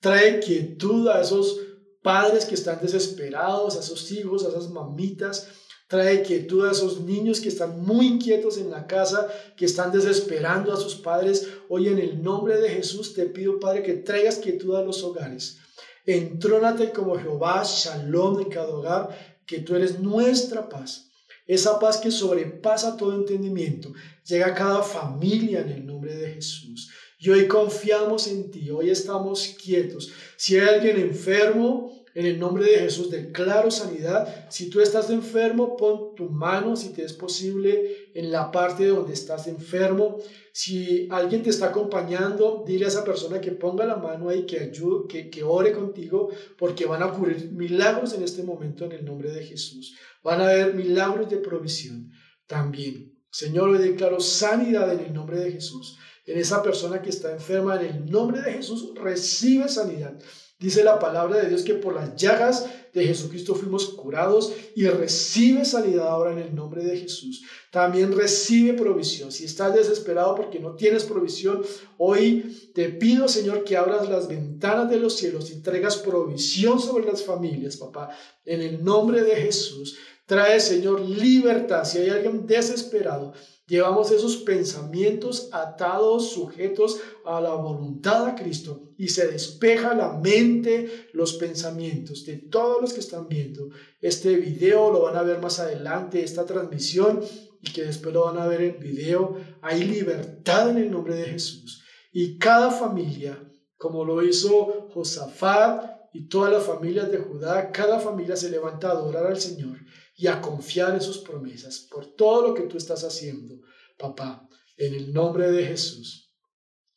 Trae 0.00 0.40
quietud 0.40 1.06
a 1.06 1.20
esos 1.20 1.60
padres 2.02 2.44
que 2.44 2.56
están 2.56 2.80
desesperados, 2.82 3.76
a 3.76 3.80
esos 3.80 4.10
hijos, 4.10 4.44
a 4.44 4.48
esas 4.48 4.68
mamitas. 4.70 5.46
Trae 5.88 6.22
quietud 6.22 6.66
a 6.66 6.72
esos 6.72 7.00
niños 7.00 7.40
que 7.40 7.48
están 7.48 7.80
muy 7.80 8.06
inquietos 8.06 8.58
en 8.58 8.70
la 8.70 8.86
casa, 8.86 9.28
que 9.56 9.66
están 9.66 9.92
desesperando 9.92 10.72
a 10.72 10.76
sus 10.76 10.96
padres. 10.96 11.46
Hoy 11.68 11.88
en 11.88 11.98
el 11.98 12.22
nombre 12.22 12.60
de 12.60 12.70
Jesús 12.70 13.14
te 13.14 13.26
pido, 13.26 13.60
Padre, 13.60 13.84
que 13.84 13.94
traigas 13.94 14.38
quietud 14.38 14.74
a 14.74 14.82
los 14.82 15.04
hogares. 15.04 15.58
Entrónate 16.04 16.90
como 16.90 17.16
Jehová, 17.16 17.62
Shalom 17.64 18.40
en 18.40 18.48
cada 18.48 18.68
hogar, 18.68 19.40
que 19.46 19.60
tú 19.60 19.76
eres 19.76 20.00
nuestra 20.00 20.68
paz. 20.68 21.10
Esa 21.46 21.78
paz 21.78 21.98
que 21.98 22.10
sobrepasa 22.10 22.96
todo 22.96 23.14
entendimiento. 23.14 23.92
Llega 24.26 24.48
a 24.48 24.54
cada 24.54 24.82
familia 24.82 25.60
en 25.60 25.68
el 25.68 25.86
nombre 25.86 26.16
de 26.16 26.32
Jesús. 26.32 26.90
Y 27.18 27.30
hoy 27.30 27.46
confiamos 27.46 28.26
en 28.26 28.50
ti, 28.50 28.70
hoy 28.70 28.90
estamos 28.90 29.54
quietos. 29.62 30.10
Si 30.36 30.56
hay 30.58 30.68
alguien 30.68 30.98
enfermo, 30.98 31.95
en 32.16 32.24
el 32.24 32.38
nombre 32.38 32.64
de 32.64 32.78
Jesús 32.78 33.10
declaro 33.10 33.70
sanidad. 33.70 34.46
Si 34.48 34.70
tú 34.70 34.80
estás 34.80 35.10
enfermo, 35.10 35.76
pon 35.76 36.14
tu 36.14 36.30
mano, 36.30 36.74
si 36.74 36.88
te 36.88 37.04
es 37.04 37.12
posible, 37.12 38.08
en 38.14 38.32
la 38.32 38.50
parte 38.50 38.86
donde 38.86 39.12
estás 39.12 39.46
enfermo. 39.48 40.16
Si 40.50 41.08
alguien 41.10 41.42
te 41.42 41.50
está 41.50 41.66
acompañando, 41.66 42.64
dile 42.66 42.86
a 42.86 42.88
esa 42.88 43.04
persona 43.04 43.38
que 43.38 43.52
ponga 43.52 43.84
la 43.84 43.96
mano 43.96 44.30
ahí, 44.30 44.46
que 44.46 44.60
ayude, 44.60 45.06
que, 45.06 45.28
que 45.28 45.42
ore 45.42 45.72
contigo, 45.72 46.30
porque 46.56 46.86
van 46.86 47.02
a 47.02 47.06
ocurrir 47.08 47.52
milagros 47.52 48.14
en 48.14 48.22
este 48.22 48.42
momento 48.42 48.86
en 48.86 48.92
el 48.92 49.04
nombre 49.04 49.30
de 49.30 49.44
Jesús. 49.44 49.94
Van 50.24 50.40
a 50.40 50.48
haber 50.48 50.72
milagros 50.72 51.28
de 51.28 51.36
provisión 51.36 52.10
también. 52.46 53.14
Señor, 53.30 53.68
hoy 53.68 53.78
declaro 53.78 54.20
sanidad 54.20 54.90
en 54.90 55.00
el 55.00 55.12
nombre 55.12 55.38
de 55.38 55.52
Jesús. 55.52 55.98
En 56.24 56.38
esa 56.38 56.62
persona 56.62 57.02
que 57.02 57.10
está 57.10 57.30
enferma, 57.30 57.78
en 57.78 57.94
el 57.94 58.06
nombre 58.06 58.40
de 58.40 58.54
Jesús, 58.54 58.94
recibe 58.94 59.68
sanidad. 59.68 60.18
Dice 60.58 60.82
la 60.82 60.98
palabra 60.98 61.36
de 61.36 61.50
Dios 61.50 61.62
que 61.62 61.74
por 61.74 61.94
las 61.94 62.16
llagas 62.16 62.64
de 62.94 63.04
Jesucristo 63.04 63.54
fuimos 63.54 63.90
curados 63.90 64.54
y 64.74 64.86
recibe 64.86 65.66
sanidad 65.66 66.08
ahora 66.08 66.32
en 66.32 66.38
el 66.38 66.54
nombre 66.54 66.82
de 66.82 66.96
Jesús. 66.96 67.42
También 67.70 68.16
recibe 68.16 68.72
provisión. 68.72 69.30
Si 69.30 69.44
estás 69.44 69.74
desesperado 69.74 70.34
porque 70.34 70.58
no 70.58 70.74
tienes 70.74 71.04
provisión, 71.04 71.62
hoy 71.98 72.70
te 72.74 72.88
pido, 72.88 73.28
Señor, 73.28 73.64
que 73.64 73.76
abras 73.76 74.08
las 74.08 74.28
ventanas 74.28 74.88
de 74.88 74.98
los 74.98 75.16
cielos 75.16 75.50
y 75.50 75.60
traigas 75.60 75.98
provisión 75.98 76.80
sobre 76.80 77.04
las 77.04 77.22
familias, 77.22 77.76
papá, 77.76 78.08
en 78.46 78.62
el 78.62 78.82
nombre 78.82 79.22
de 79.22 79.36
Jesús. 79.36 79.98
Trae, 80.24 80.58
Señor, 80.58 81.02
libertad. 81.02 81.84
Si 81.84 81.98
hay 81.98 82.08
alguien 82.08 82.46
desesperado, 82.46 83.34
Llevamos 83.68 84.12
esos 84.12 84.36
pensamientos 84.36 85.48
atados, 85.50 86.30
sujetos 86.30 87.00
a 87.24 87.40
la 87.40 87.54
voluntad 87.54 88.24
a 88.24 88.36
Cristo 88.36 88.92
y 88.96 89.08
se 89.08 89.26
despeja 89.26 89.92
la 89.92 90.12
mente, 90.12 91.08
los 91.12 91.32
pensamientos 91.34 92.24
de 92.24 92.36
todos 92.36 92.80
los 92.80 92.92
que 92.92 93.00
están 93.00 93.26
viendo. 93.26 93.70
Este 94.00 94.36
video 94.36 94.92
lo 94.92 95.02
van 95.02 95.16
a 95.16 95.24
ver 95.24 95.40
más 95.40 95.58
adelante, 95.58 96.22
esta 96.22 96.46
transmisión 96.46 97.20
y 97.60 97.72
que 97.72 97.82
después 97.82 98.14
lo 98.14 98.26
van 98.26 98.38
a 98.38 98.46
ver 98.46 98.60
en 98.60 98.78
video. 98.78 99.36
Hay 99.62 99.82
libertad 99.82 100.70
en 100.70 100.78
el 100.78 100.90
nombre 100.92 101.16
de 101.16 101.24
Jesús. 101.24 101.82
Y 102.12 102.38
cada 102.38 102.70
familia, 102.70 103.36
como 103.76 104.04
lo 104.04 104.22
hizo 104.22 104.88
Josafat 104.94 106.12
y 106.12 106.28
todas 106.28 106.52
las 106.52 106.62
familias 106.62 107.10
de 107.10 107.18
Judá, 107.18 107.72
cada 107.72 107.98
familia 107.98 108.36
se 108.36 108.48
levanta 108.48 108.88
a 108.88 108.92
adorar 108.92 109.26
al 109.26 109.40
Señor 109.40 109.76
y 110.16 110.26
a 110.26 110.40
confiar 110.40 110.94
en 110.94 111.00
sus 111.00 111.18
promesas 111.18 111.86
por 111.90 112.06
todo 112.14 112.48
lo 112.48 112.54
que 112.54 112.62
tú 112.62 112.78
estás 112.78 113.04
haciendo, 113.04 113.60
papá, 113.98 114.48
en 114.78 114.94
el 114.94 115.12
nombre 115.12 115.50
de 115.50 115.66
Jesús. 115.66 116.32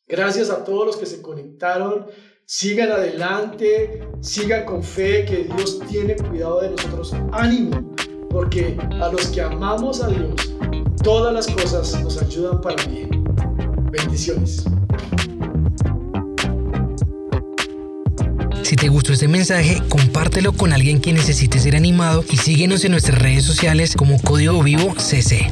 Gracias 0.06 0.50
a 0.50 0.64
todos 0.64 0.86
los 0.86 0.96
que 0.96 1.06
se 1.06 1.22
conectaron. 1.22 2.06
Sigan 2.44 2.90
adelante, 2.90 4.08
sigan 4.20 4.64
con 4.64 4.82
fe 4.82 5.24
que 5.24 5.44
Dios 5.44 5.78
tiene 5.88 6.16
cuidado 6.16 6.62
de 6.62 6.70
nosotros. 6.70 7.12
Ánimo, 7.30 7.94
porque 8.28 8.76
a 9.00 9.08
los 9.12 9.28
que 9.28 9.40
amamos 9.40 10.02
a 10.02 10.08
Dios, 10.08 10.52
todas 11.04 11.32
las 11.32 11.46
cosas 11.46 12.02
nos 12.02 12.20
ayudan 12.20 12.60
para 12.60 12.82
bien. 12.86 13.22
Bendiciones. 13.92 14.64
Si 18.70 18.76
te 18.76 18.88
gustó 18.88 19.12
este 19.12 19.26
mensaje, 19.26 19.82
compártelo 19.88 20.52
con 20.52 20.72
alguien 20.72 21.00
que 21.00 21.12
necesite 21.12 21.58
ser 21.58 21.74
animado 21.74 22.24
y 22.30 22.36
síguenos 22.36 22.84
en 22.84 22.92
nuestras 22.92 23.20
redes 23.20 23.42
sociales 23.42 23.96
como 23.96 24.22
Código 24.22 24.62
Vivo 24.62 24.94
CC. 24.96 25.50